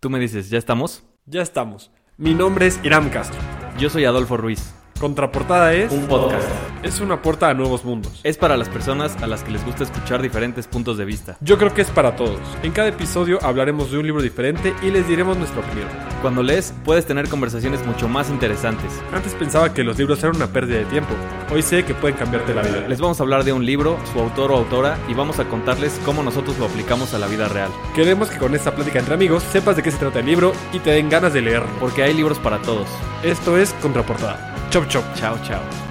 [0.00, 1.04] Tú me dices, ¿ya estamos?
[1.26, 1.90] Ya estamos.
[2.16, 3.38] Mi nombre es Iram Castro.
[3.78, 4.72] Yo soy Adolfo Ruiz.
[4.98, 6.48] Contraportada es Un podcast.
[6.82, 8.20] Es una puerta a nuevos mundos.
[8.24, 11.36] Es para las personas a las que les gusta escuchar diferentes puntos de vista.
[11.40, 12.40] Yo creo que es para todos.
[12.62, 15.88] En cada episodio hablaremos de un libro diferente y les diremos nuestra opinión.
[16.22, 18.92] Cuando lees, puedes tener conversaciones mucho más interesantes.
[19.12, 21.14] Antes pensaba que los libros eran una pérdida de tiempo.
[21.52, 22.86] Hoy sé que pueden cambiarte la vida.
[22.88, 26.00] Les vamos a hablar de un libro, su autor o autora, y vamos a contarles
[26.04, 27.70] cómo nosotros lo aplicamos a la vida real.
[27.94, 30.78] Queremos que con esta plática entre amigos sepas de qué se trata el libro y
[30.78, 31.70] te den ganas de leerlo.
[31.80, 32.88] Porque hay libros para todos.
[33.22, 34.68] Esto es Contraportada.
[34.70, 35.04] Chop chop.
[35.14, 35.89] Chao, chao.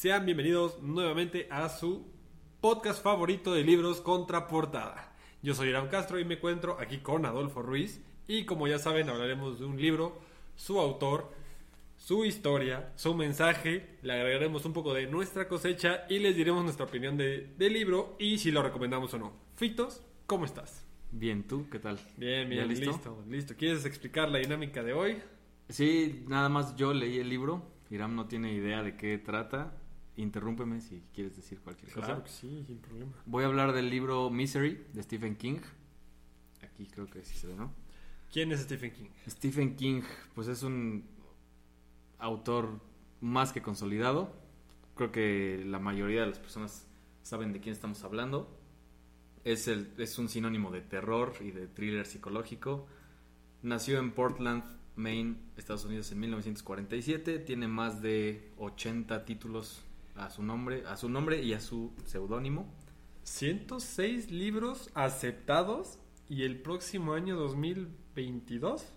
[0.00, 2.06] Sean bienvenidos nuevamente a su
[2.62, 5.14] podcast favorito de libros Contraportada.
[5.42, 9.10] Yo soy Iram Castro y me encuentro aquí con Adolfo Ruiz y como ya saben
[9.10, 10.18] hablaremos de un libro,
[10.56, 11.30] su autor,
[11.98, 16.86] su historia, su mensaje, le agregaremos un poco de nuestra cosecha y les diremos nuestra
[16.86, 19.34] opinión de- del libro y si lo recomendamos o no.
[19.56, 20.82] Fitos, ¿cómo estás?
[21.12, 21.98] Bien, ¿tú qué tal?
[22.16, 22.86] Bien, ¿Ya bien, listo?
[22.90, 23.24] listo?
[23.28, 25.18] listo, ¿Quieres explicar la dinámica de hoy?
[25.68, 27.62] Sí, nada más yo leí el libro.
[27.90, 29.76] Iram no tiene idea de qué trata.
[30.20, 32.06] Interrúmpeme si quieres decir cualquier cosa.
[32.06, 33.12] Claro que sí, sin problema.
[33.24, 35.60] Voy a hablar del libro Misery de Stephen King.
[36.62, 37.72] Aquí creo que sí se ve, ¿no?
[38.30, 39.08] ¿Quién es Stephen King?
[39.26, 40.02] Stephen King,
[40.34, 41.04] pues es un
[42.18, 42.80] autor
[43.20, 44.32] más que consolidado.
[44.94, 46.86] Creo que la mayoría de las personas
[47.22, 48.54] saben de quién estamos hablando.
[49.44, 52.86] Es, el, es un sinónimo de terror y de thriller psicológico.
[53.62, 54.64] Nació en Portland,
[54.96, 57.38] Maine, Estados Unidos en 1947.
[57.38, 59.82] Tiene más de 80 títulos
[60.24, 62.72] a su nombre, a su nombre y a su seudónimo.
[63.24, 68.94] 106 libros aceptados y el próximo año 2022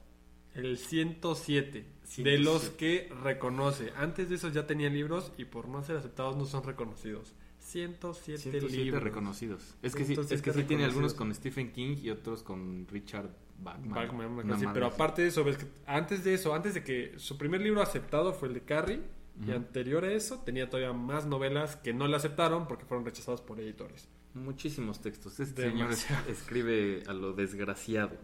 [0.53, 2.39] el 107 de 107.
[2.39, 3.91] los que reconoce.
[3.95, 7.33] Antes de eso ya tenía libros y por no ser aceptados no son reconocidos.
[7.59, 9.03] 107, 107 libros.
[9.03, 9.75] reconocidos.
[9.81, 12.87] Es que sí, es 107 que sí tiene algunos con Stephen King y otros con
[12.87, 13.93] Richard Bachman.
[13.93, 17.37] Bachman, madre Pero aparte de eso, ves que antes de eso, antes de que su
[17.37, 19.01] primer libro aceptado fue el de Carrie,
[19.41, 23.41] y anterior a eso tenía todavía más novelas que no le aceptaron porque fueron rechazadas
[23.41, 24.07] por editores.
[24.33, 25.39] Muchísimos textos.
[25.39, 25.91] Este señor
[26.27, 28.17] escribe a lo desgraciado.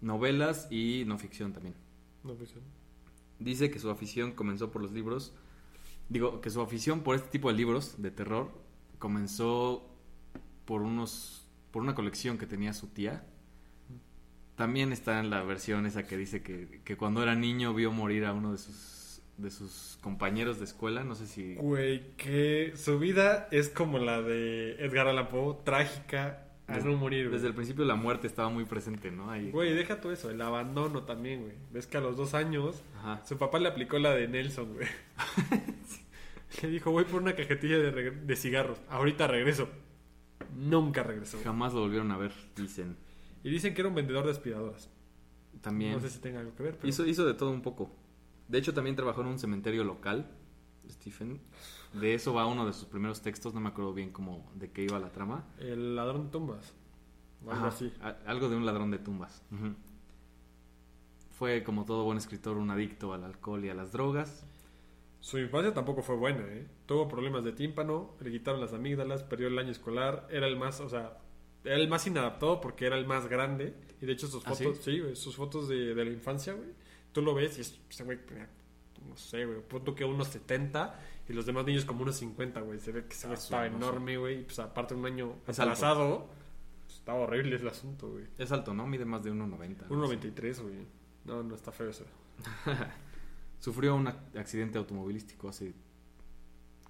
[0.00, 1.74] Novelas y no ficción también.
[2.22, 2.54] No, pues,
[3.38, 5.34] Dice que su afición comenzó por los libros.
[6.08, 8.50] Digo, que su afición por este tipo de libros de terror
[8.98, 9.88] comenzó
[10.64, 13.26] por unos por una colección que tenía su tía.
[14.54, 18.24] También está en la versión esa que dice que, que cuando era niño vio morir
[18.26, 19.03] a uno de sus
[19.36, 24.22] de sus compañeros de escuela, no sé si Güey, que su vida es como la
[24.22, 27.26] de Edgar Allan Poe, trágica a no morir.
[27.26, 27.34] güey.
[27.34, 29.30] desde el principio la muerte estaba muy presente, ¿no?
[29.30, 29.50] Ahí.
[29.50, 31.54] Güey, deja todo eso, el abandono también, güey.
[31.72, 33.24] Ves que a los dos años Ajá.
[33.26, 34.86] su papá le aplicó la de Nelson, güey.
[36.62, 39.68] le dijo, voy por una cajetilla de, de cigarros, ahorita regreso.
[40.56, 41.38] Nunca regresó.
[41.42, 42.96] Jamás lo volvieron a ver, dicen.
[43.42, 44.88] Y dicen que era un vendedor de aspiradoras.
[45.60, 46.88] También No sé si tenga algo que ver, pero...
[46.88, 47.90] hizo, hizo de todo un poco.
[48.48, 50.30] De hecho, también trabajó en un cementerio local,
[50.88, 51.40] Stephen.
[51.92, 54.82] De eso va uno de sus primeros textos, no me acuerdo bien cómo de qué
[54.82, 55.46] iba la trama.
[55.58, 56.74] El ladrón de tumbas.
[57.44, 57.92] O algo Ajá, así.
[58.26, 59.42] algo de un ladrón de tumbas.
[61.38, 64.46] Fue, como todo buen escritor, un adicto al alcohol y a las drogas.
[65.20, 66.66] Su infancia tampoco fue buena, ¿eh?
[66.86, 70.80] Tuvo problemas de tímpano, le quitaron las amígdalas, perdió el año escolar, era el más,
[70.80, 71.18] o sea,
[71.64, 73.74] era el más inadaptado porque era el más grande.
[74.00, 75.00] Y de hecho sus ¿Ah, fotos, sí?
[75.14, 76.68] sus fotos de, de la infancia, güey,
[77.14, 78.18] tú lo ves y es, ese güey,
[79.08, 82.78] no sé, güey, punto que unos 70 y los demás niños como unos 50, güey.
[82.78, 85.58] Se ve que ese güey Ah, estaba enorme, güey, y pues aparte un año Es
[85.58, 86.28] atrasado,
[86.84, 88.26] pues, estaba horrible el asunto, güey.
[88.36, 88.86] Es alto, ¿no?
[88.86, 89.88] Mide más de 1,90.
[89.88, 90.74] 1.93, güey.
[91.24, 92.04] No, no está feo eso.
[93.58, 95.72] Sufrió un ac- accidente automovilístico hace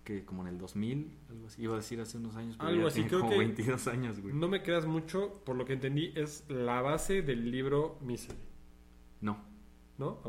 [0.03, 1.63] que como en el 2000, algo así.
[1.63, 3.87] Iba a decir hace unos años, pero Algo ya así, tiene creo como que- 22
[3.89, 4.35] años, güey.
[4.35, 8.39] No me creas mucho, por lo que entendí, es la base del libro Misery.
[9.21, 9.39] No.
[9.99, 10.21] ¿No?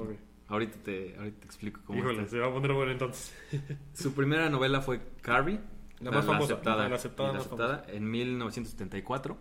[0.48, 2.31] Ahorita te, ahorita te explico cómo Híjole, está.
[2.31, 3.34] se va a poner bueno entonces.
[3.94, 5.60] Su primera novela fue Carrie,
[6.00, 9.38] La más famosa, aceptada, la aceptada y la más aceptada en 1974.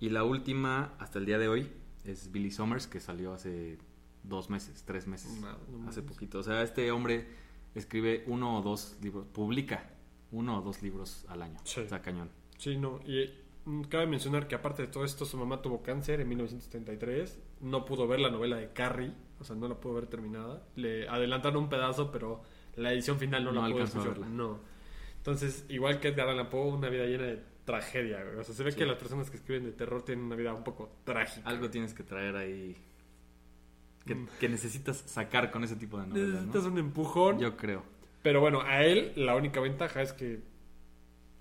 [0.00, 1.70] Y la última, hasta el día de hoy,
[2.04, 3.78] es Billy Summers, que salió hace
[4.24, 6.40] dos meses, tres meses, No, no hace poquito.
[6.40, 7.28] O sea, este hombre
[7.74, 9.90] escribe uno o dos libros, publica
[10.32, 11.60] uno o dos libros al año.
[11.64, 11.80] Sí.
[11.80, 12.30] Está cañón.
[12.58, 13.00] Sí, no.
[13.06, 13.30] Y
[13.64, 17.38] mm, cabe mencionar que aparte de todo esto, su mamá tuvo cáncer en 1973.
[17.60, 19.12] No pudo ver la novela de Carrie.
[19.42, 20.62] O sea, no la pudo ver terminada.
[20.76, 22.42] Le adelantaron un pedazo, pero
[22.76, 24.18] la edición final no, No la a escuchar.
[24.20, 24.60] No.
[25.18, 28.36] Entonces, igual que Edgar Allan Poe, una vida llena de tragedia, güey.
[28.38, 28.78] O sea, se ve Sí.
[28.78, 31.48] que las personas que escriben de terror tienen una vida un poco trágica.
[31.48, 32.76] Algo tienes que traer ahí
[34.06, 34.28] que, Mm.
[34.40, 36.70] que necesitas sacar con ese tipo de novelas, Necesitas ¿no?
[36.70, 37.38] un empujón.
[37.38, 37.82] Yo creo.
[38.22, 40.40] Pero bueno, a él la única ventaja es que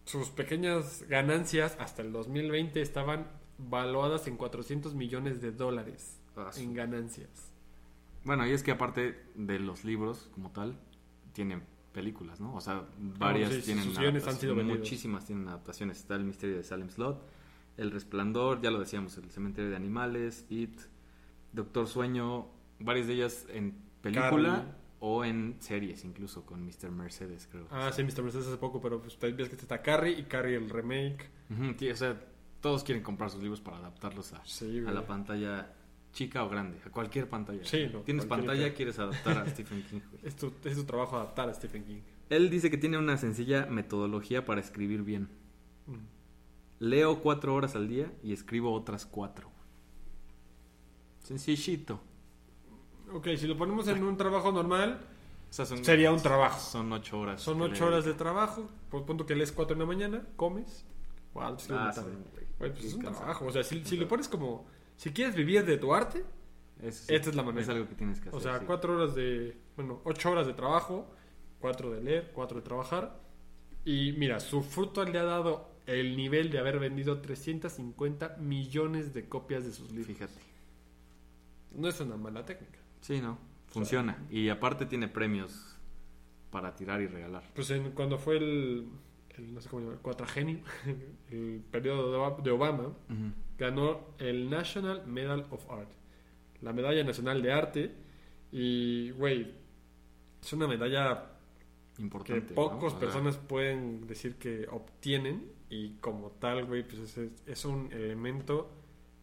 [0.05, 3.27] sus pequeñas ganancias hasta el 2020 estaban
[3.57, 7.50] valuadas en 400 millones de dólares Ah, en ganancias.
[8.23, 10.77] Bueno, y es que aparte de los libros como tal,
[11.33, 12.55] tienen películas, ¿no?
[12.55, 15.97] O sea, varias sí, sí, tienen adaptaciones, muchísimas tienen adaptaciones.
[15.97, 17.27] Está El misterio de Salem Slot,
[17.77, 20.79] El Resplandor, ya lo decíamos, El cementerio de animales, It,
[21.51, 22.47] Doctor Sueño,
[22.79, 26.91] varias de ellas en película o en series, incluso con Mr.
[26.91, 27.67] Mercedes, creo.
[27.71, 28.23] Ah, sí, Mr.
[28.23, 31.29] Mercedes hace poco, pero pues ves que está Carrie y Carrie el remake.
[31.77, 32.19] Sí, o sea,
[32.61, 35.73] todos quieren comprar sus libros para adaptarlos a, Sí, a la pantalla
[36.13, 37.63] chica o grande, a cualquier pantalla.
[37.63, 39.99] Sí, no, Tienes cualquier pantalla, que- quieres adaptar a Stephen King.
[40.23, 42.01] Es tu, es tu trabajo adaptar a Stephen King.
[42.29, 45.29] Él dice que tiene una sencilla metodología para escribir bien.
[45.87, 45.95] Mm.
[46.79, 49.49] Leo cuatro horas al día y escribo otras cuatro.
[51.23, 51.99] Sencillito.
[53.13, 54.99] Ok, si lo ponemos en un trabajo normal,
[55.49, 56.59] O sea, son- sería un trabajo.
[56.59, 57.41] Son ocho horas.
[57.41, 58.69] Son ocho horas de trabajo.
[58.89, 60.85] Por punto que lees cuatro en la mañana, comes.
[61.33, 62.17] Wow, Ah, sí, tarde.
[62.57, 63.17] pues es un cansado.
[63.25, 63.45] trabajo.
[63.47, 64.65] O sea, si, si lo pones como.
[65.01, 66.23] Si quieres vivir de tu arte,
[66.81, 67.63] Eso sí, Esta es la manera.
[67.63, 68.37] Es algo que tienes que hacer.
[68.37, 68.65] o sea, sí.
[68.67, 69.57] cuatro horas de.
[69.75, 71.07] Bueno, ocho horas de trabajo,
[71.59, 73.19] cuatro de leer, cuatro de trabajar.
[73.83, 79.27] Y mira, su fruto le ha dado el nivel de haber vendido 350 millones de
[79.27, 80.07] copias de sus libros.
[80.07, 80.39] Fíjate.
[81.75, 82.77] No es una mala técnica.
[83.01, 83.39] Sí, no.
[83.69, 84.17] Funciona.
[84.29, 85.75] Y aparte tiene premios
[86.51, 87.43] para tirar y regalar.
[87.55, 88.87] Pues en, cuando fue el,
[89.37, 90.59] el, no sé cómo llamar, cuatragenio,
[91.31, 93.31] el periodo de Ob- de Obama, Ujú.
[93.61, 95.89] Ganó el National Medal of Art,
[96.61, 97.91] la medalla nacional de arte.
[98.51, 99.53] Y, güey,
[100.41, 101.27] es una medalla
[101.95, 102.49] que Importante.
[102.53, 102.55] ¿no?
[102.55, 105.51] pocas personas pueden decir que obtienen.
[105.69, 108.69] Y como tal, güey, pues es, un elemento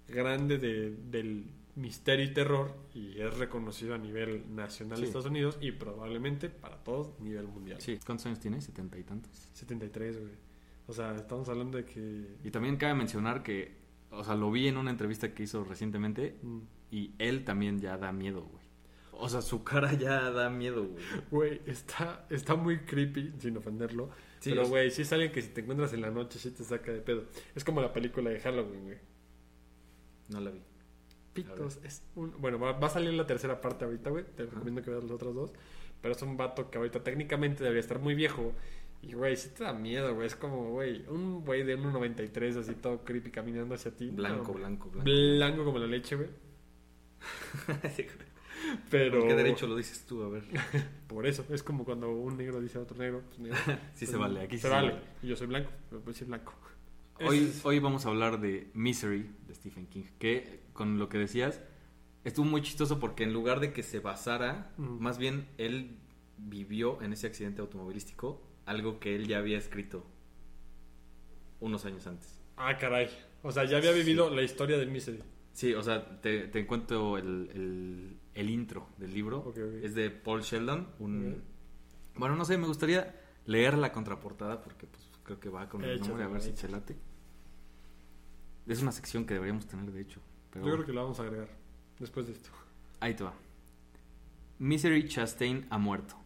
[0.06, 1.44] grande de- del
[1.74, 2.74] misterio y terror.
[2.94, 5.02] Y es reconocido a nivel nacional Sí.
[5.02, 7.80] de Estados Unidos y probablemente para todos a nivel mundial.
[7.82, 7.98] Sí.
[8.06, 8.60] ¿Cuántos años tiene?
[8.62, 9.30] ¿Setenta y tantos?
[9.52, 10.32] 73, güey.
[10.86, 12.36] O sea, estamos hablando de que...
[12.44, 13.76] Y también cabe mencionar que,
[14.10, 16.58] o sea, lo vi en una entrevista que hizo recientemente mm,
[16.90, 18.66] y él también ya da miedo, güey.
[19.12, 21.04] O sea, su cara ya da miedo, güey.
[21.30, 24.10] Güey, está, está muy creepy, sin ofenderlo.
[24.40, 26.50] Sí, pero, es- güey, sí es alguien que si te encuentras en la noche, sí
[26.52, 27.24] te saca de pedo.
[27.54, 28.98] Es como la película de Halloween, güey.
[30.28, 30.62] No la vi.
[31.32, 32.34] Pitos, es un...
[32.40, 34.24] Bueno, va, va a salir la tercera parte ahorita, güey.
[34.36, 35.52] Te recomiendo que veas las otras dos.
[36.00, 38.52] Pero es un vato que ahorita técnicamente debería estar muy viejo.
[39.02, 40.26] Y, güey, sí te da miedo, güey.
[40.26, 44.10] Es como, güey, un güey de 1.93 así todo creepy caminando hacia ti.
[44.10, 45.04] Blanco, No, blanco, blanco.
[45.10, 46.28] Blanco como la leche, güey.
[48.90, 49.20] Pero...
[49.20, 50.22] ¿Con qué derecho lo dices tú?
[50.22, 50.44] A ver.
[51.06, 53.22] Por eso, es como cuando un negro dice a otro negro.
[53.28, 53.58] Pues, negro.
[53.94, 54.90] Sí se vale, aquí se se vale.
[54.90, 55.02] vale.
[55.22, 56.52] Y yo soy blanco, pero pues sí blanco.
[57.24, 61.18] Hoy, Es- hoy vamos a hablar de Misery de Stephen King, que con lo que
[61.18, 61.60] decías
[62.24, 64.98] estuvo muy chistoso porque en lugar de que se basara, Mm.
[65.00, 65.96] más bien él
[66.36, 70.04] vivió en ese accidente automovilístico algo que él ya había escrito
[71.60, 72.38] unos años antes.
[72.56, 73.08] Ah, caray.
[73.42, 73.98] O sea, ya había Sí.
[74.00, 75.22] vivido la historia del Misery.
[75.52, 79.38] Sí, o sea, te, te encuentro el, el- el intro del libro.
[79.40, 79.82] Ok, ok.
[79.82, 80.88] Es de Paul Sheldon.
[81.00, 81.42] Un...
[82.14, 85.90] Bueno, no sé, me gustaría leer la contraportada porque pues, creo que va con el
[85.96, 86.96] Échale, nombre, a ver si se late.
[88.66, 90.20] Es una sección que deberíamos tener, de hecho.
[90.52, 91.48] Pero Yo creo que la vamos a agregar
[91.98, 92.50] después de esto.
[93.00, 93.34] Ahí te va.
[94.58, 96.16] Misery Chastain ha muerto.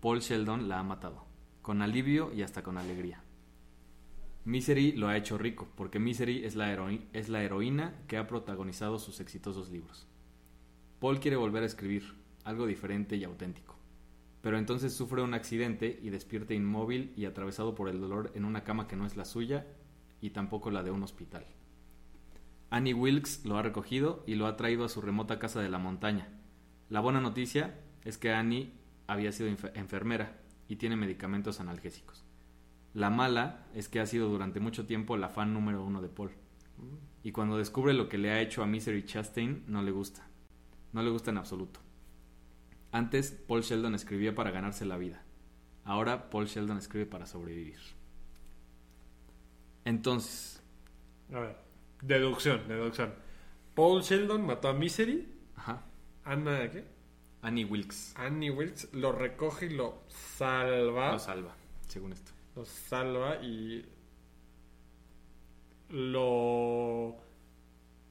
[0.00, 1.26] Paul Sheldon la ha matado.
[1.68, 3.22] Con alivio y hasta con alegría.
[4.46, 9.68] Misery lo ha hecho rico, porque Misery es la, heroína que ha protagonizado sus exitosos
[9.68, 10.06] libros.
[10.98, 12.14] Paul quiere volver a escribir,
[12.44, 13.76] algo diferente y auténtico.
[14.40, 18.64] Pero entonces sufre un accidente y despierta inmóvil y atravesado por el dolor en una
[18.64, 19.66] cama que no es la suya
[20.22, 21.44] y tampoco la de un hospital.
[22.70, 25.78] Annie Wilkes lo ha recogido y lo ha traído a su remota casa de la
[25.78, 26.28] montaña.
[26.88, 28.72] La buena noticia es que Annie
[29.06, 32.24] había sido enfer- enfermera y tiene medicamentos analgésicos.
[32.94, 36.30] La mala es que ha sido durante mucho tiempo la fan número uno de Paul.
[37.22, 40.26] Y cuando descubre lo que le ha hecho a Misery Chastain, no le gusta.
[40.92, 41.80] No le gusta en absoluto.
[42.92, 45.22] Antes, Paul Sheldon escribía para ganarse la vida.
[45.84, 47.78] Ahora, Paul Sheldon escribe para sobrevivir.
[49.84, 50.62] Entonces,
[51.32, 51.56] A ver.
[52.02, 53.12] Deducción, deducción.
[53.74, 55.26] Paul Sheldon mató a Misery.
[55.56, 55.82] ajá,
[56.24, 56.84] Anna, ¿qué?
[57.42, 61.12] Annie Wilkes Annie Wilkes lo recoge y lo salva.
[61.12, 61.54] lo salva,
[61.86, 62.32] según esto.
[62.56, 63.84] lo salva y
[65.90, 67.16] lo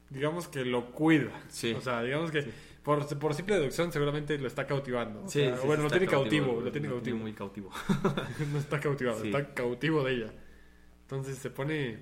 [0.09, 1.73] digamos que lo cuida Sí.
[1.73, 2.45] o sea digamos que
[2.83, 6.71] por, por simple deducción seguramente lo está cautivando O sea, bueno lo tiene cautivo, lo
[6.71, 7.69] tiene cautivo muy cautivo.
[8.51, 9.27] no está cautivado Sí.
[9.27, 10.33] está cautivo de ella
[11.01, 11.99] entonces se pone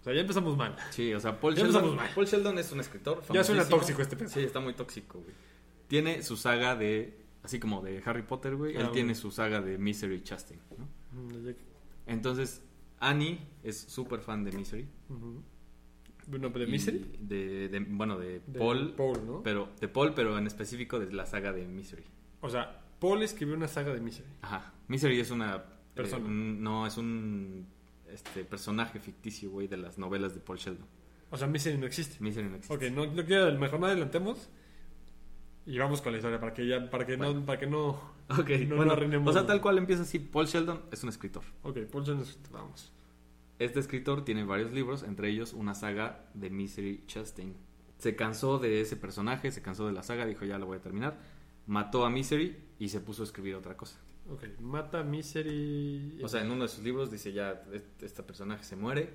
[0.00, 2.14] o sea ya empezamos mal Sí, o sea, Paul Ya Sheldon, empezamos mal.
[2.14, 5.32] Paul Sheldon es un escritor ya suena tóxico este pedo Sí, está muy tóxico, güey.
[5.88, 8.92] Tiene su saga de así como de Harry Potter, güey, Ah, él ok.
[8.92, 10.88] tiene su saga de Misery Chastain, ¿no?
[11.20, 11.54] Mm,
[12.06, 12.62] Entonces,
[13.00, 14.88] Annie es súper fan de Misery.
[16.26, 17.16] Bueno, ¿de Misery?
[17.20, 19.42] De, de- bueno, de, De Paul, Paul, ¿no?
[19.42, 22.02] pero de Paul, pero en específico de la saga de Misery.
[22.40, 24.28] O sea, Paul escribió una saga de Misery.
[24.40, 24.72] Ajá.
[24.88, 25.62] Misery es una
[25.94, 26.24] Persona.
[26.24, 27.66] eh, un- no, es un
[28.10, 30.86] este personaje ficticio, güey, de las novelas de Paul Sheldon.
[31.30, 32.16] O sea, Misery no existe.
[32.20, 32.74] Misery no existe.
[32.74, 34.48] Ok, no, no quiero, mejor no adelantemos.
[35.66, 37.46] Y vamos con la historia para que ya, para que no, Bueno.
[37.46, 38.14] para que no.
[38.38, 39.28] Ok, No bueno, arruinemos.
[39.28, 40.18] o sea, tal cual empieza así.
[40.18, 41.42] Paul Sheldon es un escritor.
[41.62, 42.90] Ok, Paul ya nos vamos.
[43.58, 47.54] Este escritor tiene varios libros, entre ellos una saga de Misery Chastain.
[47.98, 50.80] Se cansó de ese personaje, se cansó de la saga, dijo ya lo voy a
[50.80, 51.18] terminar.
[51.66, 53.98] Mató a Misery y se puso a escribir otra cosa.
[54.30, 56.20] Ok, mata Misery.
[56.22, 57.62] O sea, en uno de sus libros dice ya
[58.00, 59.10] este, personaje se muere,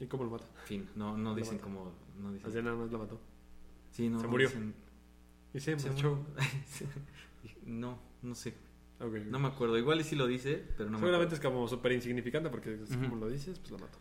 [0.00, 0.44] ¿Y cómo lo mata?
[0.64, 0.88] fin.
[0.96, 2.50] No, no dicen cómo, no dicen.
[2.50, 3.20] Así nada más lo mató.
[3.90, 4.48] Sí, no, se no murió.
[4.48, 4.74] dicen-
[5.54, 6.26] Y se se marchó.
[7.64, 8.54] no, no sé.
[9.00, 9.76] No me acuerdo.
[9.78, 11.48] Igual y sí lo dice, pero no me Seguramente acuerdo.
[11.48, 13.98] es como súper insignificante porque así como lo dices, pues lo mato.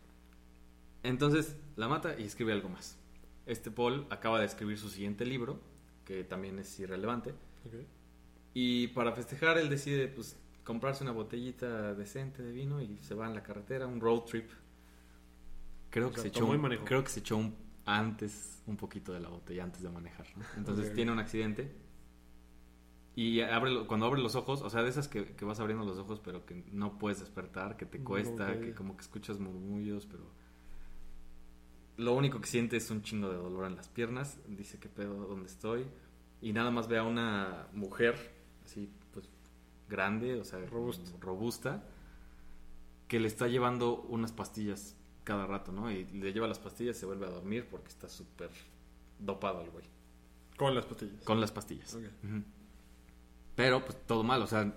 [1.03, 2.97] Entonces la mata y escribe algo más.
[3.45, 5.59] Este Paul acaba de escribir su siguiente libro,
[6.05, 7.33] que también es irrelevante.
[8.53, 13.27] Y para festejar, él decide pues comprarse una botellita decente de vino y se va
[13.27, 14.49] en la carretera, un road trip.
[15.89, 19.19] Creo O que se echó un, creo que se echó un, antes un poquito de
[19.19, 20.25] la botella antes de manejar.
[20.37, 20.43] ¿no?
[20.57, 20.95] Entonces Ok.
[20.95, 21.75] tiene un accidente
[23.15, 25.97] y abre cuando abre los ojos, o sea, de esas que, que vas abriendo los
[25.99, 30.23] ojos pero que no puedes despertar, que te cuesta, que como que escuchas murmullos, pero
[31.97, 34.39] lo único que siente es un chingo de dolor en las piernas.
[34.47, 35.27] Dice, ¿qué pedo?
[35.27, 35.85] ¿Dónde estoy?
[36.41, 38.15] Y nada más ve a una mujer,
[38.65, 39.29] así, pues,
[39.87, 40.59] grande, o sea,
[41.21, 41.83] robusta,
[43.07, 45.91] que le está llevando unas pastillas cada rato, ¿no?
[45.91, 48.49] Y le lleva las pastillas y se vuelve a dormir porque está súper
[49.19, 49.85] dopado el güey.
[50.57, 51.23] Con las pastillas.
[51.23, 51.97] Con las pastillas.
[53.55, 54.73] Pero, pues, todo mal, o sea,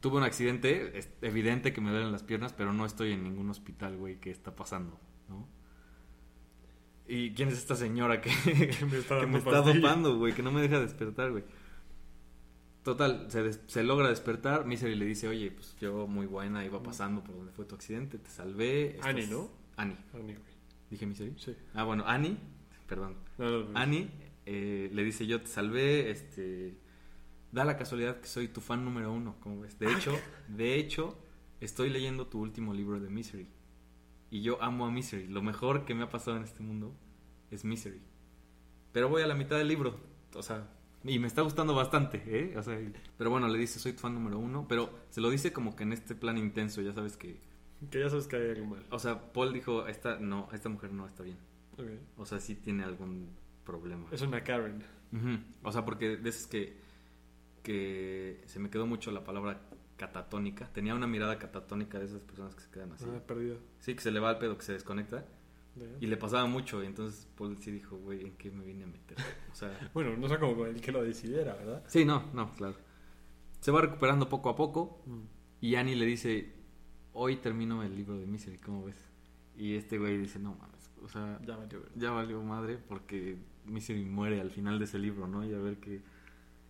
[0.00, 3.48] tuve un accidente, es evidente que me duelen las piernas, pero no estoy en ningún
[3.50, 4.98] hospital, güey, ¿qué está pasando?
[5.28, 5.46] ¿No?
[7.06, 8.30] ¿Y quién es esta señora que,
[8.78, 10.34] Que me está que me dopando, güey?
[10.34, 11.44] Que no me deja despertar, güey.
[12.82, 14.64] Total, se, des- se logra despertar.
[14.66, 18.18] Misery le dice, oye, pues yo muy buena, iba pasando por donde fue tu accidente,
[18.18, 18.96] te salvé.
[18.96, 19.50] estás-" Annie, ¿no?
[19.78, 19.96] Annie.
[20.12, 20.52] Annie, güey.
[20.90, 21.34] ¿Dije Misery?
[21.38, 21.56] Sí.
[21.74, 22.36] Ah, bueno, Annie,
[22.86, 23.16] perdón.
[23.38, 23.78] No, no, no.
[23.78, 24.10] Annie
[24.44, 26.78] eh, le dice, yo te salvé, este...
[27.50, 29.78] Da la casualidad que soy tu fan número uno, como ves.
[29.78, 30.12] De hecho,
[30.48, 31.18] de hecho,
[31.60, 33.48] estoy leyendo tu último libro de Misery.
[34.30, 35.26] Y yo amo a Misery.
[35.28, 36.94] Lo mejor que me ha pasado en este mundo
[37.50, 38.02] es Misery.
[38.92, 39.98] Pero voy a la mitad del libro.
[40.34, 40.68] O sea,
[41.04, 42.56] y me está gustando bastante, ¿eh?
[42.58, 42.78] O sea,
[43.16, 44.66] pero bueno, le dice, soy tu fan número uno.
[44.68, 47.40] Pero se lo dice como que en este plan intenso, ya sabes que...
[47.90, 48.84] Que ya sabes que hay algo mal.
[48.90, 51.38] O sea, Paul dijo, esta, no, esta mujer no está bien.
[51.74, 51.86] Ok.
[52.16, 53.30] O sea, sí tiene algún
[53.64, 54.06] problema.
[54.10, 54.82] Es una Karen.
[55.12, 55.38] Ujú.
[55.62, 56.76] O sea, porque de esas que,
[57.62, 59.60] que se me quedó mucho la palabra
[59.96, 60.68] catatónica.
[60.72, 63.04] Tenía una mirada catatónica de esas personas que se quedan así.
[63.08, 63.58] Ah, perdido.
[63.80, 65.24] Sí, que se le va al pedo, que se desconecta.
[65.76, 65.86] Ya.
[66.00, 66.82] Y le pasaba mucho.
[66.82, 69.18] Y entonces Paul sí dijo, güey, ¿en qué me vine a meter?
[69.52, 71.84] O sea, Bueno, no sé como el que lo decidiera, ¿verdad?
[71.86, 72.76] sí, no, no, claro.
[73.60, 75.02] Se va recuperando poco a poco.
[75.06, 75.20] Mm.
[75.60, 76.52] Y Annie le dice,
[77.18, 78.96] hoy termino el libro de Misery, ¿cómo ves?
[79.56, 81.94] Y este güey dice, no mames, o sea, Ya valió, ¿verdad?
[81.96, 85.44] ya valió madre porque Misery muere al final de ese libro, ¿no?
[85.44, 86.00] Y a ver qué...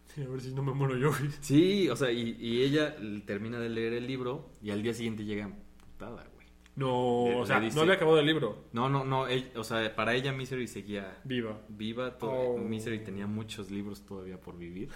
[0.06, 1.30] Sí, a ver si no me muero yo, güey.
[1.42, 5.24] Sí, o sea, y, y ella termina de leer el libro y al día siguiente
[5.24, 6.46] llega emputada, güey.
[6.76, 8.64] No, Le- o sea, dice- no había acabado el libro.
[8.72, 11.60] No, no, no, ell- o sea, para ella Misery seguía Viva.
[11.68, 12.58] viva, to- Oh.
[12.58, 14.88] Misery tenía muchos libros todavía por vivir.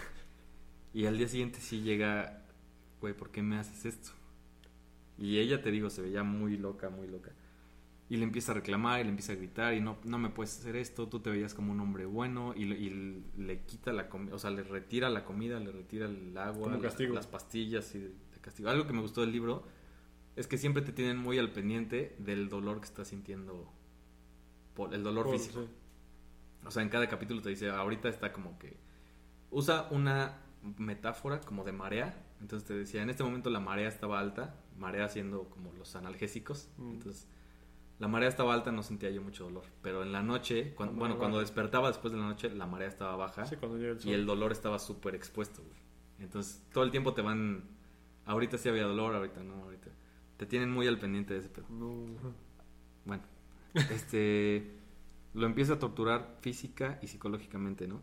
[0.94, 2.42] Y al día siguiente sí llega,
[3.00, 4.12] güey, ¿por qué me haces esto?
[5.23, 7.31] Y ella, te digo, se veía muy loca, muy loca.
[8.09, 10.59] Y le empieza a reclamar y le empieza a gritar y no, no me puedes
[10.59, 14.09] hacer esto, tú te veías como un hombre bueno y, le- y le quita la
[14.09, 17.14] comida, o sea, le retira la comida, le retira el agua, Como la- castigo.
[17.14, 18.69] las pastillas y de castigo.
[18.69, 19.64] Algo que me gustó del libro
[20.37, 23.73] es que siempre te tienen muy al pendiente del dolor que está sintiendo,
[24.75, 25.62] Paul, el dolor Por- físico.
[25.62, 25.69] sí.
[26.67, 28.76] O sea, en cada capítulo te dice, ahorita está como que
[29.50, 30.38] usa una
[30.79, 32.25] metáfora como de marea.
[32.41, 36.69] Entonces te decía, en este momento la marea estaba alta, marea siendo como los analgésicos.
[36.79, 36.91] Mm.
[36.91, 37.29] Entonces,
[37.99, 39.64] la marea estaba alta, no sentía yo mucho dolor.
[39.83, 42.88] Pero en la noche, cuando, La bueno, cuando despertaba después de la noche, la marea
[42.88, 44.11] estaba baja Sí, cuando llega el sol.
[44.11, 45.79] y el dolor estaba súper expuesto, güey.
[46.19, 47.64] Entonces, todo el tiempo te van,
[48.26, 49.88] ahorita sí había dolor, ahorita no, ahorita.
[50.37, 51.67] Te tienen muy al pendiente de ese pedo.
[51.71, 51.95] No.
[53.05, 53.23] Bueno,
[53.75, 54.79] este
[55.35, 58.02] lo empieza a torturar física y psicológicamente, ¿no?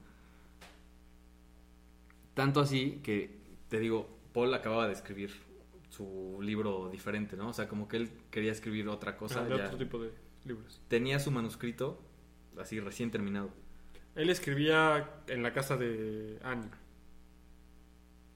[2.34, 5.32] Tanto así que te digo, Paul acababa de escribir
[5.90, 7.50] su libro diferente, ¿no?
[7.50, 9.42] O sea, como que él quería escribir otra cosa.
[9.42, 10.12] Ah, de ya otro tipo de
[10.46, 10.82] libros.
[10.88, 12.02] Tenía su manuscrito
[12.58, 13.50] así recién terminado.
[14.16, 16.70] Él escribía en la casa de Annie.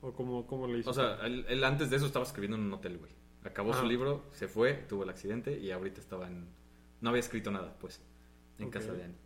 [0.02, 0.90] ¿O cómo, cómo le hizo?
[0.90, 3.12] O sea, él, él antes de eso estaba escribiendo en un hotel, güey.
[3.44, 6.48] Acabó su libro, se fue, tuvo el accidente y ahorita estaba en...
[7.02, 8.02] No había escrito nada, pues,
[8.58, 9.18] en casa de Annie.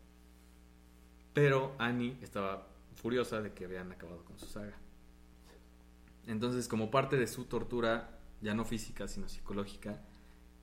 [1.34, 4.76] Pero Annie estaba furiosa de que habían acabado con su saga.
[6.26, 10.02] Entonces, como parte de su tortura, ya no física, sino psicológica,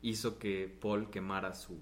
[0.03, 1.79] hizo que Paul quemara su...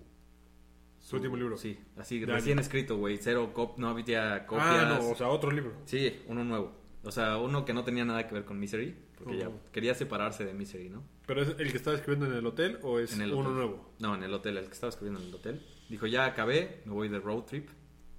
[1.00, 1.56] Su último libro.
[1.56, 3.18] Sí, así, recién escrito, güey.
[3.20, 4.68] Cero, cop no había copias.
[4.68, 5.72] ah, no, o sea, otro libro.
[5.84, 6.72] Sí, uno nuevo.
[7.02, 9.60] O sea, uno que no tenía nada que ver con Misery, porque ya Oh.
[9.72, 11.02] quería separarse de Misery, ¿no?
[11.26, 13.54] ¿Pero es el que estaba escribiendo en el hotel o es En el uno hotel.
[13.54, 13.90] nuevo?
[13.98, 15.66] No, en el hotel, el que estaba escribiendo en el hotel.
[15.88, 17.68] Dijo, ya acabé, me voy de road trip.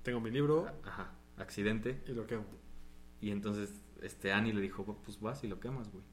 [0.03, 2.03] Tengo mi libro Ajá, accidente.
[2.05, 2.43] y lo quemo.
[3.21, 6.03] Y entonces este Annie le dijo, pues vas y lo quemas, güey.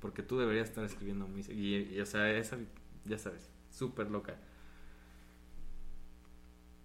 [0.00, 1.58] Porque tú deberías estar escribiendo Misery.
[1.58, 2.56] Y, y, o sea, esa,
[3.04, 4.36] ya sabes, súper loca.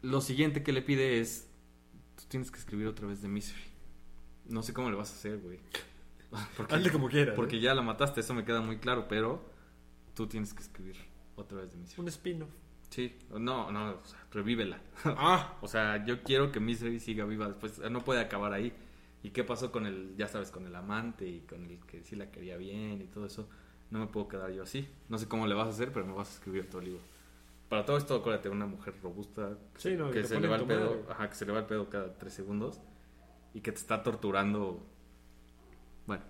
[0.01, 1.48] Lo siguiente que le pide es,
[2.15, 3.62] tú tienes que escribir otra vez de Misery.
[4.46, 5.60] No sé cómo le vas a hacer, güey.
[6.58, 7.36] Porque- Hazle como quieras.
[7.36, 7.62] Porque ¿eh?
[7.62, 9.50] ya la mataste, eso me queda muy claro, pero
[10.13, 10.98] tú tienes que escribir
[11.36, 12.01] otra vez de Misery.
[12.01, 12.50] Un spin-off.
[12.89, 14.79] Sí, no, no, o sea, revívela.
[15.05, 18.74] Ah, o sea, yo quiero que Misery siga viva después, no puede acabar ahí.
[19.24, 22.15] ¿Y qué pasó con el, ya sabes, con el amante y con el que sí
[22.15, 23.48] la quería bien y todo eso?
[23.89, 24.88] No me puedo quedar yo así.
[25.10, 27.00] No sé cómo le vas a hacer, pero me vas a escribir otro libro.
[27.70, 31.06] Para todo esto, acuérdate, una mujer robusta Sí, no, que se le va el pedo,
[31.10, 32.82] ajá, que se le va el pedo cada tres segundos
[33.53, 34.86] y que te está torturando.
[36.06, 36.24] Bueno,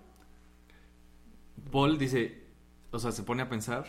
[1.71, 2.43] Paul dice,
[2.91, 3.85] o sea, se pone a pensar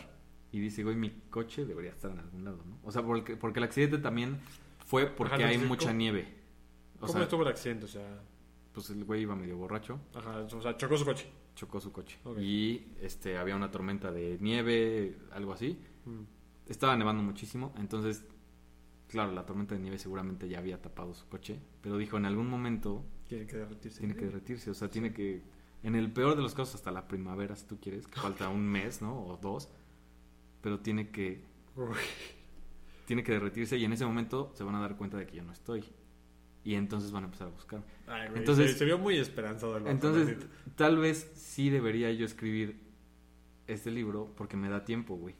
[0.51, 2.79] y dice, güey, mi coche debería estar en algún lado, ¿no?
[2.83, 4.39] O sea, porque, porque el accidente también
[4.85, 6.27] fue porque Ajá, no hay mucha ¿cómo- nieve.
[6.97, 7.85] O ¿cómo sea, estuvo el accidente?
[7.85, 8.21] O sea,
[8.75, 11.27] pues el güey iba medio borracho, ajá, o sea, chocó su coche.
[11.55, 15.79] chocó su coche y este había una tormenta de nieve, algo así.
[16.05, 16.23] Mm.
[16.67, 18.25] Estaba nevando muchísimo, entonces,
[19.07, 22.47] claro, la tormenta de nieve seguramente ya había tapado su coche, pero dijo, en algún
[22.49, 23.99] momento Tiene que derretirse.
[23.99, 25.41] tiene que derretirse, o sea, tiene que,
[25.83, 28.67] en el peor de los casos, hasta la primavera, si tú quieres, que falta un
[28.67, 29.25] mes, ¿no?
[29.25, 29.69] O dos,
[30.61, 31.43] pero tiene que,
[33.05, 35.43] tiene que derretirse y en ese momento se van a dar cuenta de que yo
[35.43, 35.85] no estoy.
[36.65, 37.81] Y entonces van a empezar a buscar.
[38.07, 40.35] Ay, güey, Entonces- se, se vio muy esperanzado el Entonces,
[40.75, 42.77] tal vez sí debería yo escribir
[43.67, 45.35] este libro porque me da tiempo, güey.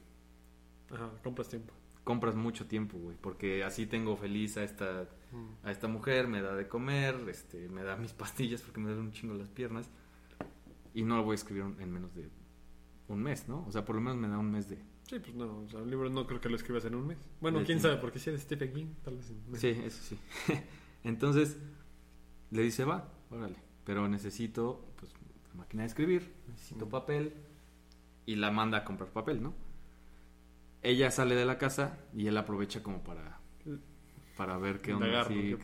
[0.90, 1.74] Ajá, compras tiempo.
[2.04, 5.66] Compras mucho tiempo, güey, porque así tengo feliz a esta Mm.
[5.66, 8.12] a esta mujer, me da de comer, este, me da mis
[8.52, 9.90] pastillas porque me duelen un chingo las piernas.
[10.94, 12.30] Y no lo voy a escribir en menos de
[13.08, 13.64] un mes, ¿no?
[13.66, 14.76] O sea, por lo menos me da un mes de...
[15.08, 17.18] Sí, pues no, o sea, un libro no creo que lo escribas en un mes.
[17.40, 19.56] Bueno, quién sabe, porque si eres Stephen King, tal vez en.
[19.56, 20.18] Sí, eso sí.
[21.06, 21.56] Entonces,
[22.50, 23.56] le dice, va, órale.
[23.84, 25.12] Pero necesito, pues,
[25.48, 27.32] la máquina de escribir, necesito papel.
[28.26, 29.54] Y la manda a comprar papel, ¿no?
[30.82, 33.40] Ella sale de la casa y él aprovecha como para...
[34.36, 35.24] Para ver qué onda.
[35.24, 35.56] Sí.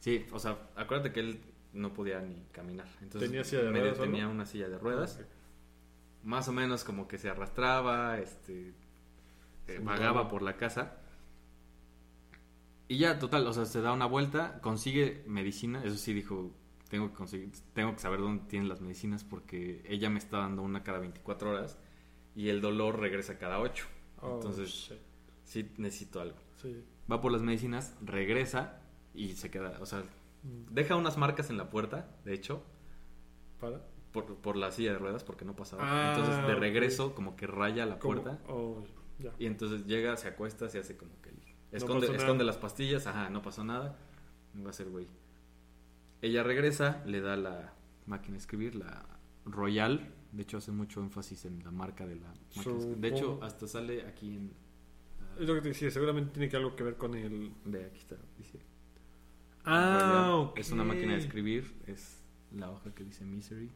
[0.00, 1.40] Sí, o sea, acuérdate que él
[1.72, 2.88] no podía ni caminar.
[3.00, 5.20] Entonces, ¿Tenía silla de medio ruedas o tenía una silla de ruedas.
[5.20, 5.26] Ok.
[6.24, 10.98] Más o menos como que se arrastraba, este, eh, Sí, vagaba por la casa.
[12.88, 15.82] Y ya, total, o sea, se da una vuelta, consigue medicina.
[15.84, 16.50] Eso sí, dijo,
[16.88, 20.62] tengo que, conseguir, tengo que saber dónde tienen las medicinas porque ella me está dando
[20.62, 21.78] una cada 24 horas
[22.34, 23.84] y el dolor regresa cada 8.
[24.22, 24.98] Oh, Entonces, shit.
[25.44, 26.36] sí necesito algo.
[26.56, 26.82] Sí.
[27.10, 28.80] Va por las medicinas, regresa
[29.14, 30.02] y se queda, o sea,
[30.44, 30.72] Mm.
[30.72, 32.62] deja unas marcas en la puerta, de hecho,
[33.60, 33.82] ¿Para?
[34.12, 35.82] por, por la silla de ruedas porque no pasaba.
[35.84, 38.84] Ah, entonces, de regreso, como que raya la puerta Oh,
[39.38, 41.32] y entonces llega, se acuesta, se hace como que
[41.72, 43.96] esconde, esconde las pastillas, ajá, no pasó nada,
[44.64, 45.06] va a ser güey.
[46.22, 47.74] Ella regresa, le da la
[48.06, 49.04] máquina de escribir, la
[49.44, 52.96] Royal, de hecho hace mucho énfasis en la marca de la máquina de escribir.
[52.98, 54.52] De hecho, hasta sale aquí en...
[55.38, 57.52] Es lo que te decía, seguramente tiene que algo que ver con el...
[57.64, 58.58] Ve, aquí está, dice.
[59.64, 60.48] Ah, Royal.
[60.48, 60.58] ok.
[60.58, 63.70] Es una máquina de escribir, es la hoja que dice Misery.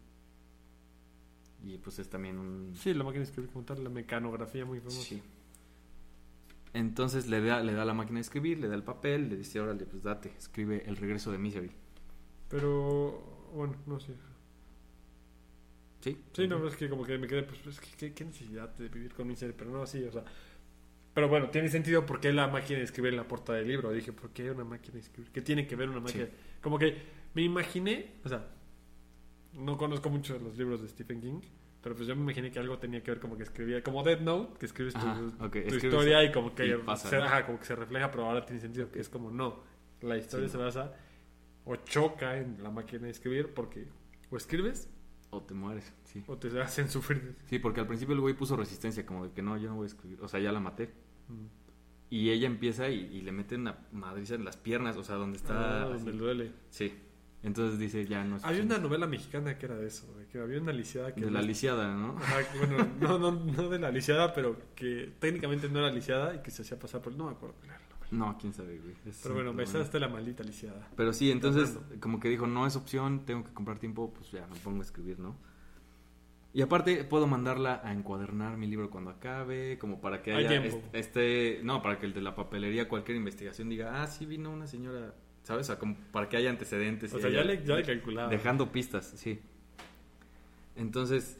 [1.64, 2.74] Y pues es también un...
[2.74, 5.00] Sí, la máquina de escribir como tal, la mecanografía muy famosa.
[5.02, 5.22] Sí.
[6.74, 9.60] Entonces le da, le da la máquina de escribir, le da el papel, le dice,
[9.60, 11.70] órale, pues date, escribe el regreso de Misery.
[12.48, 14.14] Pero, bueno, no sé.
[16.00, 16.18] ¿Sí?
[16.32, 18.88] Sí, no, es que como que me quedé, pues, es que ¿qué, qué necesidad de
[18.88, 20.24] vivir con miseria, pero no, sí, o sea.
[21.14, 23.92] Pero bueno, tiene sentido porque la máquina de escribir en la portada del libro.
[23.92, 25.30] Dije, ¿por qué una máquina de escribir?
[25.30, 26.24] ¿Qué tiene que ver una máquina?
[26.24, 26.32] Sí.
[26.62, 26.96] Como que
[27.34, 28.48] me imaginé, o sea,
[29.52, 31.40] no conozco mucho de los libros de Stephen King,
[31.82, 34.20] pero pues yo me imaginé que algo tenía que ver como que escribía, como Dead
[34.20, 37.16] Note, que escribes tu, Ajá, tu ok, escribes historia y como que, y pasa, se,
[37.16, 39.62] ajá, como que se refleja, pero ahora tiene sentido, que es como no,
[40.00, 40.94] la historia Sí, se basa
[41.64, 43.86] o choca en la máquina de escribir porque
[44.30, 44.88] o escribes
[45.30, 46.24] O te mueres, sí.
[46.26, 47.36] o te hacen sufrir.
[47.46, 49.84] Sí, porque al principio el güey puso resistencia, como de que no, yo no voy
[49.84, 50.20] a escribir.
[50.20, 50.92] O sea, ya la maté.
[51.28, 51.46] Mm.
[52.10, 55.38] Y ella empieza y, y le mete una madriza en las piernas, o sea, donde
[55.38, 55.84] está...
[55.84, 56.04] Ah, así.
[56.04, 56.52] donde duele.
[56.68, 56.92] Sí.
[57.42, 60.38] Entonces dice, ya no es Había una novela mexicana que era de eso, de que
[60.38, 61.22] había una lisiada que...
[61.22, 62.16] De la lisiada, ¿no?
[62.18, 66.38] Ajá, bueno, no, no, no de la lisiada, pero que técnicamente no era lisiada y
[66.42, 67.12] que se hacía pasar por...
[67.14, 68.08] No me acuerdo cuál era el nombre.
[68.12, 68.94] No, quién sabe, güey.
[69.06, 70.88] Es Pero bueno, un- besaste la maldita lisiada.
[70.96, 74.46] Pero sí, entonces, como que dijo, no es opción, tengo que comprar tiempo, pues ya
[74.46, 75.34] me pongo a escribir, ¿no?
[76.54, 80.60] Y aparte, puedo mandarla a encuadernar mi libro cuando acabe, como para que Hay haya
[80.60, 80.76] tiempo.
[80.76, 84.50] est- este, no, para que el de la papelería, cualquier investigación diga, ah, sí vino
[84.52, 85.62] una señora, ¿sabes?
[85.62, 87.12] O sea, como para que haya antecedentes.
[87.12, 88.28] O sea, ya le, ya le calculaba.
[88.28, 89.40] Dejando pistas, sí.
[90.76, 91.38] Entonces,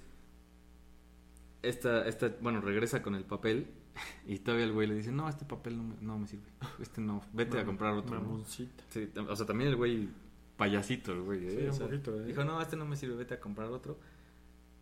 [1.63, 3.67] esta, esta, bueno, regresa con el papel
[4.27, 6.45] y todavía el güey le dice, no, este papel no me, no me sirve,
[6.81, 8.17] este no, vete a comprar otro.
[8.17, 8.23] ¿no?".
[8.23, 8.85] Mamoncita.
[8.91, 10.09] Sí, o sea, también el güey
[10.57, 11.47] payasito, el güey.
[11.47, 11.51] ¿eh?
[11.51, 12.25] Sí, O un sea, poquito, ¿eh?
[12.25, 13.99] Dijo, no, este no me sirve, vete a comprar otro.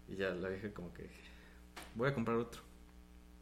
[0.09, 1.09] Y ya la dije como que,
[1.95, 2.63] voy a comprar otro.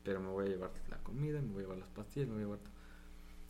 [0.04, 2.42] Pero me voy a llevar la comida, me voy a llevar las pastillas, me voy
[2.42, 2.77] a llevar todo.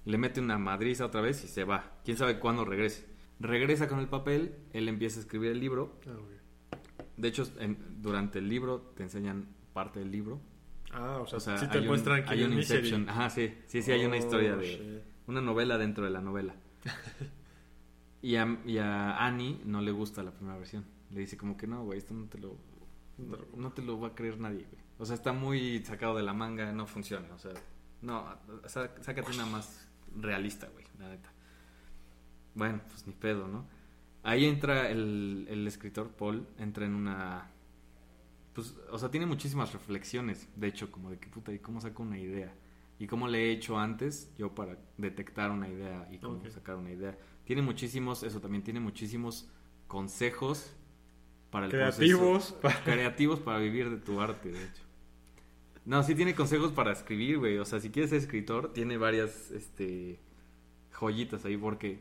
[0.08, 1.98] Le mete una madriza otra vez y se va.
[2.04, 3.06] Quién sabe cuándo regrese.
[3.40, 6.00] Regresa con el papel, él empieza a escribir el libro.
[6.06, 6.78] Ah, ok.
[7.16, 10.40] De hecho, en- durante el libro te enseñan parte del libro.
[10.92, 12.78] Ah, o sea, O sea, sí te hay, un, muestran hay un es Misery.
[12.88, 13.08] Inception.
[13.10, 15.02] Ajá, sí, sí, sí, hay una Oh, historia de, shit.
[15.26, 16.54] una novela dentro de la novela.
[18.22, 20.84] y, a, y a Annie no le gusta la primera versión.
[21.10, 22.56] Le dice como que no, güey, esto no te lo
[23.18, 24.82] no, no te lo va a creer nadie, güey.
[24.98, 27.52] O sea, está muy sacado de la manga, no funciona, o sea,
[28.02, 28.24] no,
[28.66, 31.32] sá- sácate una más realista, güey, la neta.
[32.54, 33.66] Bueno, pues ni pedo, ¿no?
[34.22, 37.50] Ahí entra el, el escritor Paul, entra en una
[38.54, 42.02] pues, o sea, tiene muchísimas reflexiones, de hecho, como de que puta, ¿y cómo saco
[42.02, 42.52] una idea?
[42.98, 46.90] ¿Y cómo le he hecho antes yo para detectar una idea y cómo sacar una
[46.90, 47.16] idea?
[47.44, 49.48] Tiene muchísimos, eso también, tiene muchísimos
[49.86, 50.72] consejos
[51.50, 52.54] para el Creativos.
[52.60, 54.82] proceso- creativos para vivir de tu arte, de hecho.
[55.88, 57.56] No, sí tiene consejos para escribir, güey.
[57.58, 60.20] O sea, si quieres ser escritor, tiene varias, este,
[60.92, 61.98] joyitas ahí porque,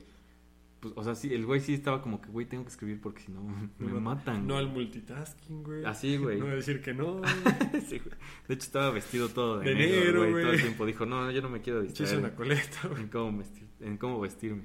[0.82, 3.22] pues, o sea, sí, el güey sí estaba como que, güey, tengo que escribir porque
[3.22, 3.42] si no
[3.80, 4.46] me No, matan.
[4.46, 4.66] No güey.
[4.66, 5.86] al multitasking, güey.
[5.86, 6.38] Así, güey.
[6.40, 7.22] No decir que no.
[7.88, 8.16] Sí, güey.
[8.50, 10.44] De hecho, estaba vestido todo de, De negro, negro, güey.
[10.44, 13.04] Todo el tiempo dijo, no, yo no me quiero distraer una coleta, güey.
[13.04, 14.64] en cómo, vestir- en cómo vestirme.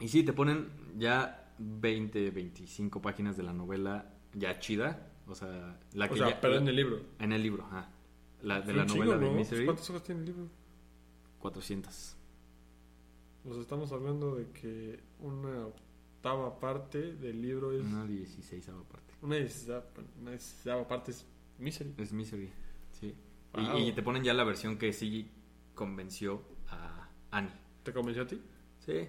[0.00, 0.66] Y sí, te ponen
[0.98, 5.08] ya 20, 25 páginas de la novela ya chida.
[5.28, 6.40] O sea, la que O sea, ya...
[6.40, 7.00] pero en el libro.
[7.20, 7.88] en el libro, ajá.
[8.42, 9.32] La, de la novela chingo, de ¿no?
[9.32, 10.48] Misery, ¿Cuántos ojos tiene el libro?
[11.38, 12.16] 400.
[13.44, 17.84] Nos estamos hablando de que una octava parte del libro es.
[17.84, 19.14] Una 16 parte.
[19.22, 19.84] Una dieciséisava
[20.20, 21.26] una dieciséisava parte es
[21.58, 21.94] Misery.
[21.98, 22.50] Es Misery,
[22.92, 23.14] sí.
[23.52, 23.78] Wow.
[23.78, 25.30] Y, y te ponen ya la versión que sí
[25.74, 27.52] convenció a Annie.
[27.82, 28.40] ¿Te convenció a ti?
[28.78, 29.08] Sí.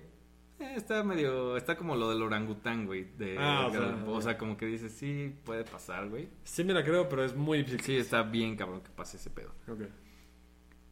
[0.59, 1.57] Eh, está medio.
[1.57, 3.05] Está como lo del orangután, güey.
[3.17, 6.29] De Ah, o sea, o sea, como que dices, sí, puede pasar, güey.
[6.43, 7.81] Sí, me la creo, pero es muy difícil.
[7.81, 9.51] Sí, está bien cabrón que pase ese pedo.
[9.67, 9.81] Ok.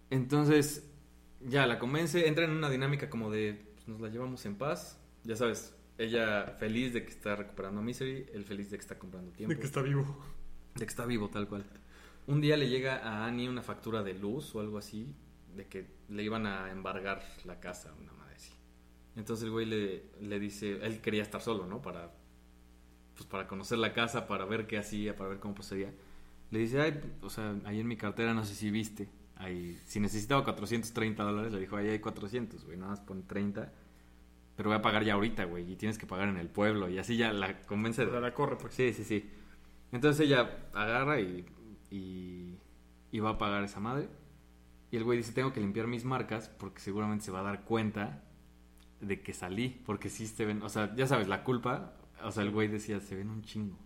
[0.09, 0.89] Entonces,
[1.39, 2.27] ya la convence.
[2.27, 3.61] Entra en una dinámica como de.
[3.73, 4.99] pues, nos la llevamos en paz.
[5.23, 8.25] Ya sabes, ella feliz de que está recuperando a Misery.
[8.33, 9.53] Él feliz de que está comprando tiempo.
[9.53, 10.03] De que está vivo.
[10.75, 11.65] De que está vivo, tal cual.
[12.27, 15.13] Un día le llega a Annie una factura de luz o algo así,
[15.55, 18.11] de que le iban a embargar la casa, una.
[19.15, 21.81] Entonces el güey le, le dice, él quería estar solo, ¿no?
[21.81, 22.11] Para,
[23.15, 25.93] pues para conocer la casa, para ver qué hacía, para ver cómo procedía.
[26.49, 29.99] Le dice, ay, o sea, ahí en mi cartera no sé si viste, ahí, si
[29.99, 33.71] necesitaba 430 dólares, le dijo, ahí hay 400, güey, nada más pon 30.
[34.55, 36.89] Pero voy a pagar ya ahorita, güey, y tienes que pagar en el pueblo.
[36.89, 38.73] Y así ya la convence de, la corre, pues.
[38.73, 39.29] Sí, sí, sí.
[39.91, 41.45] Entonces ella agarra y,
[41.89, 42.57] y,
[43.11, 44.07] y va a pagar esa madre.
[44.91, 47.63] Y el güey dice, tengo que limpiar mis marcas porque seguramente se va a dar
[47.63, 48.23] cuenta
[49.01, 49.81] de que salí.
[49.85, 52.99] Porque sí se ven, o sea, ya sabes, la culpa, o sea, el güey decía,
[52.99, 53.77] se ven un chingo.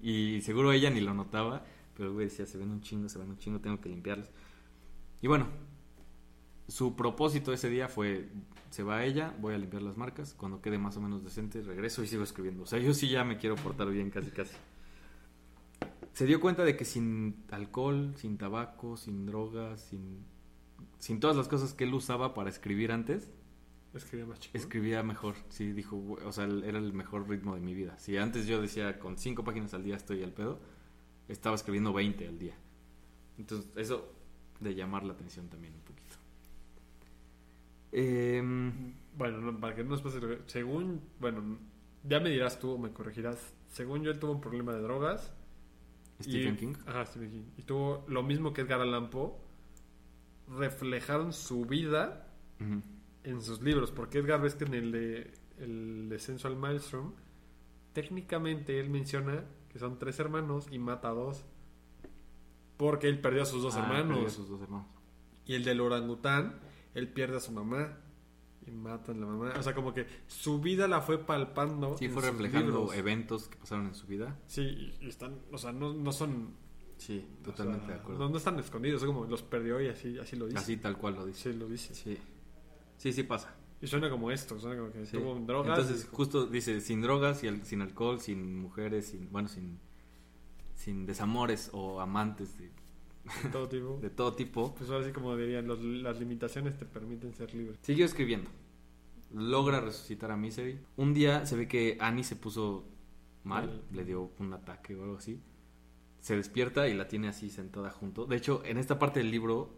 [0.00, 1.64] Y seguro ella ni lo notaba,
[1.96, 4.28] pero el güey decía, se ven un chingo, se ven un chingo, tengo que limpiarlos.
[5.22, 5.46] Y bueno,
[6.68, 8.28] su propósito ese día fue,
[8.70, 12.02] se va ella, voy a limpiar las marcas, cuando quede más o menos decente, regreso
[12.02, 12.64] y sigo escribiendo.
[12.64, 14.54] O sea, yo sí ya me quiero portar bien, casi, casi.
[16.12, 20.24] Se dio cuenta de que sin alcohol, sin tabaco, sin drogas, sin,
[20.98, 23.28] sin todas las cosas que él usaba para escribir antes,
[23.96, 24.56] Escribía más chico.
[24.58, 25.34] escribía mejor.
[25.48, 27.96] Sí, dijo, o sea, era el mejor ritmo de mi vida.
[27.98, 30.60] Si antes yo decía, con cinco páginas al día estoy al pedo,
[31.28, 32.54] estaba escribiendo 20 al día.
[33.38, 34.12] Entonces, eso
[34.60, 36.16] de llamar la atención también un poquito.
[37.92, 40.20] Em, Bueno, no, para que no nos pase.
[40.46, 41.00] Según.
[41.18, 41.58] Bueno,
[42.04, 43.54] ya me dirás tú o me corregirás.
[43.68, 45.32] Según yo, él tuvo un problema de drogas.
[46.20, 46.74] Stephen y- King.
[46.86, 47.42] Ajá, Stephen King.
[47.56, 49.32] Y tuvo lo mismo que Edgar Allan Poe.
[50.48, 52.28] Reflejaron su vida
[52.60, 52.80] Ujú.
[53.26, 53.90] En sus libros.
[53.92, 57.12] Porque Edgar, ves que en el de El descenso al Maelstrom,
[57.92, 61.44] técnicamente él menciona que son tres hermanos y mata a dos.
[62.76, 64.32] Porque él perdió a sus dos Ah, a hermanos.
[64.32, 64.86] sus dos hermanos.
[65.46, 66.58] Y el del orangután,
[66.94, 67.98] él pierde a su mamá.
[68.66, 69.52] Y matan a la mamá.
[69.58, 71.96] O sea, como que su vida la fue palpando.
[71.96, 72.94] Sí, fue reflejando libros.
[72.96, 74.38] eventos que pasaron en su vida.
[74.46, 74.62] Sí,
[75.00, 76.54] y- están, o sea, no, no son...
[76.98, 78.24] Sí, o totalmente sea, de acuerdo.
[78.24, 80.58] No, no están escondidos, es como los perdió y así, así lo dice.
[80.58, 81.52] Así tal cual lo dice.
[81.52, 81.94] Sí, lo dice.
[81.94, 82.18] Sí.
[82.98, 83.54] Sí, sí pasa.
[83.80, 85.16] Y suena como esto, suena como que Sí.
[85.16, 85.78] estuvo en drogas.
[85.78, 89.78] Entonces, justo dice, sin drogas, y sin alcohol, sin mujeres, sin, bueno, sin,
[90.74, 92.70] sin desamores o amantes de,
[93.42, 93.98] de todo tipo.
[94.02, 94.74] de todo tipo.
[94.74, 97.76] Pues ahora sí como dirían, los- las limitaciones te permiten ser libre.
[97.82, 98.50] Siguió escribiendo.
[99.34, 100.78] Logra resucitar a Misery.
[100.96, 102.84] Un día se ve que Annie se puso
[103.44, 103.82] mal, Mal.
[103.92, 105.40] le dio un ataque o algo así.
[106.20, 108.24] Se despierta y la tiene así sentada junto.
[108.26, 109.70] De hecho, en esta parte del libro,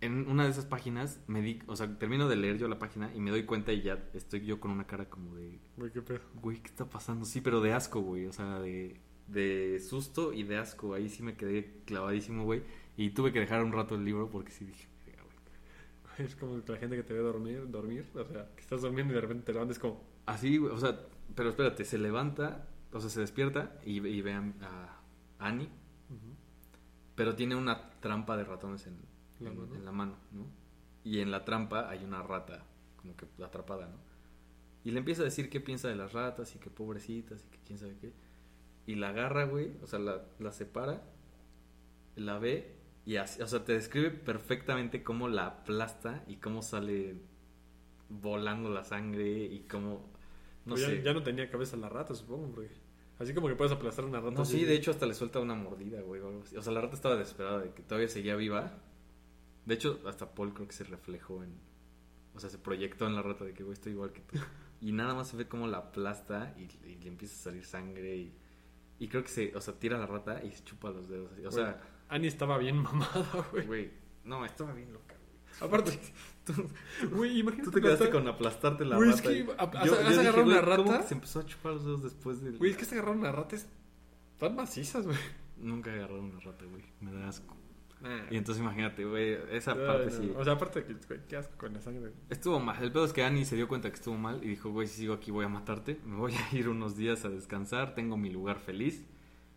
[0.00, 3.12] en una de esas páginas, me di, o sea, termino de leer yo la página
[3.14, 6.00] y me doy cuenta y ya estoy yo con una cara como de, Güey, qué
[6.02, 6.20] pedo.
[6.40, 7.24] güey, ¿qué está pasando?
[7.26, 8.26] Sí, pero de asco, güey.
[8.26, 10.94] O sea, de, de susto y de asco.
[10.94, 12.62] Ahí sí me quedé clavadísimo, güey.
[12.96, 15.36] Y tuve que dejar un rato el libro porque sí dije, "Verga, güey".
[16.26, 19.16] Es como la gente que te ve dormir, dormir, o sea, que estás durmiendo y
[19.16, 20.02] de repente te levantas como...
[20.26, 20.98] Así, güey, o sea,
[21.34, 25.00] pero espérate, se levanta, o sea, se despierta y, ve- y ve a, a
[25.38, 25.68] Annie,
[27.14, 28.96] pero tiene una trampa de ratones en
[29.40, 30.46] La en- la mano, ¿no?
[31.04, 32.64] Y en la trampa hay una rata,
[32.96, 33.96] como que atrapada, ¿no?
[34.84, 37.58] Y le empieza a decir qué piensa de las ratas y que pobrecitas y que
[37.64, 38.12] quién sabe qué.
[38.86, 41.02] Y la agarra, güey, o sea, la, la separa,
[42.16, 42.74] la ve
[43.04, 47.16] y así, o sea, te describe perfectamente cómo la aplasta y cómo sale
[48.08, 50.10] volando la sangre y cómo,
[50.64, 51.02] no Pero ya, sé.
[51.02, 52.70] ya no tenía cabeza la rata, supongo, porque...
[53.18, 54.30] Así como que puedes aplastar una rata.
[54.36, 56.20] No, sí, de hecho hasta le suelta una mordida, güey.
[56.20, 56.56] o algo así.
[56.56, 58.78] O sea, la rata estaba desesperada de que todavía seguía viva.
[59.68, 61.52] De hecho, hasta Paul creo que se reflejó en...
[62.34, 64.38] O sea, se proyectó en la rata de que, güey, estoy igual que tú.
[64.80, 68.16] Y nada más se ve cómo la aplasta y, y le empieza a salir sangre
[68.16, 68.32] y...
[69.00, 69.54] Y creo que se...
[69.56, 71.30] O sea, tira la rata y se chupa los dedos.
[71.46, 73.66] O sea, Annie estaba bien mamada, güey.
[73.66, 73.90] güey...
[74.24, 75.68] No, estaba bien loca, güey.
[75.68, 75.98] Aparte,
[77.12, 77.70] güey, imagínate...
[77.70, 79.28] Tú te quedaste con aplastarte la Güey, es rata.
[79.28, 81.02] que a- yo, has yo dije, agarrado güey, una ¿cómo rata?
[81.02, 82.56] que se empezó a chupar los dedos después del...
[82.58, 83.68] Güey, es que se agarraron una rata es-
[84.38, 85.18] tan macizas, güey.
[85.58, 86.84] Nunca he agarrado una rata, güey.
[87.00, 87.56] Me da asco.
[88.00, 88.26] Nah.
[88.30, 90.10] Y entonces imagínate, güey, esa parte no.
[90.10, 90.32] sí...
[90.36, 92.12] O sea, aparte que, güey, qué asco con la sangre.
[92.30, 92.82] Estuvo mal.
[92.82, 94.98] El pedo es que Annie se dio cuenta que estuvo mal y dijo, güey, si
[95.00, 96.00] sigo aquí voy a matarte.
[96.04, 97.94] Me voy a ir unos días a descansar.
[97.94, 99.04] Tengo mi lugar feliz.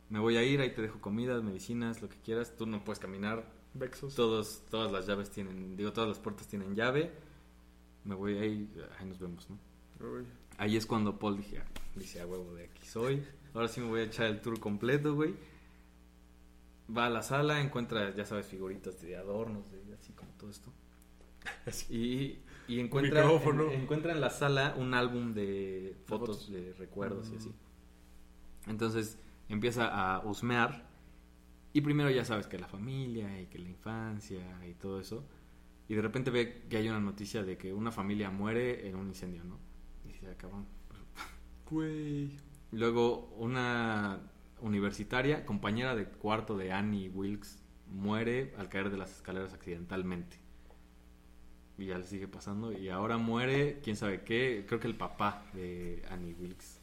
[0.09, 2.55] Me voy a ir, ahí te dejo comida, medicinas, lo que quieras.
[2.57, 3.45] Tú no puedes caminar.
[3.73, 4.15] Vexos.
[4.15, 7.11] Todos, todas las llaves tienen, digo, todas las puertas tienen llave.
[8.03, 9.57] Me voy ahí, ahí nos vemos, ¿no?
[10.05, 10.25] Uy.
[10.57, 13.23] Ahí es cuando Paul dije, ah, dice, a huevo, de aquí soy.
[13.53, 15.33] Ahora sí me voy a echar el tour completo, güey.
[16.95, 20.71] Va a la sala, encuentra, ya sabes, figuritas de adornos, de, así como todo esto.
[21.89, 26.51] Y, y encuentra, en, encuentra en la sala un álbum de fotos, fotos.
[26.51, 27.37] de recuerdos y Mm.
[27.37, 27.51] así.
[28.67, 29.17] Entonces
[29.49, 30.89] empieza a husmear.
[31.73, 35.25] Y primero ya sabes que la familia y que la infancia y todo eso.
[35.87, 39.07] Y de repente ve que hay una noticia de que una familia muere en un
[39.07, 39.57] incendio, ¿no?
[40.05, 40.65] Y dice, "Ah, cabrón.
[41.69, 42.37] Güey.
[42.71, 44.19] Luego una
[44.61, 50.37] universitaria, compañera de cuarto de Annie Wilkes, muere al caer de las escaleras accidentalmente.
[51.77, 52.71] Y ya le sigue pasando.
[52.71, 56.79] Y ahora muere, quién sabe qué, creo que el papá de Annie Wilkes.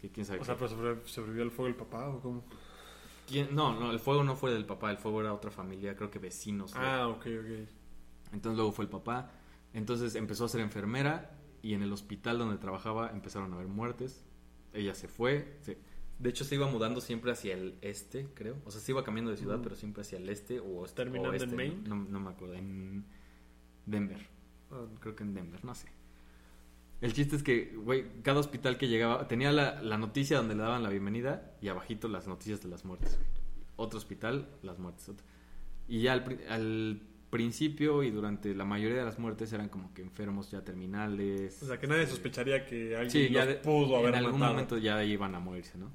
[0.00, 0.58] Que quién sabe O sea, qué.
[0.64, 2.44] pero sobre- sobrevivió al fuego el papá o cómo?
[3.26, 3.54] ¿Quién?
[3.54, 6.18] No, no, el fuego no fue del papá, el fuego era otra familia, creo que
[6.18, 6.72] vecinos.
[6.76, 7.68] Ah, ok, ok.
[8.32, 9.30] Entonces luego fue el papá.
[9.72, 14.24] Entonces empezó a ser enfermera y en el hospital donde trabajaba empezaron a haber muertes.
[14.72, 15.56] Ella se fue.
[15.62, 15.78] se-
[16.18, 18.56] De hecho se iba mudando siempre hacia el este, creo.
[18.64, 19.62] O sea, se iba cambiando de ciudad, Mm.
[19.62, 21.76] pero siempre hacia el este o oeste- ¿Terminando oeste, en Maine?
[21.86, 22.54] No, no me acuerdo.
[22.54, 23.04] En
[23.84, 24.26] Denver.
[24.70, 25.88] Ah, Creo que en Denver, no sé.
[27.02, 30.62] El chiste es que, güey, cada hospital que llegaba tenía la, la noticia donde le
[30.62, 33.18] daban la bienvenida y abajito las noticias de las muertes.
[33.76, 35.10] Otro hospital, las muertes.
[35.10, 35.24] otro.
[35.88, 40.00] Y ya al, al principio y durante la mayoría de las muertes eran como que
[40.00, 41.62] enfermos ya terminales.
[41.62, 44.40] O sea, que nadie este, sospecharía que alguien Sí, los de- pudo haber en algún
[44.40, 44.54] matado.
[44.54, 45.90] momento ya iban a morirse, ¿no?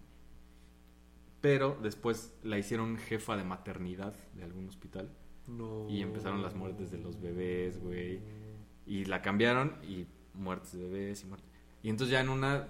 [1.41, 5.09] Pero después la hicieron jefa de maternidad de algún hospital
[5.47, 5.87] No.
[5.89, 8.21] y empezaron las muertes de los bebés, güey.
[8.85, 11.49] Y la cambiaron y muertes de bebés y muertes.
[11.83, 12.67] Y entonces ya en una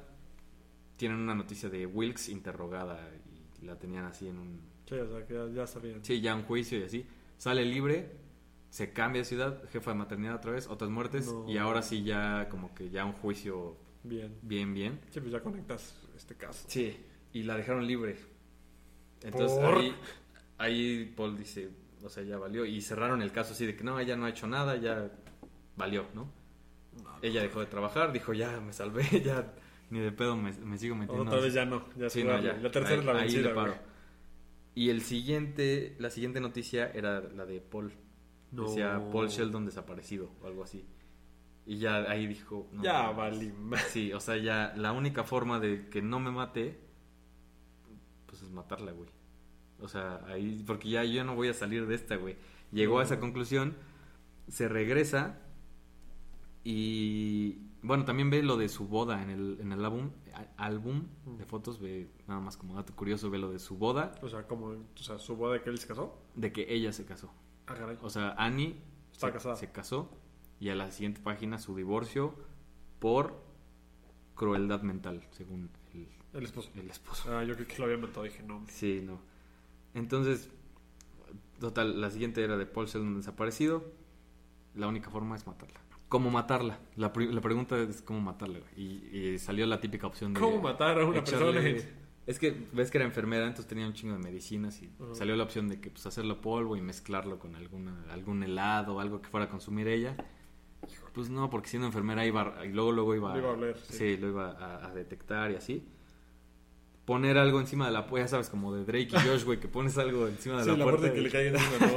[0.98, 3.10] tienen una noticia de Wilkes interrogada
[3.62, 6.04] y la tenían así en un Sí, o sea, que ya, ya sabían.
[6.04, 7.06] sí, ya un juicio y así.
[7.38, 8.12] Sale libre,
[8.70, 11.50] se cambia de ciudad, jefa de maternidad otra vez, otras muertes No.
[11.50, 14.36] y ahora sí ya como que ya un juicio Bien.
[14.42, 15.00] bien bien.
[15.10, 16.66] Sí, pues ya conectas este caso.
[16.68, 16.98] Sí,
[17.34, 18.16] y la dejaron libre.
[19.24, 19.78] Entonces ¿Por?
[19.78, 19.96] ahí,
[20.58, 21.70] ahí Paul dice,
[22.04, 22.66] o sea, ya valió.
[22.66, 25.12] Y cerraron el caso así de que no, ella no ha hecho nada, ya
[25.76, 26.30] valió, ¿no?
[27.22, 29.54] Ella dejó de trabajar, dijo, ya me salvé, ya
[29.90, 31.24] ni de pedo me, me sigo metiendo.
[31.24, 31.86] Otra vez ya no.
[31.98, 32.54] Ya Sí, no, ya.
[32.54, 33.76] La tercera Ahí- es la ahí vencida, le paro.
[34.74, 37.92] Y el siguiente, la siguiente noticia era la de Paul.
[38.52, 38.64] No.
[38.64, 40.86] Decía Paul Sheldon desaparecido o algo así.
[41.66, 42.68] Y ya ahí dijo...
[42.72, 43.54] no ya valí.
[43.90, 46.80] Sí, o sea, ya la única forma de que no me mate,
[48.52, 49.10] pues es matarla, güey.
[49.80, 52.38] O sea, ahí, porque ya yo no voy a salir de esta, güey.
[52.72, 53.76] Llegó a esa conclusión,
[54.48, 55.40] se regresa
[56.64, 60.12] y, bueno, también ve lo de su boda en el, en el álbum,
[60.58, 64.30] álbum de fotos, ve nada más como dato curioso, ve lo de su boda, O
[64.30, 66.18] sea, como, o sea, su boda de que él se casó.
[66.36, 67.34] de que ella se casó.
[67.68, 67.98] Ah, caray.
[68.02, 68.76] O sea, Annie
[69.12, 69.56] Está se, casada.
[69.56, 70.10] se casó
[70.60, 72.36] y a la siguiente página su divorcio
[73.00, 73.42] por
[74.36, 75.70] crueldad mental, según
[76.34, 76.70] el, esposo.
[76.76, 77.36] el esposo.
[77.36, 78.24] Ah, yo creo que lo había matado.
[78.24, 78.64] Dije, no.
[78.68, 79.20] Sí, no.
[79.94, 80.50] Entonces,
[81.60, 83.84] total, la siguiente era de Paul Sheldon desaparecido.
[84.76, 85.80] La única forma es matarla.
[86.10, 86.80] ¿Cómo matarla?
[86.96, 88.60] La, la pregunta es cómo matarla.
[88.76, 90.40] Y, y salió la típica opción de...
[90.40, 91.90] ¿Cómo matar a una echarle- persona?
[92.28, 95.44] Es que ves que era enfermera, entonces tenía un chingo de medicinas y salió la
[95.44, 99.28] opción de que pues hacerlo polvo y mezclarlo con alguna algún helado o algo que
[99.28, 100.16] fuera a consumir ella.
[101.14, 103.94] Pues no, porque siendo enfermera iba a- y luego luego iba, a oler, sí.
[103.94, 104.18] sí.
[104.18, 105.84] lo iba a, a detectar y así.
[107.06, 109.68] Poner algo encima de la puerta, ya sabes, como de Drake y Josh, güey, que
[109.68, 111.12] pones algo encima de Sí, la, la puerta.
[111.14, 111.88] que le caiga encima,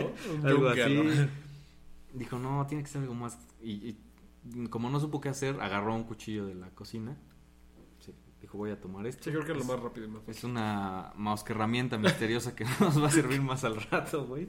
[0.43, 0.49] ¿no?
[0.49, 1.29] Algo así.
[2.15, 3.39] Dijo, no, tiene que ser algo más.
[3.63, 3.97] Y,
[4.53, 7.17] y como no supo qué hacer, agarró un cuchillo de la cocina.
[7.99, 9.25] Sí, dijo, voy a tomar esto.
[9.25, 10.35] Sí, creo que es lo más rápido y más fácil.
[10.39, 14.49] Es una mouse herramienta misteriosa que nos va a servir más al rato, güey.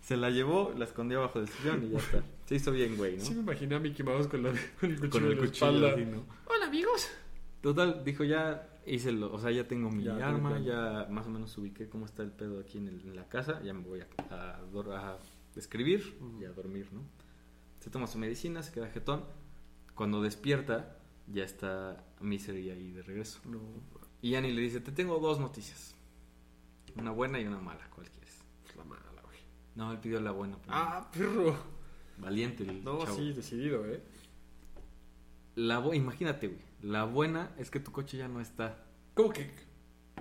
[0.00, 2.22] Se la llevó, la escondió abajo del sillón y ya está.
[2.46, 3.24] Se hizo bien, güey, ¿no?
[3.24, 5.66] Sí me imaginé a Mickey Mouse con, la- con el cuchillo Con el la cuchillo
[5.66, 5.92] espalda.
[5.92, 6.24] así, ¿no?
[6.46, 7.08] Hola, amigos.
[7.60, 11.30] Total, dijo, ya hice lo, o sea, ya tengo mi Ya, arma, ya más o
[11.30, 14.00] menos ubiqué cómo está el pedo aquí en, el- en la casa, ya me voy
[14.00, 15.18] a, a dor- a
[15.56, 17.02] escribir y a dormir, ¿no?
[17.80, 19.24] Se toma su medicina, se queda jetón.
[19.94, 20.96] Cuando despierta,
[21.26, 23.40] ya está Misery ahí de regreso.
[23.44, 23.60] No,
[24.22, 25.94] Y Annie le dice, te tengo dos noticias.
[26.96, 28.42] Una buena y una mala, ¿cuál quieres?
[28.68, 29.38] es la mala, güey.
[29.76, 30.56] No, él pidió la buena.
[30.58, 30.82] primero.
[30.82, 31.56] Ah, perro.
[32.18, 33.16] Valiente el No, chavo.
[33.16, 34.02] sí, decidido, ¿eh?
[35.56, 36.69] La imagínate, güey.
[36.82, 38.84] La buena es que tu coche ya no está.
[39.14, 39.50] ¿Cómo que?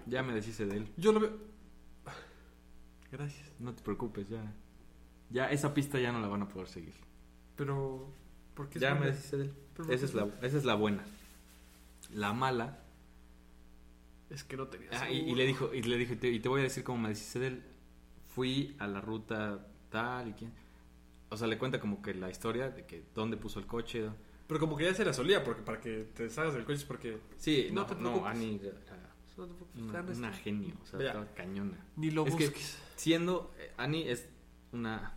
[0.06, 0.88] Ya me deshice de él.
[0.98, 1.38] Yo lo veo.
[3.12, 3.52] Gracias.
[3.60, 4.54] No te preocupes, ya.
[5.30, 6.94] Ya esa pista ya no la van a poder seguir.
[7.56, 8.12] Pero.
[8.54, 9.54] ¿Por qué Ya me deshice de él.
[9.90, 11.04] Esa es, la, esa es la buena.
[12.14, 12.84] La mala.
[14.30, 14.90] Es que no tenía.
[14.92, 17.00] Ah, y, le dijo, y le dijo, y te, y te voy a decir cómo
[17.00, 17.64] me deshice de él.
[18.28, 20.52] Fui a la ruta tal y quién.
[21.30, 24.10] O sea, le cuenta como que la historia de que dónde puso el coche.
[24.50, 26.84] Pero como que ya se la solía, porque para que te deshagas del coche es
[26.84, 27.20] porque.
[27.38, 31.78] Sí, No no, te no, preocupes, una, genio, o sea, estaba cañona.
[31.96, 32.78] Ni lo Es que- busques.
[32.96, 34.28] Siendo, eh, Annie es
[34.74, 35.14] una...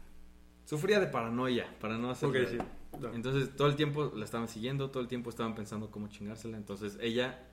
[0.66, 2.59] Sufría de paranoia para no hacer Ok, sí.
[3.01, 3.12] No.
[3.14, 6.59] Entonces todo el tiempo la estaban siguiendo, todo el tiempo estaban pensando cómo chingársela.
[6.59, 7.49] Entonces ella,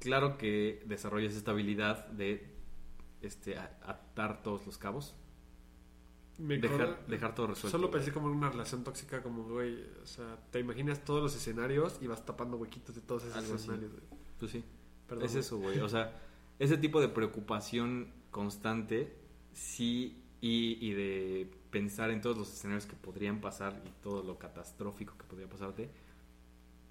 [0.00, 2.48] claro que desarrolla esa habilidad de
[3.20, 5.14] este, atar todos los cabos,
[6.38, 7.78] Me dejar, dejar todo resuelto.
[7.78, 11.34] Solo pensé como en una relación tóxica, como, güey, o sea, te imaginas todos los
[11.34, 13.92] escenarios y vas tapando huequitos de todos esos Algo escenarios.
[13.92, 14.04] güey.
[14.38, 14.64] Pues sí,
[15.08, 15.40] Perdón, es güey.
[15.40, 15.78] eso, güey.
[15.80, 16.20] O sea,
[16.58, 19.16] ese tipo de preocupación constante,
[19.52, 24.38] sí, y, y de pensar en todos los escenarios que podrían pasar y todo lo
[24.38, 25.90] catastrófico que podría pasarte,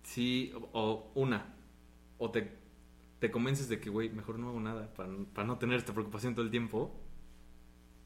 [0.04, 1.54] sí, o, o una,
[2.18, 2.52] o te,
[3.20, 6.34] te convences de que, güey, mejor no hago nada para, para no tener esta preocupación
[6.34, 6.92] todo el tiempo,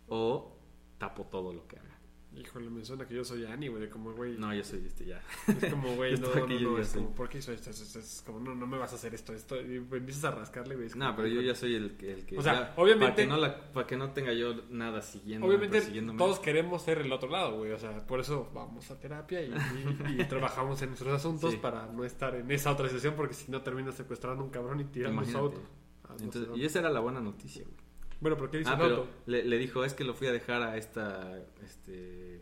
[0.07, 0.55] o
[0.99, 1.99] tapo todo lo que haga.
[2.37, 4.37] Híjole, me suena que yo soy Annie, güey, como, güey.
[4.37, 5.19] No, yo soy este ya.
[5.47, 7.71] Es como, güey, no, no, no, es como, ¿por qué hizo esto?
[7.71, 9.59] Es, como, no, no me vas a hacer esto, esto.
[9.59, 10.89] Y empiezas a rascarle, güey.
[10.95, 12.13] No, pero yo ya soy el que...
[12.13, 13.27] El que O sea, obviamente-
[13.73, 15.47] Para que, no tenga yo nada siguiendo.
[15.47, 15.81] Obviamente
[16.17, 17.71] todos queremos ser el otro lado, güey.
[17.71, 19.49] O sea, por eso vamos a terapia y,
[20.29, 23.95] trabajamos en nuestros asuntos para no estar en esa otra situación porque si no terminas
[23.95, 26.61] secuestrando a un cabrón y tirando Entonces, dónde.
[26.61, 27.88] y esa era la buena noticia, güey.
[28.21, 29.09] Bueno, ¿por qué dice Ah, pero auto?
[29.27, 32.41] le, le dijo, es que lo fui a dejar a esta, este,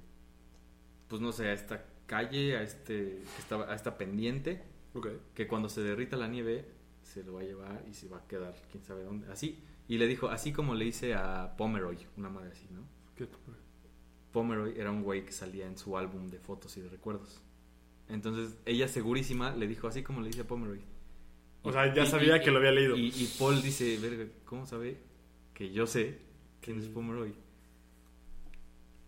[1.07, 4.63] pues no sé, a esta calle, a este, que estaba, a esta pendiente,
[4.93, 5.07] Ok.
[5.35, 6.65] que cuando se derrita la nieve
[7.03, 9.59] se lo va a llevar y se va a quedar, quién sabe dónde, así.
[9.87, 12.81] Y le dijo, así como le hice a Pomeroy, una madre así, ¿no?
[13.15, 13.27] ¿Qué?
[14.31, 17.41] Pomeroy era un güey que salía en su álbum de fotos y de recuerdos.
[18.09, 20.81] Entonces, ella segurísima le dijo, así como le hice a Pomeroy.
[21.63, 22.95] O sea, ya sabía que lo había leído.
[22.95, 24.97] Y, y Paul dice, verga, ¿cómo sabe
[25.57, 26.19] que yo sé
[26.61, 26.87] quién es.
[26.87, 27.33] Pomeroy?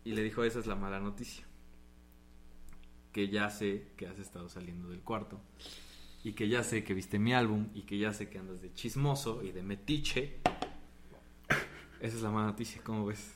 [0.04, 1.46] Y le dijo, esa es la mala noticia.
[3.12, 5.40] Que ya sé que has estado saliendo del cuarto.
[6.24, 7.68] Y que ya sé que viste mi álbum.
[7.76, 10.40] Y que ya sé que andas de chismoso y de metiche.
[12.02, 13.32] Esa es la mala noticia, ¿cómo ves?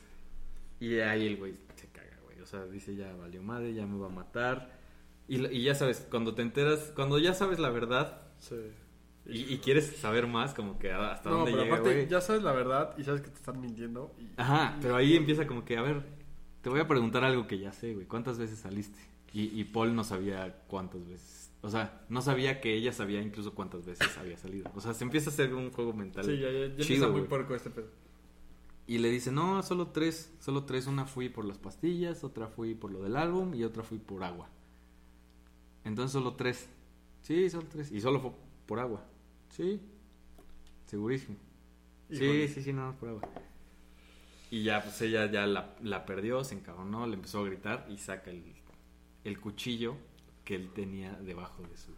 [0.80, 2.42] Y ahí el güey se caga, güey.
[2.42, 4.80] O sea, dice, ya valió madre, ya me va a matar.
[5.28, 8.56] Y, y ya sabes, cuando te enteras, cuando ya sabes la verdad, Sí.
[9.26, 12.44] Y, y quieres saber más, como que hasta No, dónde pero llega, aparte ya sabes
[12.44, 14.14] la verdad y sabes que te están mintiendo.
[14.20, 16.04] Y, Ajá, pero ahí empieza como que, a ver,
[16.62, 18.06] te voy a preguntar algo que ya sé, güey.
[18.06, 19.00] ¿Cuántas veces saliste?
[19.32, 21.52] Y, y Paul no sabía cuántas veces.
[21.62, 24.70] O sea, no sabía que ella sabía incluso cuántas veces había salido.
[24.76, 26.26] O sea, se empieza a hacer un juego mental.
[26.26, 27.88] Sí, ya, ya, ya chido, empieza muy puerco este pedo.
[28.86, 30.88] Y le dice, no, solo tres, solo tres.
[30.88, 34.26] Una fui por las pastillas, otra fui por lo del álbum y otra fui por
[34.26, 34.50] agua.
[35.86, 36.70] Entonces solo tres.
[37.22, 37.92] Sí, solo tres.
[37.92, 38.32] Y solo fue
[38.66, 39.06] por agua.
[39.56, 39.80] Sí.
[40.88, 41.38] Segurísimo.
[42.10, 42.48] Híjole.
[42.48, 43.30] Sí, sí, sí, nada más por agua.
[44.50, 47.98] Y ya, pues ella ya la, la perdió, se encabronó, le empezó a gritar y
[47.98, 48.44] saca el,
[49.24, 49.96] el cuchillo
[50.44, 51.92] que él tenía debajo de su...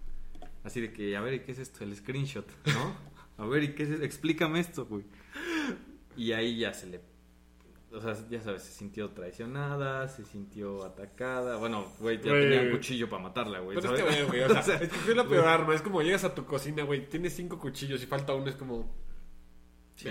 [0.64, 1.84] Así de que, a ver, ¿y qué es esto?
[1.84, 2.96] El screenshot, ¿no?
[3.44, 4.06] A ver, ¿y qué es esto?
[4.06, 5.04] Explícame esto, güey.
[6.16, 7.02] Y ahí ya se le...
[7.96, 11.56] O sea, ya sabes, se sintió traicionada, se sintió atacada.
[11.58, 12.42] Bueno, güey, ya Güey.
[12.50, 13.78] tenía un cuchillo para matarla, güey.
[13.80, 14.16] Pero es ¿sabes?
[14.18, 15.54] que, güey, o sea, es que fue la peor güey.
[15.54, 15.76] arma.
[15.76, 18.94] Es como llegas a tu cocina, güey, tienes cinco cuchillos y falta uno, es como...
[19.96, 20.10] Sí.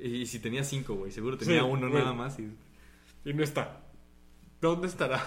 [0.00, 2.00] Y si tenía cinco, güey, seguro Sí, tenía uno güey.
[2.02, 2.38] nada más.
[2.38, 2.56] Y...
[3.24, 3.80] Y no está.
[4.60, 5.20] ¿Dónde estará?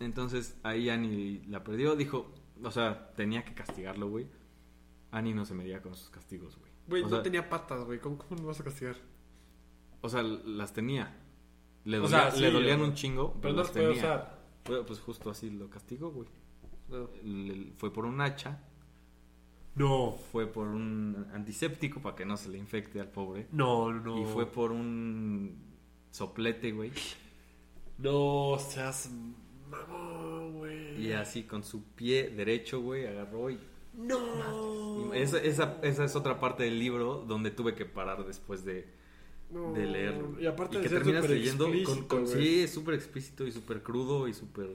[0.00, 4.26] Entonces ahí Annie la perdió, dijo, o sea, tenía que castigarlo, güey.
[5.10, 6.72] Annie no se medía con sus castigos, güey.
[6.88, 7.98] Güey, o no sea, tenía patas, güey.
[7.98, 8.96] ¿Cómo, ¿Cómo lo vas a castigar?
[10.02, 11.16] O sea, las tenía.
[11.84, 13.90] Le, O dolía- sea, sí, le dolían un chingo, Pero pero, las tenía.
[13.90, 14.42] usar.
[14.86, 16.28] Pues justo así lo castigó, güey.
[16.88, 17.08] No.
[17.24, 18.60] Le- fue por un hacha,
[19.74, 20.12] No.
[20.30, 23.48] fue por un antiséptico para que no se le infecte al pobre.
[23.52, 24.20] No, no.
[24.20, 25.56] Y fue por un
[26.10, 26.92] soplete, güey.
[27.98, 29.10] No seas
[29.70, 31.00] mamón, güey.
[31.06, 33.58] Y así con su pie derecho, güey, agarró y
[33.94, 35.12] No.
[35.14, 38.88] Esa, esa, esa es otra parte del libro donde tuve que parar después de,
[39.52, 39.72] No.
[39.72, 40.40] de leerlo.
[40.40, 43.82] Y aparte de que ser terminas leyendo con, con- sí, es súper explícito y súper
[43.82, 44.68] crudo y súper...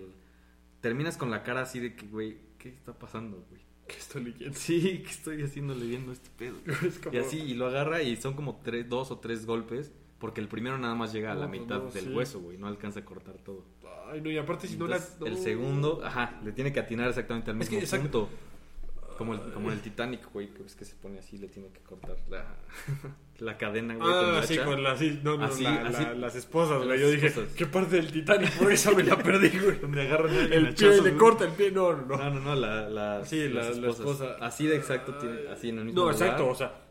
[0.82, 3.61] Terminas con la cara así de que, güey, ¿qué está pasando, güey?
[3.88, 4.57] ¿Qué estoy leyendo?
[4.57, 6.57] Sí, ¿qué estoy haciendo leyendo este pedo?
[6.88, 9.91] Es como- Y así, y lo agarra y son como tres, dos o tres golpes,
[10.19, 12.13] porque el primero nada más llega a No, la pues mitad no, del sí.
[12.13, 13.63] hueso, güey, no alcanza a cortar todo.
[14.11, 14.97] Ay, no, y aparte si no la...
[14.97, 15.25] Entonces, no.
[15.28, 18.28] El segundo, ajá, le tiene que atinar exactamente al Es mismo que, exacto.
[18.30, 19.17] punto.
[19.17, 21.80] Como el, como el Titanic, güey, que ves que se pone así, le tiene que
[21.80, 22.55] cortar la,
[23.39, 24.65] la cadena, güey, con Ah, la sí, hacha.
[24.65, 25.01] con las...
[25.23, 26.03] no, no, Así, la- así.
[26.03, 26.99] la- las esposas, güey.
[26.99, 27.53] Yo dije, esposas.
[27.53, 28.51] ¿qué parte del Titanic?
[28.57, 29.79] Por eso me la perdí, güey.
[29.81, 31.71] Donde agarran El pie, hachazos, le corta el pie.
[31.71, 32.17] No, no, no.
[32.17, 33.99] No, no, no, la, la, Sí, las la esposas.
[33.99, 34.38] esposa.
[34.41, 36.21] Así de exacto, tiene, así en el mismo No, lugar.
[36.27, 36.81] exacto, o sea.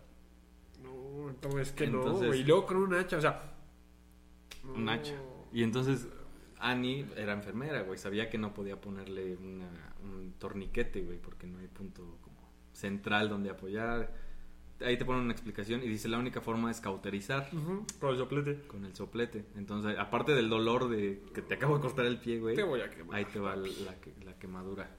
[0.82, 2.40] No, entonces es que no, Entonces- güey.
[2.40, 3.42] Y luego con un hacha, o sea.
[4.74, 4.92] Un no.
[4.92, 5.14] hacha.
[5.52, 6.06] Y entonces
[6.58, 7.98] Annie era enfermera, güey.
[7.98, 9.68] Sabía que no podía ponerle una,
[10.02, 14.25] un torniquete, güey, porque no hay punto como central donde apoyar.
[14.80, 17.48] Ahí te ponen una explicación y dice la única forma es cauterizar
[17.98, 18.60] Con el soplete.
[18.66, 19.46] con el soplete.
[19.56, 22.80] Entonces, aparte del dolor de que te acabo de cortar el pie, güey, Te voy
[22.82, 23.16] a quemar.
[23.16, 24.90] ahí te va la, que- la quemadura.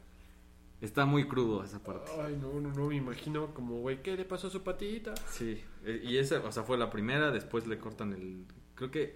[0.82, 2.12] Está muy crudo esa parte.
[2.22, 5.16] Ay, no, no, no, me imagino como, güey, ¿qué le pasó a su patita?
[5.28, 8.46] Sí, eh, y esa, o sea, fue la primera, después le cortan el...
[8.76, 9.16] Creo que...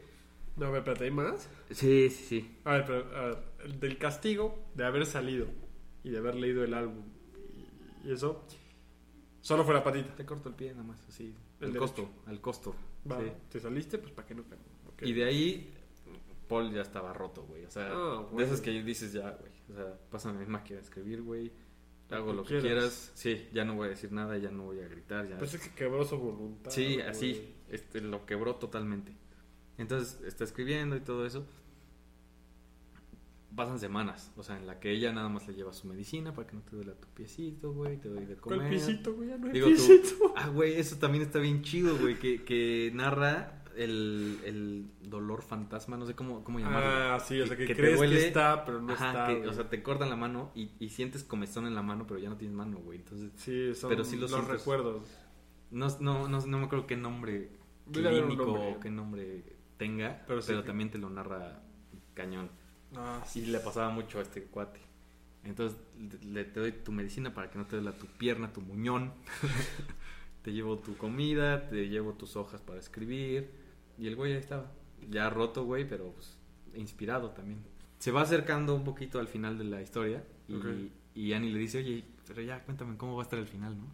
[0.57, 1.49] No, ver, espérate, ¿hay más?
[1.70, 2.57] Sí, sí, sí.
[2.66, 5.47] A ver, pero, a ver, el del castigo de haber salido
[6.03, 7.03] y de haber leído el álbum
[8.03, 8.43] y eso,
[9.41, 10.15] solo fue la patita.
[10.15, 11.35] Te corto el pie nada más, así.
[11.59, 11.79] El El, derecho.
[11.79, 12.75] costo, al costo.
[13.09, 13.31] Va, sí.
[13.49, 15.01] te saliste, pues para que no ok.
[15.03, 15.73] Y de ahí,
[16.47, 17.65] Paul ya estaba roto, güey.
[17.65, 19.51] O sea, Ah, de esas que dices ya, güey.
[19.71, 21.51] O sea, pásame mi máquina de escribir, güey.
[22.09, 22.63] Hago lo que quieras.
[22.65, 23.11] quieras.
[23.15, 25.29] Sí, ya no voy a decir nada, ya no voy a gritar.
[25.29, 25.37] Ya.
[25.37, 26.69] Pues es que quebró su voluntad.
[26.69, 27.07] sí, güey.
[27.07, 27.55] así.
[27.69, 29.15] Este, lo quebró totalmente.
[29.77, 31.45] Entonces, está escribiendo y todo eso.
[33.55, 36.47] Pasan semanas, o sea, en la que ella nada más le lleva su medicina para
[36.47, 38.59] que no te duela tu piecito, güey, te doy de comer.
[38.59, 39.27] ¿Cuál pisito, güey?
[39.29, 40.33] Ya no hay Digo tú, pisito.
[40.37, 45.97] ah, güey, eso también está bien chido, güey, que, que narra el, el dolor fantasma,
[45.97, 46.89] no sé cómo, cómo llamarlo.
[46.89, 48.19] Ah, sí, o sea, que, te crees duele.
[48.19, 49.27] que está, pero no Ajá, está.
[49.41, 52.19] que, o sea, te cortan la mano y, y sientes comezón en la mano, pero
[52.21, 52.99] ya no tienes mano, güey.
[52.99, 55.09] Entonces, sí, son pero sí lo los recuerdos.
[55.71, 57.51] no, no, no, no me acuerdo qué nombre
[57.91, 59.43] clínico o qué nombre
[59.77, 61.61] tenga, Pero pero, sí que- también te lo narra
[62.13, 62.49] cañón.
[62.95, 64.79] Ah, Y le pasaba mucho a este cuate.
[65.43, 65.79] Entonces
[66.23, 69.13] le, te doy tu medicina para que no te duela tu pierna, tu muñón.
[70.43, 73.51] te llevo tu comida, te llevo tus hojas para escribir.
[73.97, 74.71] Y el güey ahí estaba.
[75.09, 76.37] Ya roto, güey, pero pues,
[76.75, 77.59] inspirado también.
[77.99, 80.23] Se va acercando un poquito al final de la historia.
[80.47, 83.77] Y, y Annie le dice, oye, pero ya cuéntame cómo va a estar el final,
[83.77, 83.85] ¿no?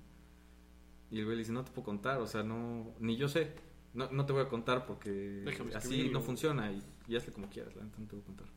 [1.10, 3.54] Y el güey le dice, no te puedo contar, o sea, no, ni yo sé.
[3.94, 5.10] No, no te voy a contar porque
[5.46, 8.26] Déjame así no funciona y, y hazle como quieras, la neta no te voy a
[8.26, 8.48] contar.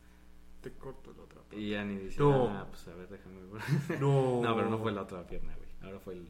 [0.60, 1.40] Te corto la otra.
[1.58, 2.48] Y Annie dice, No.
[2.48, 4.00] ah, pues a ver, déjame ver.
[4.00, 4.40] No.
[4.42, 5.68] no, pero no fue la otra pierna, güey.
[5.82, 6.26] Ahora fue el,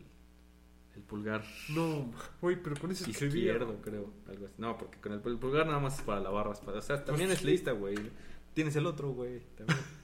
[0.97, 1.43] el pulgar
[1.75, 2.11] No,
[2.41, 3.27] güey, pero con escribía.
[3.53, 4.11] izquierdo, creo.
[4.29, 4.55] Algo así.
[4.59, 6.51] No, porque con el, el pulgar nada más es para la barra.
[6.51, 7.97] O sea, también Pues es lista, güey.
[8.55, 9.41] Tienes el otro, güey.
[9.57, 9.79] también.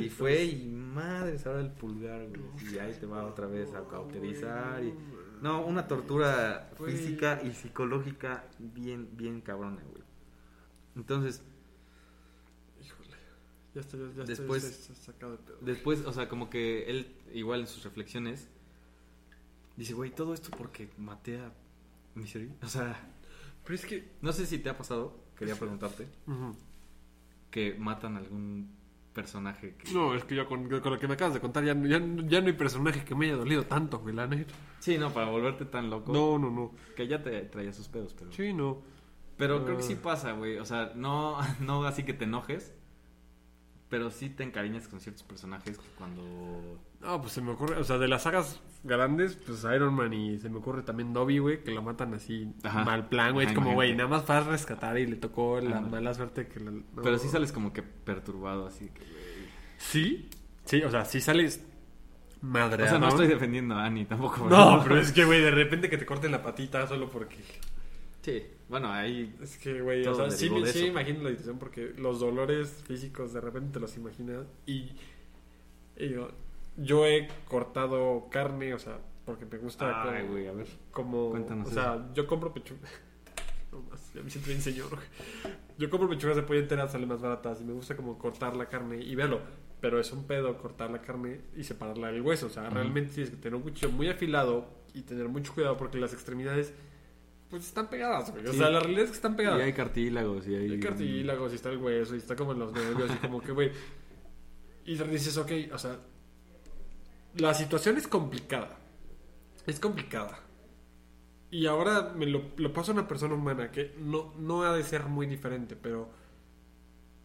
[0.00, 2.74] Y fue, y madres, ahora el pulgar, güey.
[2.74, 4.82] Y ahí te va otra vez a cauterizar.
[4.82, 4.92] Y...
[5.40, 10.02] No, una tortura física y psicológica bien, bien cabrona, güey.
[10.96, 11.40] Entonces.
[13.76, 15.58] Ya estoy, ya estoy- Después- estoy sacado de pedo.
[15.60, 18.48] Después, o sea, como que él, igual en sus reflexiones,
[19.76, 21.52] dice, güey, todo esto porque maté a
[22.14, 22.50] Misery.
[22.62, 22.98] O sea,
[23.64, 24.08] Pero es que...
[24.22, 26.06] no sé si te ha pasado, quería preguntarte,
[27.50, 28.70] que matan a algún
[29.12, 29.92] personaje que...
[29.92, 32.40] No, es que yo con, con lo que me acabas de contar ya, ya, ya
[32.40, 34.54] no hay personaje que me haya dolido tanto, güey, la neta.
[34.80, 36.12] Sí, no, para volverte tan loco.
[36.12, 36.74] No, no, no.
[36.96, 38.32] Que ya te traía sus pedos, pero...
[38.32, 38.82] Sí, no.
[39.38, 39.64] Pero Ah.
[39.64, 40.58] creo que sí pasa, güey.
[40.58, 42.72] O sea, no, no así que te enojes,
[43.88, 46.80] pero sí te encariñas con ciertos personajes que cuando...
[47.00, 50.38] No, pues se me ocurre, o sea, de las sagas grandes, pues Iron Man y
[50.38, 52.84] se me ocurre también Dobby, güey, que lo matan así Ajá.
[52.84, 53.46] mal plan, güey.
[53.46, 56.58] Es como, güey, nada más para rescatar y le tocó la mala suerte que...
[56.60, 56.82] la- no.
[57.02, 59.00] Pero sí sales como que perturbado, así que...
[59.00, 59.46] güey.
[59.78, 60.30] ¿Sí?
[60.64, 61.64] Sí, o sea, sí sales
[62.40, 62.84] madre.
[62.84, 64.48] O sea, no estoy defendiendo a Annie tampoco.
[64.48, 67.38] No, pero es que, güey, de repente que te corten la patita solo porque...
[68.26, 69.32] Sí, bueno, ahí...
[69.40, 70.86] Es que, güey, o sea, sí, me- sí eso.
[70.88, 74.90] imagino la situación porque los dolores físicos de repente te los imaginas y,
[75.96, 76.30] y yo,
[76.76, 80.66] yo he cortado carne, o sea, porque me gusta Ay, como, güey, a ver.
[80.90, 82.90] como- Cuéntanos o sea, yo compro pechugas,
[83.70, 84.88] no más, ya me siento bien señor,
[85.78, 88.68] yo compro pechugas de pollo enteras, salen más baratas y me gusta como cortar la
[88.68, 89.38] carne y véalo,
[89.80, 92.74] pero es un pedo cortar la carne y separarla del hueso, o sea, Ujú.
[92.74, 96.74] realmente tienes que tener un cuchillo muy afilado y tener mucho cuidado porque las extremidades
[97.50, 98.46] pues están pegadas, güey.
[98.46, 98.58] O Sí.
[98.58, 99.60] sea, la realidad es que están Y pegadas.
[99.62, 100.70] hay cartílagos y hay...
[100.72, 103.52] Hay cartílagos y está el hueso y está como en los nervios y como que,
[103.52, 103.70] güey.
[104.84, 105.98] Y dices, ok, o sea,
[107.36, 108.78] la situación es complicada.
[109.66, 110.40] Es complicada.
[111.50, 114.82] Y ahora me lo, lo paso a una persona humana que no, no ha de
[114.82, 116.10] ser muy diferente, pero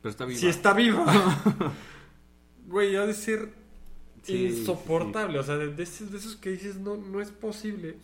[0.02, 0.40] Pero está viva.
[0.40, 1.06] si está viva,
[2.68, 3.50] güey, ha de ser
[4.24, 5.40] Sí, insoportable.
[5.40, 7.98] O sea, de, de esos, de esos que dices, no, no es posible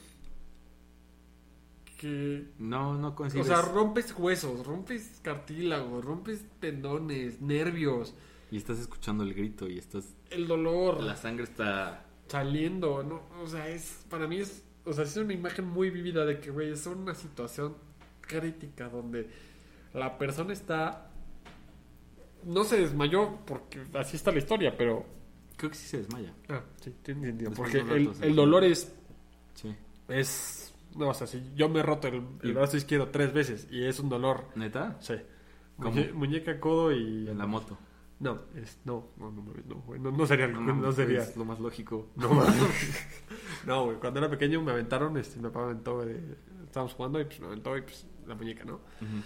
[1.97, 3.47] que No, no o coincides.
[3.47, 8.13] sea, rompes huesos, rompes cartílagos, rompes tendones, nervios,
[8.51, 10.15] Y estás escuchando el grito y estás...
[10.29, 12.05] el dolor La sangre está...
[12.27, 13.21] saliendo, ¿no?
[13.43, 16.51] O sea, es para mí es, o sea, es una imagen muy vívida de que,
[16.51, 17.75] güey, es una situación
[18.21, 19.29] crítica donde
[19.93, 21.09] la persona está
[22.43, 25.05] no se desmayó porque así está la historia, pero
[25.57, 26.31] Creo que sí se desmaya.
[26.49, 28.93] ah, sí, tiene porque el, el dolor es
[29.55, 29.75] Sí.
[30.07, 30.66] es
[30.97, 32.21] no, o sea, si yo me he roto el,
[32.53, 34.97] brazo izquierdo tres veces y es un dolor, ¿Neta?
[34.99, 35.15] sí.
[35.77, 35.91] ¿Cómo?
[35.91, 37.77] Muñe- muñeca, codo y En la moto.
[38.19, 41.21] No, es, no, no, no, no, güey, no, no sería, no, sería.
[41.21, 42.07] Es lo más lógico.
[42.15, 42.29] No,
[43.67, 46.15] no, güey, cuando era pequeño me aventaron, este, mi papá me aventó, güey,
[46.63, 48.73] estábamos jugando y pues me aventó y pues la muñeca, ¿no?
[48.73, 49.21] Ujú.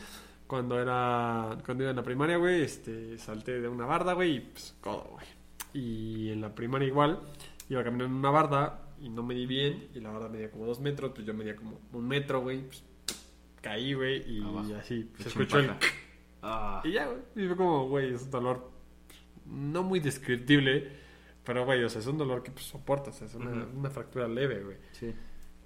[0.45, 4.39] Cuando era, cuando iba en la primaria, güey, este, salté de una barda, güey, y
[4.41, 5.25] pues codo, güey.
[5.73, 7.21] Y en la primaria igual,
[7.69, 10.65] iba caminando en una barda y no me di bien, y la barda medía como
[10.65, 12.83] dos metros, pues yo medía como un metro, güey, pues
[13.61, 14.75] caí, güey, y Abajo.
[14.79, 15.71] así, se Hecho escuchó el...
[16.41, 16.81] Ah.
[16.85, 17.19] Y ya, güey.
[17.35, 18.71] Y fue como, güey, es un dolor
[19.45, 20.91] no muy descriptible,
[21.43, 24.77] pero, güey, o sea, es un dolor que pues, soportas, es una, fractura leve, güey.
[24.91, 25.13] Sí.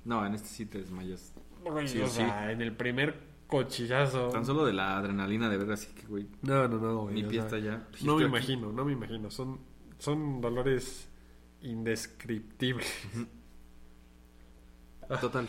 [0.04, 1.34] No, en este sí te desmayas.
[1.64, 2.16] Güey, Sí, o sí.
[2.18, 4.30] sea, en el primer cochillazo.
[4.30, 7.16] Tan solo de la adrenalina de ver así que, güey, No, no, no, güey.
[7.16, 7.88] mi pie está ya.
[8.04, 8.30] No me aquí.
[8.30, 9.30] imagino, no me imagino.
[9.32, 9.60] Son,
[9.98, 11.10] son dolores
[11.66, 12.88] indescriptibles.
[15.22, 15.48] Total.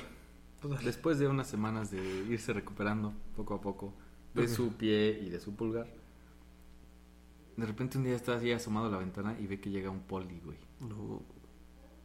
[0.84, 3.94] Después de unas semanas de irse recuperando poco a poco
[4.34, 5.86] de su pie y de su pulgar,
[7.56, 10.00] de repente un día está así asomado a la ventana y ve que llega un
[10.00, 10.58] poli, güey.
[10.80, 11.22] No.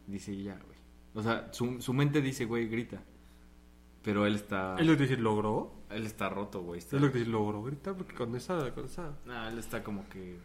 [0.07, 0.77] Dice ya, güey.
[1.13, 3.01] O sea, su, su mente dice, güey, grita.
[4.01, 4.77] Pero él está.
[4.79, 5.73] Es lo que dice, ¿logró?
[5.89, 6.79] Él está roto, güey.
[6.79, 6.95] Está...
[6.95, 7.63] Es lo que dice, ¿logró?
[7.63, 9.13] Grita porque con esa, con esa...
[9.25, 10.39] No, él está como que.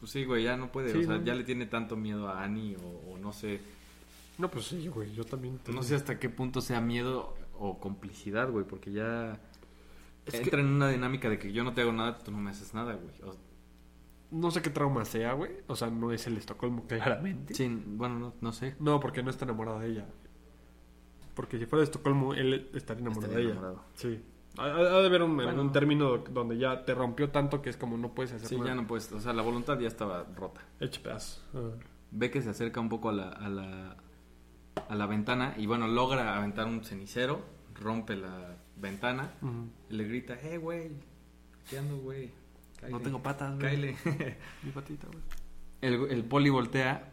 [0.00, 0.92] Pues sí, güey, ya no puede.
[0.92, 1.24] Sí, o sea, no.
[1.24, 3.60] ya le tiene tanto miedo a Annie o, o no sé.
[4.38, 5.58] No, pues sí, güey, yo también...
[5.72, 9.40] No sé hasta qué punto sea miedo o complicidad, güey, porque ya.
[10.26, 12.38] Es que- entra en una dinámica de que yo no te hago nada, tú no
[12.38, 13.14] me haces nada, güey.
[13.30, 13.36] O-
[14.30, 15.50] No sé qué trauma sea, güey.
[15.66, 17.54] O sea, no es el Estocolmo, claramente.
[17.54, 18.76] sí, bueno, no, no sé.
[18.78, 20.06] No, porque no está enamorado de ella.
[21.34, 23.60] Porque si fuera de Estocolmo, él estaría enamorado Estaría de ella.
[23.60, 23.84] enamorado.
[23.94, 24.20] Sí.
[24.58, 25.60] Ha, ha de haber un, Bueno.
[25.62, 28.68] un término donde ya te rompió tanto que es como no puedes hacer Sí, nada.
[28.70, 29.10] ya no puedes.
[29.12, 30.60] O sea, la voluntad ya estaba rota.
[30.80, 31.40] Eche pedazo.
[31.54, 31.70] Ah.
[32.10, 33.96] Ve que se acerca un poco a la, a la,
[34.88, 37.40] a la ventana y bueno, logra aventar un cenicero,
[37.74, 39.30] rompe la ventana
[39.90, 40.90] y le grita, eh, güey,
[41.68, 42.30] ¿qué ando, güey?
[42.90, 43.60] No tengo patas, güey.
[43.60, 43.96] cáele".
[44.62, 45.18] Mi patita, güey.
[45.82, 47.12] el, el poli voltea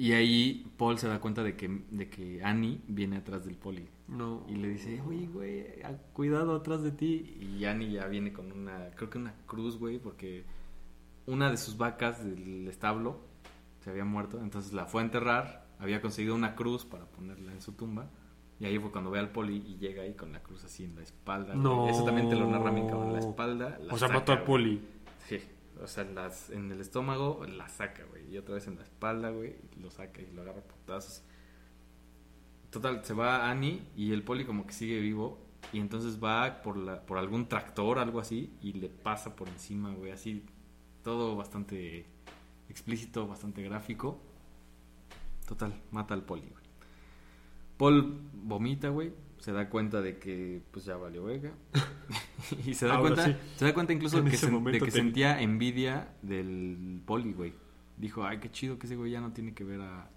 [0.00, 3.86] y ahí Paul se da cuenta de que, de que Annie viene atrás del poli.
[4.08, 4.44] No.
[4.48, 7.36] Y le dice, oye, güey, a- cuidado atrás de ti.
[7.40, 10.44] Y Annie ya viene con una, creo que una cruz, güey, porque
[11.26, 13.20] una de sus vacas del establo
[13.80, 14.40] se había muerto.
[14.40, 18.10] Entonces la fue a enterrar, había conseguido una cruz para ponerla en su tumba.
[18.58, 20.94] Y ahí fue cuando ve al poli y llega ahí con la cruz así en
[20.96, 21.54] la espalda.
[21.54, 21.62] güey.
[21.62, 21.88] No.
[21.88, 23.78] Eso también te lo narra bien cabrón, la espalda.
[23.80, 24.46] la O sea, saca, mató al güey.
[24.46, 24.82] poli.
[25.26, 25.38] Sí.
[25.82, 28.32] O sea, las, en el estómago la saca, güey.
[28.32, 29.56] Y otra vez en la espalda, güey.
[29.80, 31.22] Lo saca y lo agarra putazos.
[32.70, 35.38] Total, se va Annie y el poli como que sigue vivo.
[35.72, 39.92] Y entonces va por, la, por algún tractor, algo así, y le pasa por encima,
[39.92, 40.10] güey.
[40.10, 40.44] Así,
[41.02, 42.06] todo bastante
[42.68, 44.20] explícito, bastante gráfico.
[45.46, 46.64] Total, mata al poli, güey.
[47.76, 49.12] Paul vomita, güey.
[49.40, 51.52] Se da cuenta de que, pues ya valió verga.
[52.66, 53.36] y se da Ahora cuenta, sí.
[53.56, 57.52] se da cuenta incluso que de que te- sentía envidia del poli, güey.
[57.96, 60.08] Dijo, ay, qué chido que ese güey ya no tiene que ver a,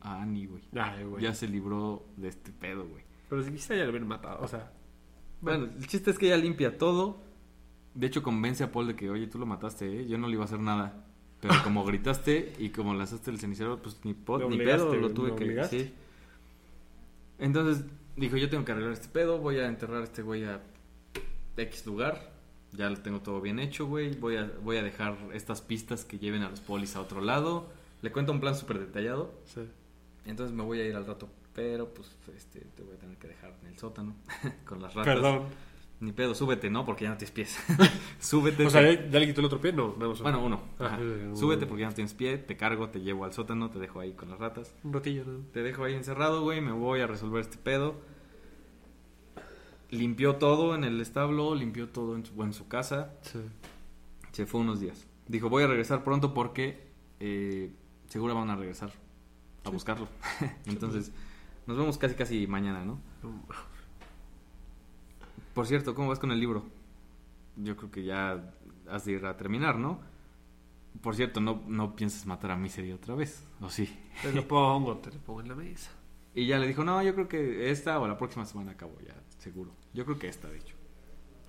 [0.00, 0.62] a Annie, güey.
[0.74, 1.22] Ay, güey.
[1.22, 3.04] Ya se libró de este pedo, güey.
[3.28, 4.72] Pero si quisiera ya lo hubieran matado, o sea.
[5.40, 7.20] Bueno, el chiste es que ella limpia todo.
[7.94, 10.06] De hecho, convence a Paul de que, oye, tú lo mataste, ¿eh?
[10.08, 11.04] Yo no le iba a hacer nada.
[11.40, 15.10] Pero como gritaste y como lanzaste el cenicero, pues ni, po- Lo ni pedo, lo
[15.10, 15.64] tuve que...
[15.64, 15.92] Sí.
[17.38, 17.84] Entonces
[18.18, 20.60] dijo, yo tengo que arreglar este pedo, voy a enterrar a este güey a
[21.56, 22.32] X lugar.
[22.72, 24.14] Ya lo tengo todo bien hecho, güey.
[24.14, 27.70] Voy a, voy a dejar estas pistas que lleven a los polis a otro lado.
[28.02, 29.32] Le cuento un plan súper detallado.
[29.46, 29.62] Sí.
[30.26, 33.28] Entonces me voy a ir al rato, pero pues este, te voy a tener que
[33.28, 34.14] dejar en el sótano
[34.66, 35.14] con las ratas.
[35.14, 35.46] Perdón.
[36.00, 36.84] Ni pedo, súbete, ¿no?
[36.86, 37.58] Porque ya no tienes pies.
[38.20, 38.64] súbete.
[38.66, 39.72] O sea, te- ¿ya, le quitó el otro pie?
[39.72, 40.20] No, nada más.
[40.22, 40.60] Bueno, uno.
[40.78, 40.98] Ah, Ajá.
[41.34, 44.12] Súbete porque ya no tienes pie, te cargo, te llevo al sótano, te dejo ahí
[44.12, 44.74] con las ratas.
[44.84, 45.40] Un ratillo, ¿no?
[45.52, 47.96] Te dejo ahí encerrado, güey, me voy a resolver este pedo.
[49.90, 53.14] Limpió todo en el establo, limpió todo en su, en su casa.
[53.22, 53.40] Sí.
[54.32, 55.06] Se fue unos días.
[55.26, 56.86] Dijo, voy a regresar pronto porque
[57.20, 57.72] eh,
[58.06, 58.92] seguro van a regresar
[59.64, 60.06] a buscarlo.
[60.66, 61.10] Entonces,
[61.66, 63.00] nos vemos casi casi mañana, ¿no?
[65.58, 66.62] Por cierto, ¿cómo vas con el libro?
[67.56, 68.54] Yo creo que ya
[68.88, 69.98] has de ir a terminar, ¿no?
[71.02, 73.92] Por cierto, no, no piensas matar a Misery otra vez, ¿o sí?
[74.22, 75.90] Te lo pongo, te lo pongo en la mesa.
[76.32, 79.16] Y ya le dijo, no, yo creo que esta o la próxima semana acabo ya,
[79.38, 79.72] seguro.
[79.92, 80.76] Yo creo que esta, de hecho.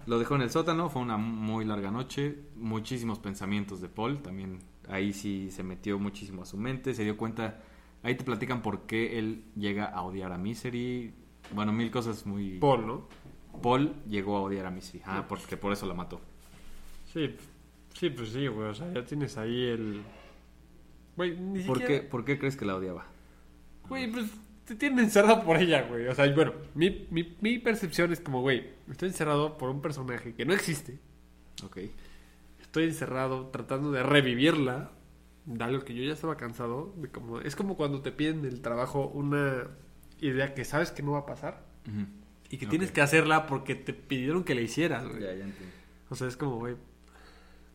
[0.07, 4.57] Lo dejó en el sótano, fue una muy larga noche, muchísimos pensamientos de Paul, también
[4.88, 7.62] ahí sí se metió muchísimo a su mente, se dio cuenta,
[8.01, 11.14] ahí te platican por qué él llega a odiar a Misery,
[11.53, 12.57] bueno, mil cosas muy...
[12.57, 13.20] Paul, ¿no?
[13.62, 16.22] Paul llegó a odiar a Misery, ah, porque por eso la mató.
[17.14, 17.36] Sí,
[17.93, 18.70] sí, pues sí, güey.
[18.70, 20.02] O sea, ya tienes ahí el.
[21.16, 22.10] Güey, ni ¿Por qué, siquiera.
[22.10, 23.06] ¿Por qué crees que la odiaba?
[23.88, 24.28] Güey, pues
[24.66, 26.08] te tienen encerrado por ella, güey.
[26.08, 30.34] O sea, bueno, mi, mi, mi percepción es como, güey, estoy encerrado por un personaje
[30.36, 31.00] que no existe.
[31.66, 31.80] Ok.
[32.62, 34.91] Estoy encerrado tratando de revivirla.
[35.45, 36.93] De algo que yo ya estaba cansado.
[36.97, 39.68] De como, es como cuando te piden del trabajo una
[40.22, 41.64] idea que sabes que no va a pasar.
[42.50, 42.70] Y que Ok.
[42.72, 45.22] tienes que hacerla porque te pidieron que la hicieras, güey.
[45.22, 45.76] Ya, ya entiendo.
[46.10, 46.76] O sea, es como, güey,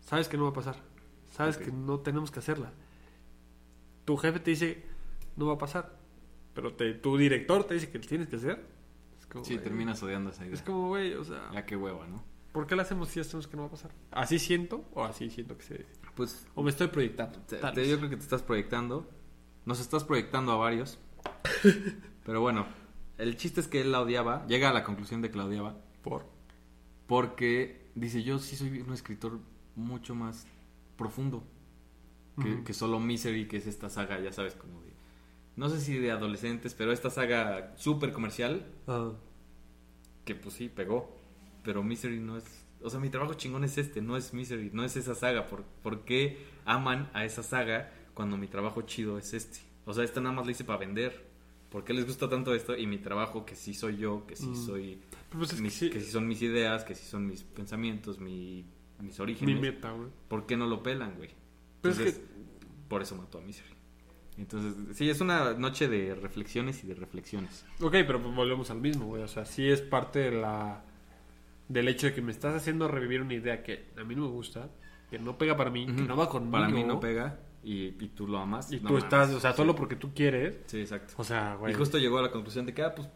[0.00, 0.76] sabes que no va a pasar.
[1.32, 1.64] Sabes Ok.
[1.64, 2.72] que no tenemos que hacerla.
[4.04, 4.84] Tu jefe te dice,
[5.36, 5.96] no va a pasar.
[6.54, 8.64] Pero te, tu director te dice que tienes que hacer.
[9.18, 10.54] Es como, Sí, güey, terminas odiando esa idea.
[10.54, 12.22] Es como, güey, o sea, Ya qué hueva, ¿no?
[12.52, 13.90] ¿por qué la hacemos si ya sabemos que no va a pasar?
[14.12, 15.86] ¿Así siento o así siento que se...
[16.14, 17.40] Pues O me estoy proyectando?
[17.40, 19.10] Te- te- yo creo que te estás proyectando.
[19.66, 21.00] Nos estás proyectando a varios.
[22.24, 22.66] Pero bueno,
[23.18, 24.46] el chiste es que él la odiaba.
[24.46, 25.76] Llega a la conclusión de que la odiaba.
[26.02, 26.26] Por...
[27.06, 29.38] Porque dice: Yo sí soy un escritor
[29.76, 30.46] mucho más
[30.96, 31.44] profundo
[32.64, 34.92] que, solo Misery, que es esta saga, ya sabes, como de.
[35.56, 38.66] No sé si de adolescentes, pero esta saga súper comercial.
[38.88, 39.12] Ah,
[40.24, 41.16] Que pues sí, pegó.
[41.62, 42.44] Pero Misery no es.
[42.82, 45.46] O sea, mi trabajo chingón es este, no es Misery, no es esa saga.
[45.46, 49.60] ¿Por, por qué aman a esa saga cuando mi trabajo chido es este?
[49.86, 51.33] O sea, esta nada más la hice para vender.
[51.74, 52.76] ¿Por qué les gusta tanto esto?
[52.76, 54.54] Y mi trabajo, que sí soy yo, que sí Mm.
[54.66, 55.00] soy.
[55.30, 58.20] pues es que mis- sí, que sí son mis ideas, que sí son mis pensamientos,
[58.20, 58.64] mi,
[59.00, 59.60] mis mi orígenes.
[59.60, 60.08] meta, güey.
[60.28, 61.30] ¿Por qué no lo pelan, güey?
[61.80, 62.68] Pero es Entonces, que...
[62.86, 63.74] por eso mató a Misery.
[64.38, 67.66] Entonces, sí, es una noche de reflexiones y de reflexiones.
[67.80, 69.24] Ok, pero pues volvemos al mismo, güey.
[69.24, 70.84] O sea, sí es parte de la
[71.68, 74.28] del hecho de que me estás haciendo revivir una idea que a mí no me
[74.28, 74.70] gusta,
[75.10, 76.04] que no pega para mí, que Ujú.
[76.04, 76.52] no va conmigo.
[76.52, 78.70] Para mí no pega y, y tú lo amas.
[78.72, 79.04] Y No tú mames.
[79.04, 79.56] estás, o sea, Sí.
[79.56, 80.60] solo porque tú quieres.
[80.66, 81.14] Sí, exacto.
[81.16, 81.72] O sea, güey.
[81.72, 83.08] Y justo llegó a la conclusión de que, ah, pues,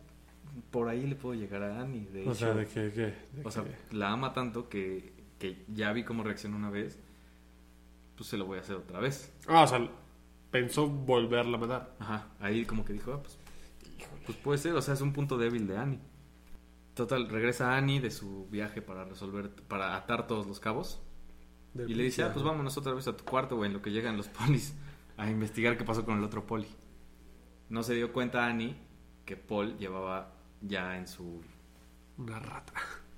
[0.70, 2.06] por ahí le puedo llegar a Annie.
[2.06, 6.02] De o sea, de que, o sea, que- la ama tanto que, que ya vi
[6.04, 6.98] cómo reaccionó una vez,
[8.16, 9.32] pues se lo voy a hacer otra vez.
[9.46, 9.88] Ah, o sea,
[10.50, 11.94] pensó volverla a matar.
[12.00, 13.38] Ajá, ahí como que dijo, ah, pues,
[14.26, 16.00] pues puede ser, o sea, es un punto débil de Annie.
[16.94, 21.00] Total, regresa Annie de su viaje para resolver, para atar todos los cabos.
[21.74, 23.82] Del Y le dice, ah, pues vámonos otra vez a tu cuarto, güey, en lo
[23.82, 24.74] que llegan los polis
[25.16, 26.66] a investigar qué pasó con el otro poli.
[27.68, 28.76] No se dio cuenta Annie
[29.24, 31.42] que Paul llevaba ya en su...
[32.16, 32.72] Una rata.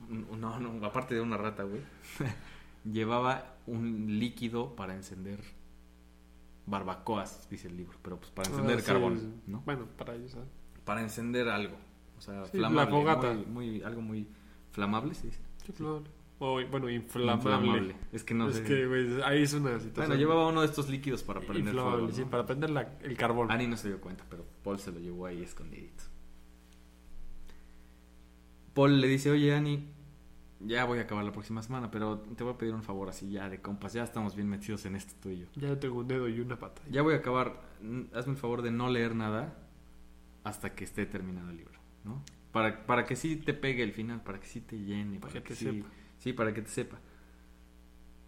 [0.09, 1.83] No, no, aparte de una rata, güey.
[2.91, 5.41] llevaba un líquido para encender
[6.67, 9.33] barbacoas, dice el libro, pero pues para encender Ah, sí, carbón, sí.
[9.47, 9.61] ¿no?
[9.65, 10.49] Bueno, para ellos, ¿sabes?
[10.85, 11.77] Para encender algo.
[12.19, 13.33] O sea, Sí, flamable, la fogata.
[13.35, 14.29] Muy, muy- algo muy
[14.73, 15.31] flamable, sí.
[15.65, 16.03] Sí, claro.
[16.43, 17.35] O, bueno, inflamable.
[17.51, 17.97] Inflamable.
[18.13, 18.65] Es que no es sé.
[18.65, 19.95] que, güey, ahí es una situación.
[19.95, 22.15] Bueno, llevaba uno de estos líquidos para prender inflamable, fuego.
[22.17, 22.31] sí, ¿no?
[22.31, 23.53] para prender la- el carbón.
[23.53, 26.03] Annie no se dio cuenta, pero Paul se lo llevó ahí escondidito.
[28.75, 29.85] Paul le dice, oye Annie,
[30.61, 33.31] ya voy a acabar la próxima semana, pero te voy a pedir un favor así
[33.31, 35.47] ya de compas, ya estamos bien metidos en esto tú y yo.
[35.57, 36.81] Ya tengo un dedo y una pata.
[36.91, 37.61] Ya voy a acabar,
[38.15, 39.59] hazme el favor de no leer nada
[40.45, 42.23] hasta que esté terminado el libro, ¿no?
[42.53, 45.43] Para, para que sí te pegue el final, para que sí te llene, para, que
[45.43, 45.89] que, te sí, sepa.
[46.21, 46.99] Sí, para que te sepa.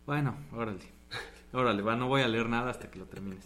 [0.06, 0.80] Bueno, órale,
[1.52, 3.44] órale, va, no voy a leer nada hasta que lo termines.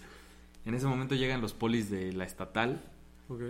[0.65, 2.83] En ese momento llegan los polis de la estatal,
[3.29, 3.43] Ok.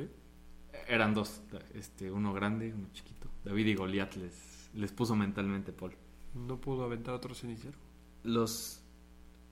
[0.89, 1.41] eran dos,
[1.75, 3.29] este, uno grande, uno chiquito.
[3.45, 5.93] David y Goliat les, les puso mentalmente Paul.
[6.35, 7.79] No pudo aventar otro cenicero.
[8.25, 8.83] Los,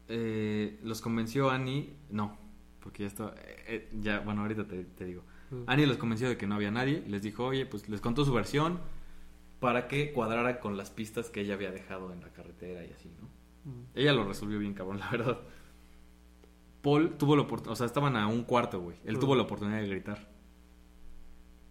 [0.09, 2.36] eh, los convenció Annie, no,
[2.80, 5.22] porque ya estaba, eh, ya, bueno, ahorita te, te digo.
[5.51, 5.62] Mm.
[5.68, 8.32] Annie los convenció de que no había nadie, les dijo, oye, pues les contó su
[8.32, 8.80] versión
[9.65, 13.11] para que cuadrara con las pistas que ella había dejado en la carretera y así,
[13.19, 13.29] ¿no?
[13.71, 13.85] Mm.
[13.95, 15.39] Ella lo resolvió bien, cabrón, la verdad.
[16.83, 18.99] Paul tuvo la oportunidad, o sea, estaban a un cuarto, güey.
[19.07, 19.21] Él Mm.
[19.21, 20.29] tuvo la oportunidad de gritar.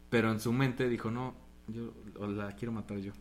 [0.10, 1.36] Pero en su mente dijo, no,
[1.68, 1.94] yo
[2.28, 3.14] la quiero matar yo.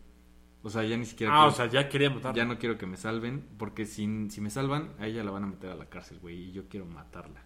[0.63, 1.33] O sea, ya ni siquiera...
[1.33, 2.33] Ah, quiero- o sea, ya quería matar.
[2.33, 5.43] ya no quiero que me salven, porque si, si me salvan, a ella la van
[5.43, 7.43] a meter a la cárcel, güey, y yo quiero matarla.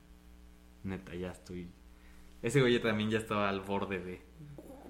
[0.83, 1.69] Neta, ya estoy...
[2.41, 4.21] Ese güey también ya estaba al borde de...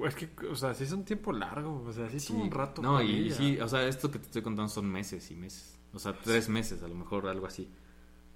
[0.06, 1.84] Es que, o sea, sí es un tiempo largo.
[1.86, 2.82] O sea, sí es un rato.
[2.82, 5.80] No, y, sí, o sea, esto que te estoy contando son meses y meses.
[5.94, 7.70] O sea, tres meses, a lo mejor, algo así.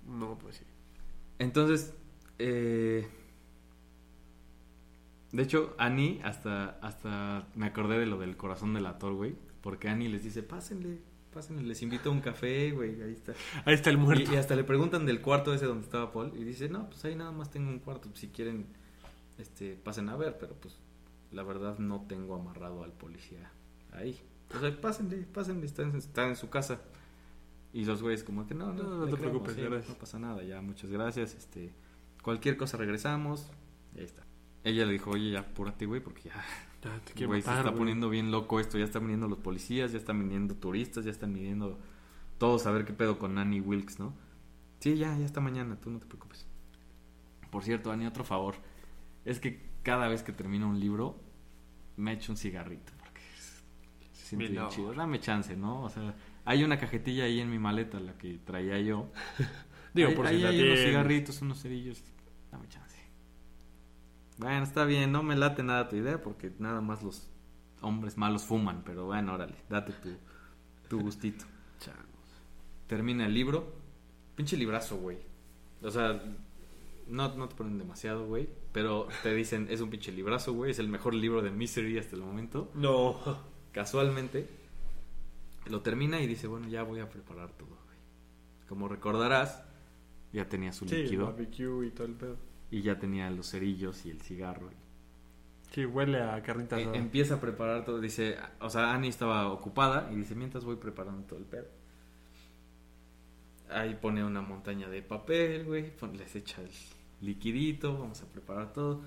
[0.07, 0.64] No, pues sí.
[1.38, 1.93] Entonces,
[2.39, 3.07] eh,
[5.32, 9.36] de hecho, Annie, hasta, hasta me acordé de lo del corazón del ator, güey.
[9.62, 10.99] Porque Annie les dice, pásenle,
[11.32, 13.34] pásenle, les invito a un café, güey, ahí está.
[13.66, 14.32] Ahí está el muerto.
[14.32, 16.34] Y, y hasta le preguntan del cuarto ese donde estaba Paul.
[16.36, 18.09] Y dice, no, pues ahí nada más tengo un cuarto.
[18.16, 18.66] Si quieren,
[19.38, 20.38] este, pasen a ver.
[20.38, 20.78] Pero pues,
[21.32, 23.51] la verdad no tengo amarrado al policía
[23.91, 24.19] ahí.
[24.55, 26.82] O sea, pásenle, pásenle, está en, está en su casa.
[27.73, 29.89] Y los güeyes como que no, no, No, no te creemos, preocupes, sí, gracias.
[29.89, 31.36] no pasa nada, ya, muchas gracias.
[31.36, 31.73] Este,
[32.21, 33.49] cualquier cosa regresamos.
[33.95, 34.23] Y ahí está.
[34.63, 36.43] Ella le dijo, oye, ya apúrate, güey, porque ya,
[36.84, 37.79] Ya te quiero güey, se matar, está güey.
[37.79, 38.77] poniendo bien loco esto.
[38.77, 41.79] Ya están viniendo los policías, ya están viniendo turistas, ya están viniendo
[42.38, 44.13] todos a ver qué pedo con Annie Wilkes, ¿no?
[44.79, 46.45] Sí, ya, ya está mañana, tú no te preocupes.
[47.51, 48.55] Por cierto, Annie, otro favor.
[49.25, 51.19] Es que cada vez que termino un libro,
[51.97, 52.91] me echo un cigarrito.
[52.99, 53.21] Porque
[54.13, 54.93] se siente bien chido.
[54.93, 55.84] Dame chance, ¿no?
[55.84, 56.15] O sea,
[56.45, 59.11] hay una cajetilla ahí en mi maleta, la que traía yo.
[59.93, 62.01] Digo, por ahí si hay unos cigarritos, unos cerillos.
[62.51, 62.97] Dame chance.
[64.38, 67.29] Bueno, está bien, no me late nada tu idea porque nada más los
[67.82, 70.09] hombres malos fuman, pero bueno, órale, date tu,
[70.88, 71.45] tu gustito.
[71.79, 72.05] Changos.
[72.88, 73.73] Termina el libro.
[74.36, 75.17] Pinche librazo, güey.
[75.84, 76.23] O sea,
[77.07, 78.49] no, no te ponen demasiado, güey.
[78.74, 80.72] Pero te dicen, es un pinche librazo, güey.
[80.72, 82.72] Es el mejor libro de Misery hasta el momento.
[82.74, 83.19] No.
[83.74, 84.47] Casualmente,
[85.65, 87.97] lo termina y dice, bueno, ya voy a preparar todo, güey.
[88.69, 89.63] Como recordarás,
[90.32, 91.26] ya tenía su Sí, líquido.
[91.26, 92.38] barbecue y todo el pedo.
[92.69, 94.69] Y ya tenía los cerillos y el cigarro.
[95.72, 96.95] Sí, huele a carnita asada.
[96.97, 97.99] empieza a preparar todo.
[97.99, 101.67] Dice, o sea, Annie estaba ocupada y dice, mientras voy preparando todo el pedo.
[103.69, 105.91] Ahí pone una montaña de papel, güey.
[106.17, 106.69] Les echa el
[107.22, 109.01] liquidito, vamos a preparar todo.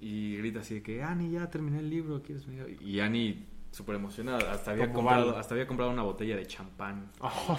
[0.00, 2.78] Y grita así de que, Annie, ya terminé el libro, ¿quieres venir?
[2.80, 7.10] Y Annie, súper emocionada, hasta había, comprado, hasta había comprado una botella de champán.
[7.20, 7.58] Oh,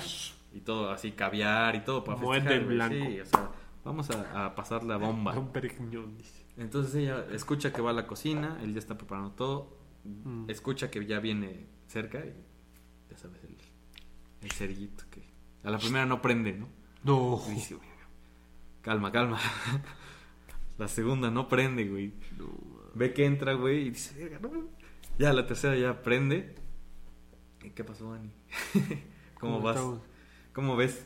[0.53, 2.95] Y todo así, caviar y todo para festejar, en blanco.
[3.05, 3.51] Sí, o sea,
[3.83, 5.33] vamos a, a pasar la bomba.
[6.57, 10.49] Entonces ella escucha que va a la cocina, él ya está preparando todo, Mm.
[10.49, 12.33] escucha que ya viene cerca y
[13.11, 13.57] ya sabes, el,
[14.41, 15.21] el cerillito que
[15.61, 16.69] a la primera no prende, ¿no?
[17.03, 17.41] No.
[17.49, 17.88] Dice, "Güey,
[18.81, 19.39] calma, calma.
[20.77, 22.13] la segunda no prende, güey.
[22.95, 24.67] Ve que entra, güey, y dice, "Verga, no".
[25.17, 26.55] Ya la tercera ya prende.
[27.63, 28.31] ¿Y qué pasó, Ani?
[29.39, 29.75] ¿Cómo vas?
[29.75, 30.01] estamos?
[30.53, 31.05] ¿Cómo ves?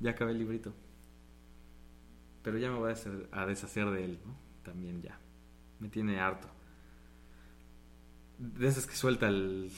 [0.00, 0.72] Ya acabé el librito.
[2.42, 4.34] Pero ya me voy a, hacer- a deshacer de él, ¿no?
[4.62, 5.18] También ya.
[5.80, 6.48] Me tiene harto.
[8.38, 9.70] De esas que suelta el,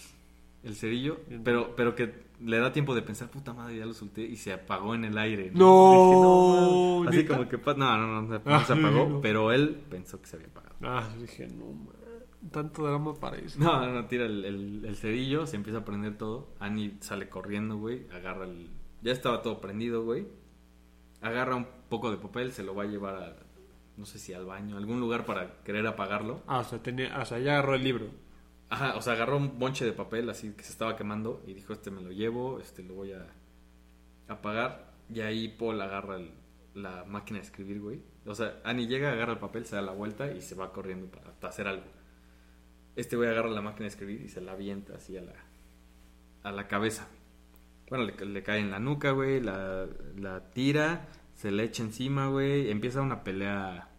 [0.64, 4.22] el cerillo, pero, pero que le da tiempo de pensar, puta madre, ya lo solté
[4.22, 5.50] y se apagó en el aire.
[5.54, 7.36] No, Dije, Así ¿neta?
[7.36, 9.20] como que, no, no, no, no, no se apagó, No.
[9.20, 10.74] pero él pensó que se había apagado.
[10.82, 11.96] Ah, dije, no, man.
[12.52, 13.58] Tanto drama para eso.
[13.58, 16.48] No, no, no, tira el, el, el cerillo, se empieza a prender todo.
[16.60, 18.06] Annie sale corriendo, güey.
[18.12, 18.68] Agarra el.
[19.02, 20.28] Ya estaba todo prendido, güey.
[21.22, 23.36] Agarra un poco de papel, se lo va a llevar a.
[23.96, 26.42] No sé si al baño, algún lugar para querer apagarlo.
[26.46, 28.06] Ah, o sea, tenía, o sea, ya agarró el libro.
[28.68, 31.72] Ajá, o sea, agarró un bonche de papel así que se estaba quemando y dijo:
[31.72, 33.26] Este me lo llevo, este lo voy a
[34.28, 34.92] apagar.
[35.08, 36.18] Y ahí Paul agarra
[36.74, 38.02] la máquina de escribir, güey.
[38.26, 41.06] O sea, Annie llega, agarra el papel, se da la vuelta y se va corriendo
[41.06, 41.86] para, para hacer algo.
[42.96, 45.34] Este güey agarra la máquina de escribir y se la avienta así a la,
[46.42, 47.06] a la cabeza.
[47.88, 49.86] Bueno, le, le cae en la nuca, güey, la,
[50.16, 53.90] la tira, se le echa encima, güey, empieza una pelea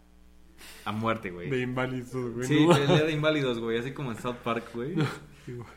[0.84, 1.50] a muerte, güey.
[1.50, 2.46] De inválidos, güey.
[2.46, 2.74] Sí, ¿no?
[2.74, 4.94] pelea de inválidos, güey, así como en South Park, güey.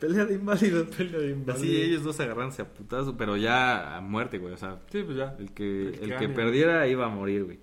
[0.00, 0.88] Pelea de inválidos.
[0.96, 1.56] Pelea de inválidos.
[1.56, 5.16] Así ellos dos agarrándose a putazo, pero ya a muerte, güey, o sea, Sí, pues
[5.16, 5.34] ya.
[5.38, 6.28] el que, El que el que gane.
[6.28, 7.58] perdiera iba a morir, güey.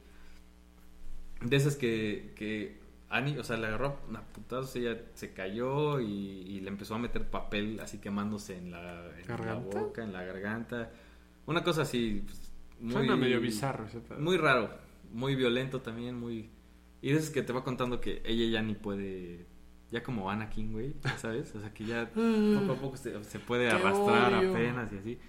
[1.41, 6.05] De esas que, que Annie, o sea, le agarró a putazos, ella se cayó y,
[6.07, 10.91] y le empezó a meter papel así quemándose en la, en boca, en la garganta.
[11.45, 12.93] Una cosa así, pues, muy...
[12.93, 13.85] Suena medio bizarro.
[14.19, 14.69] Muy raro,
[15.11, 16.49] muy violento también, muy...
[17.01, 19.45] Y de esas que te va contando que ella ya ni puede...
[19.91, 21.55] Ya como Anakin, güey, ¿sabes?
[21.55, 24.51] O sea, que ya poco a poco se, se puede ¡Qué arrastrar odio!
[24.51, 25.19] apenas y así.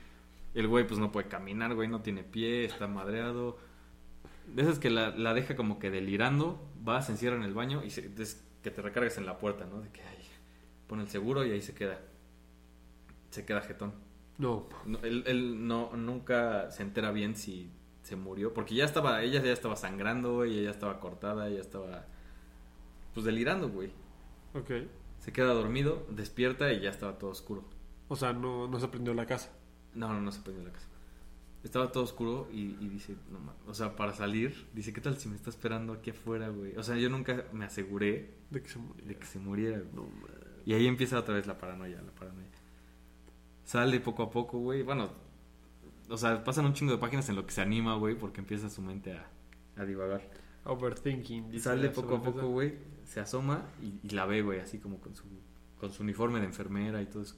[0.52, 3.58] El güey pues no puede caminar, güey, no tiene pie, está madreado.
[4.46, 7.82] De esas que la, la deja como que delirando, va, se encierra en el baño
[7.84, 9.80] y se, es que te recargues en la puerta, ¿no?
[9.80, 10.18] De que ay,
[10.88, 12.00] pone el seguro y ahí se queda.
[13.30, 13.94] Se queda jetón.
[14.38, 14.68] No.
[14.84, 17.70] No, él él no, nunca se entera bien si
[18.02, 21.60] se murió, porque ya estaba, ella ya estaba sangrando, güey, ella ya estaba cortada, ella
[21.60, 22.06] estaba
[23.14, 23.90] pues delirando, güey.
[24.54, 24.70] Ok.
[25.18, 27.64] Se queda dormido, despierta y ya estaba todo oscuro.
[28.08, 29.50] O sea, no, no se prendió la casa.
[29.94, 30.86] No, no, no se prendió la casa.
[31.62, 35.18] Estaba todo oscuro y, y dice, no ma- o sea, para salir, dice, ¿qué tal
[35.18, 36.74] si me está esperando aquí afuera, güey?
[36.76, 39.04] O sea, yo nunca me aseguré De que se murió.
[39.04, 39.90] de que se muriera, güey.
[39.92, 40.30] No, man.
[40.64, 42.46] Y ahí empieza otra vez la paranoia, la paranoia.
[43.64, 44.82] Sale poco a poco, güey.
[44.82, 45.10] Bueno,
[46.10, 48.68] o sea, pasan un chingo de páginas en lo que se anima, güey, porque empieza
[48.68, 49.26] su mente a,
[49.76, 50.20] a divagar.
[50.64, 51.50] Overthinking.
[51.50, 55.00] dice Sale poco a poco, güey, se asoma y, y la ve, güey, así como
[55.00, 55.24] con su,
[55.78, 57.36] con su uniforme de enfermera y todo eso.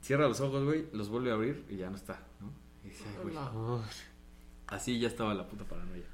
[0.00, 2.50] Cierra los ojos, güey, los vuelve a abrir y ya no está, ¿no?
[2.84, 3.36] Y dice, "Ay, güey".
[4.66, 6.04] Así ya estaba la puta paranoia.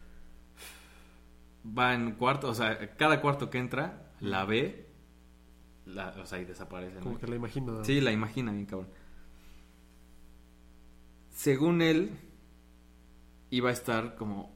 [1.66, 4.86] Va en cuarto, o sea, cada cuarto que entra, la ve,
[5.86, 6.96] la, o sea, y desaparece.
[6.96, 7.00] ¿no?
[7.00, 7.84] Como que la imagino.
[7.84, 8.88] Sí, la imagina bien, cabrón.
[11.34, 12.10] Según él,
[13.50, 14.54] iba a estar como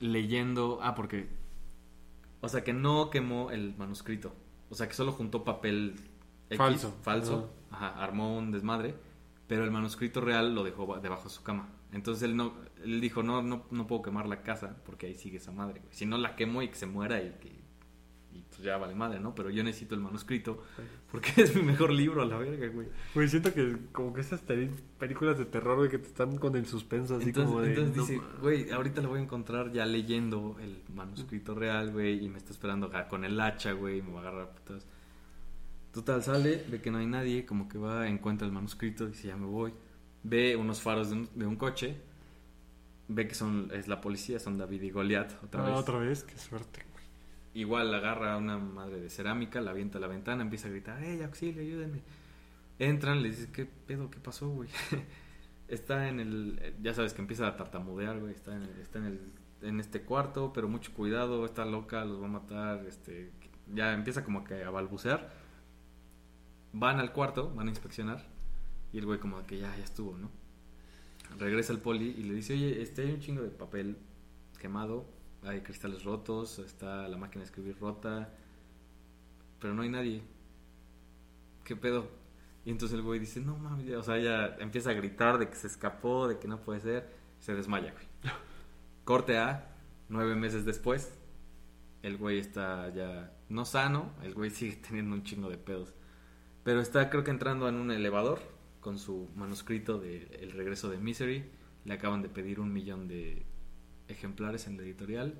[0.00, 0.78] leyendo.
[0.82, 1.28] Ah, porque.
[2.40, 4.32] O sea, que no quemó el manuscrito.
[4.70, 5.96] O sea, que solo juntó papel
[6.50, 6.94] X, Falso.
[7.02, 7.50] falso.
[7.70, 8.94] Ajá, armó un desmadre.
[9.46, 11.68] Pero el manuscrito real lo dejó ba- debajo de su cama.
[11.92, 12.52] Entonces él no
[12.84, 15.80] él dijo, no, no, no puedo quemar la casa porque ahí sigue esa madre.
[15.80, 15.92] güey.
[15.94, 17.55] Si no la quemo y que se muera y que
[18.56, 19.34] pues ya vale madre, ¿no?
[19.34, 20.62] Pero yo necesito el manuscrito
[21.12, 22.88] porque es mi mejor libro a la verga, güey.
[23.14, 26.56] Güey, siento que como que estas peli- películas de terror, güey, que te están con
[26.56, 27.68] el suspenso así Entonces, como de...
[27.74, 32.28] entonces dice, güey, ahorita lo voy a encontrar ya leyendo el manuscrito real, güey, y
[32.28, 34.86] me está esperando acá con el hacha, güey, y me va a agarrar putas.
[35.92, 39.36] Total, sale, ve que no hay nadie, como que va, encuentra el manuscrito, dice, ya
[39.36, 39.72] me voy.
[40.22, 41.96] Ve unos faros de un, de un coche,
[43.08, 45.78] ve que son es la policía, son David y Goliat, otra Ah, vez.
[45.78, 46.82] otra vez, qué suerte.
[47.56, 51.02] Igual agarra a una madre de cerámica, la avienta a la ventana, empieza a gritar,
[51.02, 52.02] ¡Ey, auxilio, ayúdenme!
[52.78, 54.68] Entran, le dice, ¿qué pedo, qué pasó, güey?
[55.68, 59.04] está en el, ya sabes que empieza a tartamudear, güey, está en, el- está en,
[59.06, 59.20] el,
[59.62, 63.30] en este cuarto, pero mucho cuidado, está loca, los va a matar, este,
[63.74, 65.32] ya empieza como que a balbucear.
[66.74, 68.22] Van al cuarto, van a inspeccionar,
[68.92, 70.28] y el güey como que ya, ya estuvo, ¿no?
[71.38, 73.96] Regresa el poli y le dice, oye, este hay un chingo de papel
[74.60, 75.06] quemado,
[75.46, 78.32] hay cristales rotos, está la máquina de escribir rota,
[79.60, 80.22] pero no hay nadie.
[81.64, 82.08] ¿Qué pedo?
[82.64, 85.48] Y entonces el güey dice, no mames, ya", o sea, ya empieza a gritar de
[85.48, 88.06] que se escapó, de que no puede ser, se desmaya, güey.
[89.04, 89.76] Corte A,
[90.08, 91.16] nueve meses después,
[92.02, 95.94] el güey está ya no sano, el güey sigue teniendo un chingo de pedos.
[96.64, 98.40] Pero está creo que entrando en un elevador
[98.80, 101.44] con su manuscrito de El regreso de Misery.
[101.84, 103.46] Le acaban de pedir un millón de
[104.08, 105.34] ejemplares en la editorial.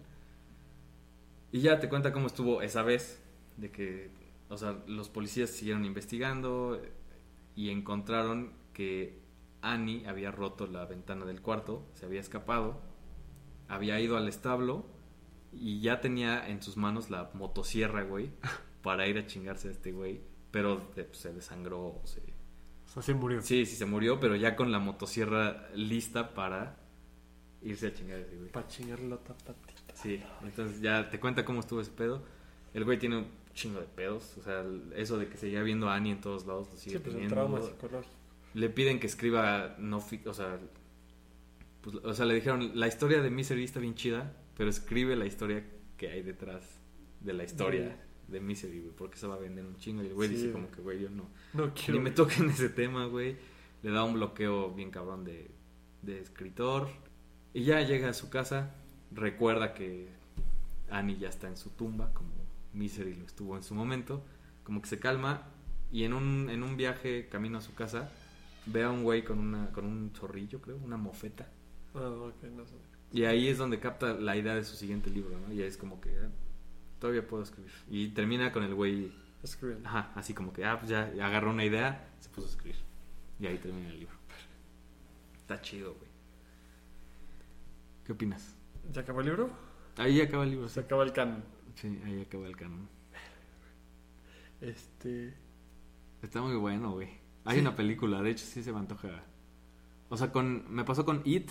[1.52, 3.22] Y ya te cuenta cómo estuvo esa vez,
[3.56, 4.10] de que,
[4.48, 6.80] o sea, los policías siguieron investigando
[7.54, 9.20] y encontraron que
[9.62, 12.80] Annie había roto la ventana del cuarto, se había escapado,
[13.68, 14.86] había ido al establo
[15.52, 18.30] y ya tenía en sus manos la motosierra, güey,
[18.82, 22.20] para ir a chingarse a este güey, pero pues, se desangró, se...
[22.20, 23.42] O sea, sí murió.
[23.42, 26.85] Sí, sí se murió, pero ya con la motosierra lista para
[27.68, 28.50] irse a chingar ese güey.
[28.50, 29.94] Para chingarle la tapatita.
[29.94, 32.22] Sí, entonces ya te cuenta cómo estuvo ese pedo.
[32.74, 34.64] El güey tiene un chingo de pedos, o sea,
[34.94, 37.22] eso de que seguía viendo a Annie en todos lados lo sigue Sí, pues el
[37.22, 37.34] teniendo.
[37.34, 38.14] trauma psicológico.
[38.54, 40.58] Le piden que escriba no fi- o sea,
[41.80, 45.26] pues, o sea, le dijeron, la historia de Misery está bien chida, pero escribe la
[45.26, 45.64] historia
[45.96, 46.80] que hay detrás
[47.20, 47.98] de la historia
[48.28, 50.02] de Misery, güey, porque se va a vender un chingo.
[50.02, 51.94] Y el güey Sí, dice como que, güey, yo no, No quiero...
[51.94, 53.36] ni me toquen ese tema, güey.
[53.82, 55.50] Le da un bloqueo bien cabrón de,
[56.02, 56.88] de escritor.
[57.56, 58.74] Y ya llega a su casa,
[59.10, 60.10] recuerda que
[60.90, 62.28] Annie ya está en su tumba, como
[62.74, 64.22] Misery lo estuvo en su momento.
[64.62, 65.44] Como que se calma
[65.90, 68.10] y en un, en un viaje camino a su casa
[68.66, 71.48] ve a un güey con, una, con un zorrillo, creo, una mofeta.
[71.94, 72.74] Ah, ok, no sé.
[73.10, 75.54] Y ahí es donde capta la idea de su siguiente libro, ¿no?
[75.54, 76.28] Y es como que ah,
[76.98, 77.72] todavía puedo escribir.
[77.88, 79.88] Y termina con el güey, Escribiendo.
[79.88, 82.76] ajá, así como que, ah, pues ya agarró una idea, se puso a escribir.
[83.40, 84.14] Y ahí termina el libro.
[85.38, 86.15] Está chido, güey.
[88.06, 88.54] ¿Qué opinas?
[88.92, 89.50] ¿Ya acabó el libro?
[89.96, 90.74] Ahí acaba el libro, sí.
[90.74, 91.42] Se acaba el canon.
[91.74, 92.88] Sí, ahí acaba el canon.
[94.60, 95.34] Este.
[96.22, 97.08] Está muy bueno, güey.
[97.44, 97.60] Hay Sí.
[97.60, 99.24] una película, de hecho sí se me antoja.
[100.08, 101.50] O sea, con me pasó con It,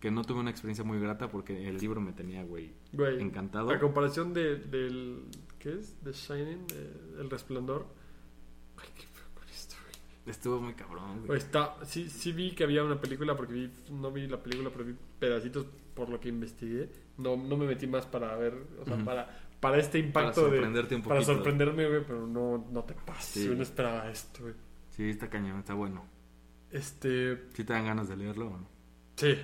[0.00, 3.20] que no tuve una experiencia muy grata porque el libro me tenía, güey, Güey.
[3.20, 3.70] encantado.
[3.70, 5.24] A comparación de, del.
[5.58, 5.96] ¿Qué es?
[6.02, 7.86] The Shining, de- El Resplandor.
[8.76, 9.94] Ay, qué feo con esto, güey.
[10.26, 11.38] Estuvo muy cabrón, Güey, güey.
[11.38, 14.84] Está, sí, sí vi que había una película porque vi, no vi la película, pero
[14.84, 16.88] vi pedacitos por lo que investigué.
[17.18, 20.96] No, no me metí más para ver, o sea, para, para este Para impacto de...
[20.96, 23.42] un Para sorprenderme, güey, pero no, no te pases.
[23.42, 23.46] Sí.
[23.46, 24.54] Yo no esperaba esto, güey.
[24.90, 26.04] Sí, está cañón, está bueno.
[26.70, 27.36] Este...
[27.54, 28.68] ¿Sí te dan ganas de leerlo o no?
[29.16, 29.34] Sí,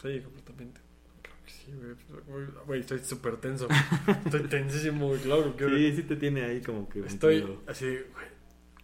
[0.00, 0.80] sí, completamente.
[1.22, 1.94] Claro que sí, güey.
[2.26, 3.66] Güey, Güey, estoy súper tenso.
[4.24, 5.56] estoy tensísimo, güey, claro.
[5.56, 7.00] que- sí te tiene ahí como que...
[7.00, 8.39] Estoy así, güey.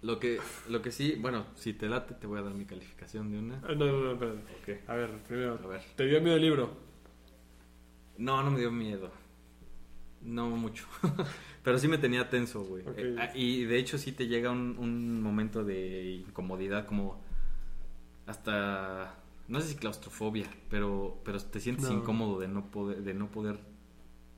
[0.06, 0.38] Lo que,
[0.68, 3.56] lo que sí, bueno, si te late te voy a dar mi calificación de una.
[3.64, 4.38] Ah, No, no, no, espérate.
[4.82, 4.88] Ok.
[4.88, 5.80] A ver, primero, A ver.
[5.96, 6.76] ¿te dio miedo el libro?
[8.18, 9.10] No, no me dio miedo.
[10.22, 10.86] No mucho.
[11.64, 12.84] Pero sí me tenía tenso, güey.
[12.96, 17.20] Eh, ah, y de hecho sí te llega un, un momento de incomodidad, como
[18.26, 19.14] hasta
[19.48, 21.98] no sé si claustrofobia, pero pero te sientes No.
[21.98, 23.58] incómodo de no poder de no poder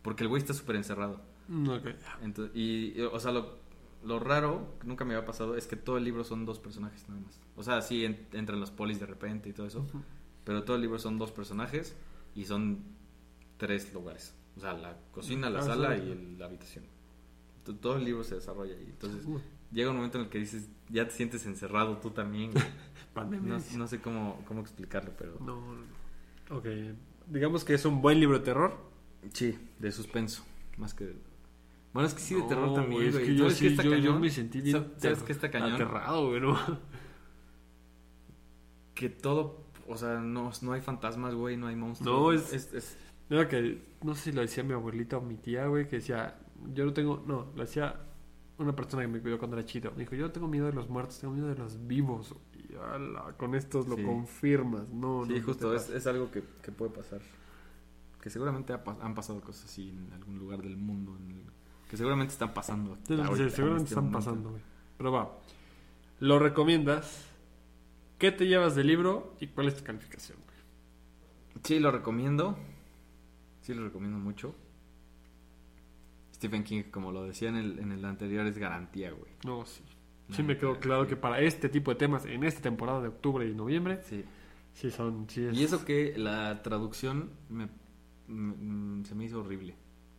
[0.02, 1.20] porque el güey está súper encerrado.
[1.48, 1.86] No, ok.
[2.22, 3.58] Entonces, y, y, o sea, lo,
[4.04, 7.08] lo raro, que nunca me había pasado, es que todo el libro son dos personajes
[7.08, 7.40] nada más.
[7.56, 9.84] O sea, sí en- entran los polis de repente y todo eso,
[10.44, 11.96] pero todo el libro son dos personajes
[12.34, 12.78] y son
[13.56, 14.34] tres lugares.
[14.56, 16.84] O sea, la cocina, la Ah, sala y el- la habitación.
[17.64, 18.86] To- Todo el libro se desarrolla ahí.
[18.88, 19.26] Entonces,
[19.72, 22.52] llega un momento en el que dices, ya te sientes encerrado tú también.
[23.14, 25.38] no, no sé cómo, cómo explicarlo, pero...
[25.40, 25.60] No.
[26.56, 26.66] Ok.
[27.26, 28.78] Digamos que es un buen libro de terror.
[29.34, 30.44] Sí, de suspenso,
[30.78, 31.14] más que...
[31.98, 33.66] Bueno, es que sí, de No, terror también, güey, es que yo ¿Sabes qué sí,
[33.72, 34.20] está yo- yo cañón?
[34.20, 35.72] me sentí bien ¿Sabes- ¿Sabes ter- qué está cañón?
[35.72, 36.56] Aterrado, güey, ¿no?
[38.94, 42.20] que todo, o sea, no, no hay fantasmas, güey, no hay monstruos.
[42.20, 42.96] No, es- es, es-
[43.30, 46.38] Mira que, no sé si lo decía mi abuelita o mi tía, güey, que decía,
[46.72, 48.00] yo no tengo, no, lo decía
[48.58, 49.90] una persona que me cuidó cuando era chido.
[49.92, 52.34] Me dijo, yo no tengo miedo de los muertos, tengo miedo de los vivos.
[52.54, 54.02] Y ala, con estos lo Sí.
[54.04, 57.20] confirmas, no, sí, no, no justo, es, es algo que, que puede pasar.
[58.22, 61.16] Que seguramente ha han pasado cosas así en algún lugar del mundo.
[61.18, 61.57] en el-
[61.88, 62.96] que seguramente están pasando.
[63.06, 64.18] Sí, ahorita, seguramente este están momento.
[64.18, 64.62] pasando, güey.
[64.98, 65.38] Pero va,
[66.20, 67.26] ¿lo recomiendas?
[68.18, 70.38] ¿Qué te llevas del libro y cuál es tu calificación?
[70.44, 70.58] güey?
[71.64, 72.56] Sí, lo recomiendo.
[73.62, 74.54] Sí, lo recomiendo mucho.
[76.34, 79.30] Stephen King, como lo decía en el, en el anterior, es garantía, güey.
[79.44, 79.82] No, sí.
[80.30, 83.48] Sí me quedó claro que para este tipo de temas, en esta temporada de octubre
[83.48, 84.24] y noviembre, Sí.
[84.74, 85.56] sí son, sí es...
[85.56, 87.68] Y eso que la traducción me,
[88.26, 89.74] me- se me hizo horrible.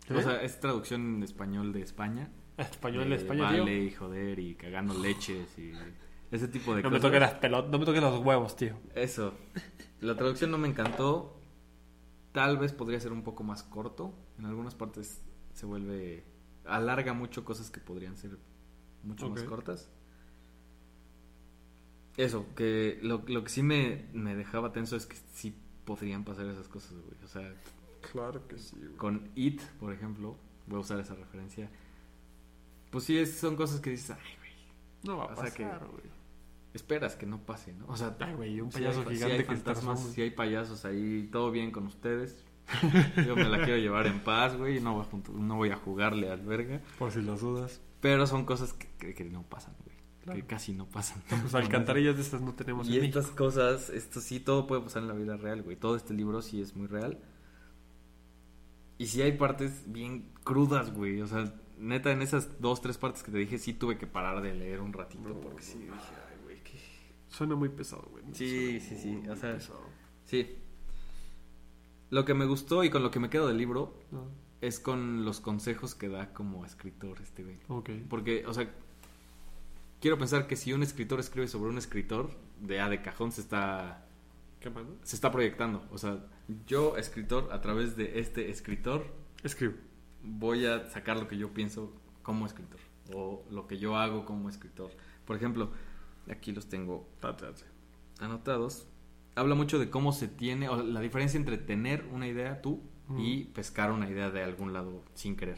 [0.10, 0.16] ¿Eh?
[0.16, 2.32] O sea, es traducción en español de España.
[2.58, 3.64] Español de de España, tío.
[3.64, 5.72] Vale y joder y cagando leches y
[6.32, 7.10] ese tipo de No me cosas.
[7.10, 8.76] toques las pelotas, no me toques los huevos, tío.
[8.96, 9.34] Eso.
[10.02, 11.40] La traducción no me encantó.
[12.32, 14.14] Tal vez podría ser un poco más corto.
[14.38, 15.22] En algunas partes
[15.54, 16.26] se vuelve...
[16.66, 18.38] Alarga mucho cosas que podrían ser
[19.04, 19.90] mucho más cortas.
[22.18, 25.56] Eso, que lo, lo que sí me, me dejaba tenso es que sí
[25.86, 27.18] podrían pasar esas cosas, güey.
[27.24, 27.54] O sea,
[28.12, 28.96] Claro que sí, güey.
[28.98, 30.36] con It, por ejemplo,
[30.68, 31.70] voy a usar esa referencia.
[32.92, 34.50] Pues sí, es- son cosas que dices, ay, güey,
[35.04, 36.04] No va a O sea pasar, que- güey.
[36.74, 37.86] esperas que no pase, ¿no?
[37.88, 41.30] O sea, Ay, güey, un payaso si gigante hay que fantasmas, si hay payasos ahí,
[41.32, 42.44] todo bien con ustedes.
[43.28, 46.30] Yo me la quiero llevar en paz, güey, no voy a, no voy a jugarle
[46.32, 46.82] al verga.
[47.00, 47.82] Por si las dudas.
[48.02, 49.96] Pero son cosas que, que- que no pasan, güey.
[50.24, 50.40] Claro.
[50.40, 51.24] Que casi no pasan.
[51.42, 53.46] Pues alcantarillas de estas no tenemos Y en estas México.
[53.46, 55.76] cosas, esto sí, todo puede pasar en la vida real, güey.
[55.78, 57.18] Todo este libro sí es muy real.
[59.00, 61.22] Y sí hay partes bien crudas, güey.
[61.22, 64.42] O sea, neta, en esas dos, tres partes que te dije, sí tuve que parar
[64.44, 65.28] de leer un ratito.
[65.28, 66.78] No, porque sí, dije, ay, güey, qué...
[67.30, 68.24] Suena muy pesado, güey.
[68.34, 69.82] Sí, sí, sí, muy o sea- pesado.
[70.26, 70.56] Sí.
[72.12, 74.28] Lo que me gustó y con lo que me quedo del libro No.
[74.62, 77.58] es con los consejos que da como escritor este güey.
[77.68, 77.90] Ok.
[78.10, 78.70] Porque, o sea,
[80.02, 83.40] quiero pensar que si un escritor escribe sobre un escritor, de A de cajón se
[83.42, 84.09] está
[84.60, 84.94] ¿Qué manda?
[85.04, 85.86] se está proyectando.
[85.92, 86.20] O sea,
[86.66, 89.06] yo, escritor, a través de este escritor,
[89.44, 89.76] Escribo.
[90.24, 91.94] voy a sacar lo que yo pienso
[92.24, 92.80] como escritor.
[93.14, 94.92] O lo que yo hago como escritor.
[95.26, 95.72] Por ejemplo,
[96.30, 97.08] aquí los tengo
[98.20, 98.88] anotados.
[99.36, 102.82] Habla mucho de cómo se tiene, o la diferencia entre tener una idea tú
[103.18, 105.58] y pescar una idea de algún lado sin querer.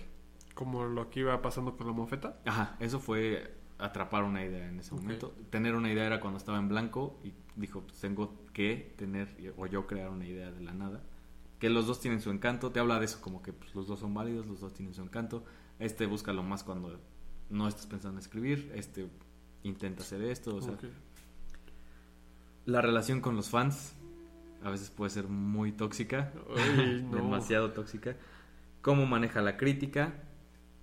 [0.54, 2.40] Como lo que iba pasando con la mofeta.
[2.46, 5.34] Ajá, eso fue atrapar una idea en ese momento.
[5.50, 9.28] Tener una idea era cuando estaba en blanco y dijo, pues tengo que tener
[9.58, 11.02] o yo crear una idea de la nada.
[11.60, 14.00] Que los dos tienen su encanto, te habla de eso como que pues, los dos
[14.00, 15.44] son válidos, los dos tienen su encanto.
[15.80, 17.00] Este busca lo más cuando
[17.50, 19.08] no estás pensando en escribir, este
[19.64, 20.76] intenta hacer esto, o sea,
[22.66, 23.94] la relación con los fans
[24.64, 27.18] a veces puede ser muy tóxica, Ay, no.
[27.18, 28.16] demasiado tóxica.
[28.82, 30.14] Cómo maneja la crítica,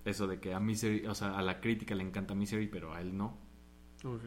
[0.04, 3.00] eso de que a Misery, o sea, a la crítica le encanta Misery, pero a
[3.00, 3.36] él no.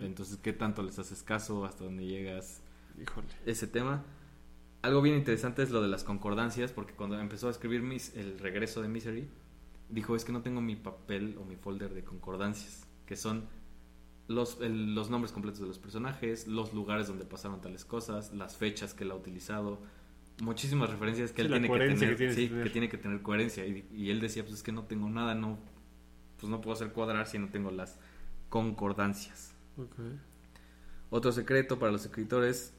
[0.01, 1.63] Entonces, ¿qué tanto les haces caso?
[1.63, 2.60] ¿Hasta dónde llegas?
[2.99, 3.27] Híjole.
[3.45, 4.03] Ese tema.
[4.81, 8.39] Algo bien interesante es lo de las concordancias, porque cuando empezó a escribir mis, el
[8.39, 9.27] regreso de Misery,
[9.89, 13.45] dijo, es que no tengo mi papel o mi folder de concordancias, que son
[14.27, 18.55] los, el- los nombres completos de los personajes, los lugares donde pasaron tales cosas, las
[18.57, 19.79] fechas que él ha utilizado,
[20.41, 22.63] muchísimas referencias Sí, que él tiene que tener, que sí, que tener.
[22.63, 23.65] que tiene que tener coherencia.
[23.67, 25.59] Y, y él decía, pues es que no tengo nada, no,
[26.39, 27.99] pues no puedo hacer cuadrar si no tengo las
[28.49, 29.53] concordancias.
[31.11, 32.73] Otro secreto para los escritores,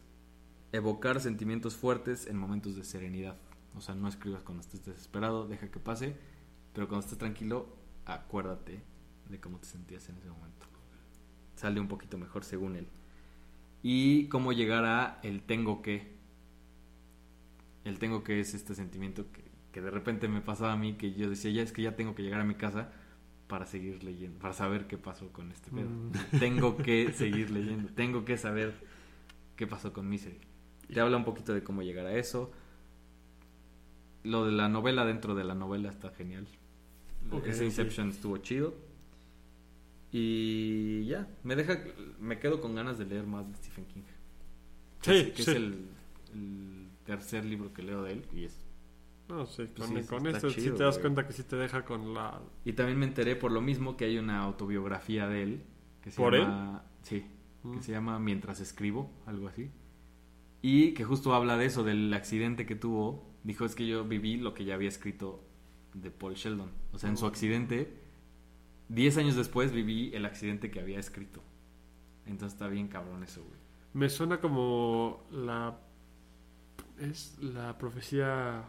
[0.72, 3.36] evocar sentimientos fuertes en momentos de serenidad.
[3.76, 6.16] O sea, no escribas cuando estés desesperado, deja que pase,
[6.72, 7.68] pero cuando estés tranquilo,
[8.04, 8.82] acuérdate
[9.28, 10.66] de cómo te sentías en ese momento.
[11.56, 12.88] Sale un poquito mejor según él.
[13.82, 16.12] Y cómo llegar a el tengo que.
[17.84, 19.42] El tengo que es este sentimiento que,
[19.72, 22.14] que de repente me pasaba a mí, que yo decía, ya es que ya tengo
[22.14, 22.92] que llegar a mi casa
[23.48, 25.88] para seguir leyendo, para saber qué pasó con este pedo.
[25.88, 26.38] Mm.
[26.38, 28.72] Tengo que seguir leyendo, tengo que saber
[29.56, 30.38] qué pasó con Misery.
[30.92, 32.50] Te habla un poquito de cómo llegar a eso.
[34.24, 36.46] Lo de la novela dentro de la novela está genial.
[37.30, 37.64] Ok, Ese sí.
[37.66, 38.74] Inception estuvo chido.
[40.10, 41.78] Y ya, me deja,
[42.20, 44.02] me quedo con ganas de leer más de Stephen King.
[45.00, 45.50] Sí, que es, que sí.
[45.50, 45.86] es el,
[46.34, 48.56] el tercer libro que leo de él y es
[49.28, 51.02] No, sí, Pues con, sí, con esto sí chido, te das güey.
[51.02, 52.40] cuenta que sí te deja con la...
[52.64, 55.62] Y también me enteré por lo mismo que hay una autobiografía de él.
[56.02, 57.24] Que se ¿Por llama, Sí,
[57.64, 57.74] Mm.
[57.76, 59.70] que se llama Mientras escribo, algo así.
[60.62, 63.28] Y que justo habla de eso, del accidente que tuvo.
[63.44, 65.42] Dijo, es que yo viví lo que ya había escrito
[65.94, 66.70] de Paul Sheldon.
[66.92, 67.28] O sea, en su Oh.
[67.28, 67.92] accidente,
[68.88, 71.42] 10 años después viví el accidente que había escrito.
[72.26, 73.58] Entonces está bien cabrón eso, güey.
[73.94, 75.76] Me suena como la...
[77.00, 78.62] Es la profecía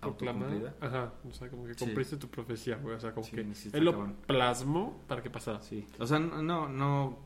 [0.00, 0.74] proclamada.
[0.80, 1.84] Ajá, o sea, como que Sí.
[1.84, 2.96] cumpliste tu profecía, güey.
[2.96, 4.16] O sea, como Sí, que sí él lo cabrón.
[4.26, 5.60] plasmó para que pasara.
[5.60, 5.86] Sí.
[5.98, 7.18] O sea, no, no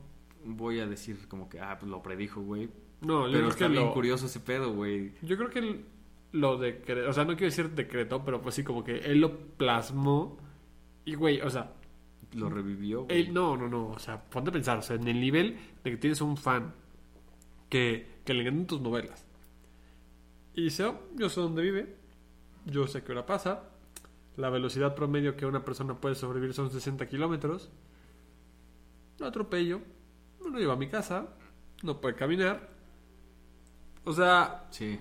[0.44, 2.68] voy a decir como que, ah, pues lo predijo, güey.
[3.04, 3.92] No, yo Pero creo está que bien lo...
[3.92, 5.12] curioso ese pedo, güey.
[5.22, 5.84] Yo creo que
[6.32, 9.38] lo decretó, o sea, no quiero decir decretó, pero pues sí, como que él lo
[9.56, 10.38] plasmó
[11.04, 11.72] y, güey, o sea,
[12.32, 13.04] Lo revivió.
[13.04, 13.20] güey.
[13.20, 15.90] él, no, no, no, o sea, ponte a pensar, o sea, en el nivel de
[15.92, 16.74] que tienes un fan
[17.68, 19.26] que, que le encantan tus novelas
[20.54, 21.96] y dice, oh, yo sé dónde vive,
[22.66, 23.64] yo sé qué hora pasa,
[24.36, 27.70] la velocidad promedio que una persona puede sobrevivir son 60 kilómetros,
[29.18, 29.80] lo atropello,
[30.44, 31.28] me lo llevo a mi casa,
[31.82, 32.73] no puede caminar,
[34.04, 34.98] o sea, Sí.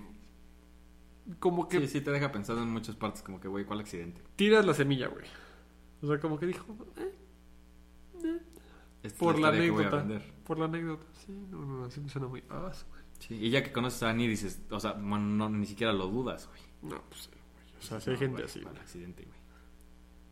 [1.40, 4.22] como que Sí, sí te deja pensando en muchas partes, como que, güey, ¿cuál accidente?
[4.36, 5.26] tiras la semilla, güey.
[6.02, 6.66] O sea, como que dijo,
[6.98, 7.14] eh,
[9.04, 10.06] Esta es por la anécdota.
[10.46, 11.06] Por la anécdota.
[11.26, 12.44] Sí, no, no, no, así me suena muy.
[12.50, 12.72] Ah,
[13.20, 16.08] Sí, y ya que conoces a Annie dices, o sea, bueno, no, ni siquiera lo
[16.08, 16.62] dudas, güey.
[16.94, 17.80] No, pues, eh, güey.
[17.80, 18.60] O sea, si hay No, gente güey, así.
[18.62, 18.82] mal güey.
[18.84, 19.38] accidente, güey.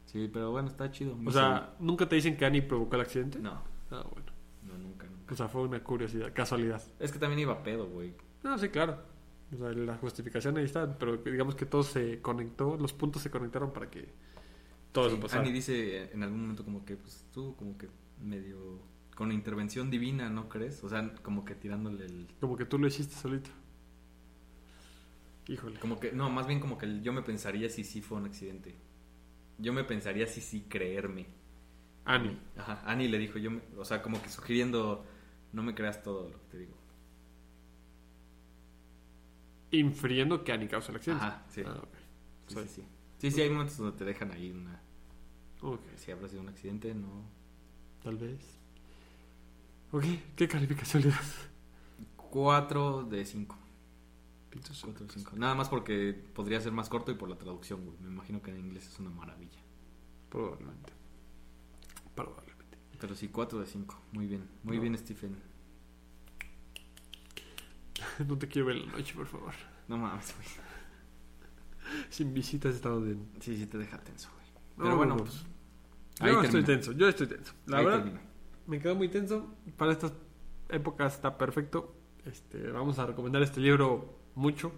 [0.08, 1.18] Sí, pero bueno, está chido.
[1.26, 3.40] O sea, ¿nunca te dicen que Annie provocó el accidente?
[3.40, 3.52] no,
[3.92, 4.32] Ah, bueno.
[4.64, 5.34] no, nunca, nunca.
[5.34, 6.82] O sea, fue una curiosidad, casualidad.
[7.00, 8.14] Es que también iba pedo, güey.
[8.44, 8.98] No, sí, claro.
[9.54, 13.30] O sea, la justificación ahí está, pero digamos que todo se conectó, los puntos se
[13.30, 14.08] conectaron para que
[14.92, 15.42] todo Sí, eso pasara.
[15.42, 17.90] Annie dice en algún momento como que, pues tú como que
[18.22, 18.80] medio
[19.16, 20.84] con intervención divina, ¿no crees?
[20.84, 22.28] O sea, como que tirándole el...
[22.40, 23.50] Como que tú lo hiciste solito.
[25.48, 25.80] Híjole.
[25.80, 28.76] Como que, no, más bien como que yo me pensaría si sí fue un accidente.
[29.58, 31.28] Yo me pensaría si sí creerme.
[32.06, 32.38] Annie.
[32.58, 35.06] Ajá, Annie le dijo, yo me- o sea, como que sugiriendo,
[35.54, 36.76] no me creas todo lo que te digo.
[39.72, 41.24] Infiriendo que Annie causa el accidente.
[41.26, 41.62] Ajá, sí.
[41.66, 41.82] Ah.
[42.48, 42.84] Sí, Sí.
[43.20, 43.42] sí, sí.
[43.42, 44.82] Hay momentos donde te dejan ahí una...
[45.96, 47.24] Si habrá sido un accidente, no...
[48.04, 48.40] tal vez.
[49.92, 50.04] Ok,
[50.36, 51.48] ¿qué calificación le das?
[52.18, 53.58] 4 de 5.
[54.50, 54.82] Pitos.
[54.84, 55.32] 4 de 5.
[55.38, 57.98] Nada más porque podría ser más corto y por la traducción, güey.
[58.00, 59.60] Me imagino que en inglés es una maravilla.
[60.30, 60.94] Probablemente.
[62.16, 62.78] Probablemente.
[63.00, 64.02] Pero sí, 4 de 5.
[64.14, 64.48] Muy bien.
[64.64, 64.82] Muy No.
[64.82, 65.38] bien, Stephen.
[68.28, 69.54] No te quiero ver en la noche, por favor.
[69.88, 70.48] No mames, güey.
[72.10, 73.18] Sin visitas estado de...
[73.40, 74.48] Sí, sí te deja tenso, güey.
[74.78, 75.24] No, Pero bueno, no.
[75.24, 75.46] pues...
[76.20, 77.54] Yo Ahí estoy tenso, yo estoy tenso.
[77.66, 78.12] La Ahí verdad,
[78.68, 79.56] me quedo muy tenso.
[79.76, 80.14] Para estas
[80.70, 81.96] épocas está perfecto.
[82.26, 84.72] Este, vamos a recomendar este libro mucho.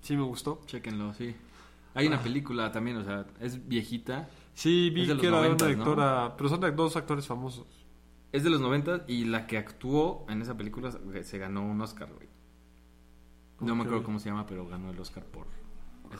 [0.00, 0.62] Sí me gustó.
[0.66, 1.36] Chéquenlo, sí.
[1.94, 4.30] Hay una película también, o sea, es viejita.
[4.54, 5.82] Sí, vi que era de 90, una ¿no?
[5.82, 7.66] actora, pero son de dos actores famosos.
[8.32, 10.92] Es de los 90 y la que actuó en esa película
[11.22, 12.29] se ganó un Oscar, güey.
[13.60, 15.46] No me acuerdo cómo se llama, pero ganó el Oscar por...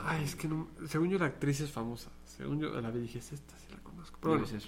[0.04, 2.10] Ay, es que no, según yo la actriz es famosa.
[2.24, 4.18] Según yo la vi dije, es esta, sí la conozco.
[4.20, 4.62] Pero bueno, ser.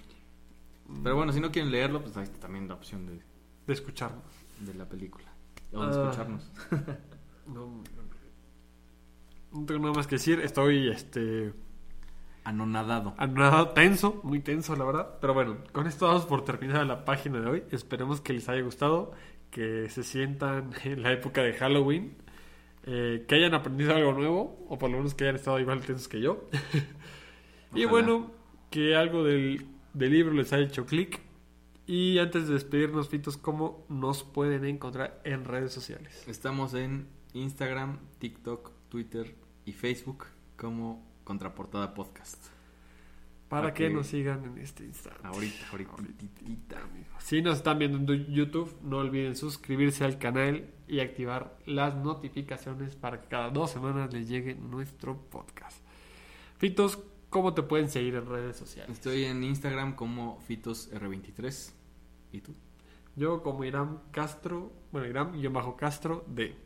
[1.05, 3.21] Pero bueno, si no quieren leerlo, pues ahí está también la opción de,
[3.67, 4.25] de escucharnos.
[4.61, 5.27] de la película.
[5.73, 6.03] O de Ah.
[6.03, 6.51] escucharnos.
[7.47, 7.83] No,
[9.53, 10.41] no tengo nada más que decir.
[10.41, 11.53] Estoy, este,
[12.45, 13.15] Anonadado.
[13.19, 15.19] anonadado, tenso, muy tenso, la verdad.
[15.21, 17.63] Pero bueno, con esto vamos por terminar la página de hoy.
[17.71, 19.13] Esperemos que les haya gustado,
[19.51, 22.17] que se sientan en la época de Halloween,
[22.85, 26.09] eh, que hayan aprendido algo nuevo, o por lo menos que hayan estado igual tensos
[26.09, 26.49] que yo.
[27.75, 28.33] y bueno,
[28.71, 31.21] que algo del, del libro les haya hecho clic.
[31.87, 36.25] Y antes de despedirnos, Fitos, ¿cómo nos pueden encontrar en redes sociales?
[36.29, 39.35] Estamos en Instagram, TikTok, Twitter
[39.65, 40.27] y Facebook
[40.57, 42.52] como Contraportada Podcast.
[43.53, 45.21] Para Para que que- nos sigan en este instante.
[45.25, 45.93] Ahorita, ahorita.
[47.19, 52.97] Si nos están viendo en YouTube, no olviden suscribirse al canal y activar las notificaciones
[52.97, 55.85] para que cada dos semanas les llegue nuestro podcast.
[56.57, 56.99] Fitos,
[57.29, 58.91] ¿cómo te pueden seguir en redes sociales?
[58.97, 61.75] Estoy en Instagram como FitosR23.
[62.33, 62.55] ¿Y tú?
[63.17, 66.57] Yo como Iram Castro, bueno, Iram y bajo Castro D.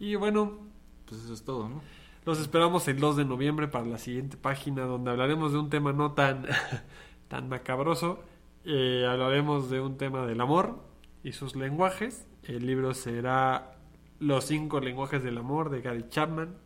[0.00, 0.66] Y bueno,
[1.06, 1.80] Pues eso es todo, ¿no?
[2.24, 5.92] Los esperamos el 2 de noviembre para la siguiente página donde hablaremos de un tema
[5.92, 6.46] no tan,
[7.28, 8.22] tan macabroso.
[8.64, 10.78] Eh, hablaremos de un tema del amor
[11.24, 12.26] y sus lenguajes.
[12.44, 13.76] El libro será
[14.20, 16.56] Los cinco lenguajes del amor de Gary Chapman.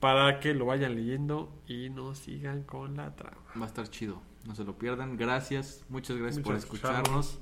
[0.00, 3.38] Para que lo vayan leyendo y nos sigan con la trama.
[3.58, 4.20] Va a estar chido.
[4.46, 5.16] No se lo pierdan.
[5.16, 5.84] Gracias.
[5.88, 7.38] Muchas gracias por escucharnos.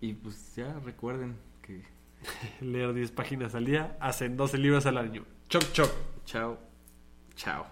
[0.00, 1.84] Y pues ya recuerden que...
[2.60, 5.24] Leer 10 páginas al día hacen 12 libros al año.
[5.48, 5.90] Choc, choc.
[6.26, 6.58] Chao.
[7.34, 7.66] Chao.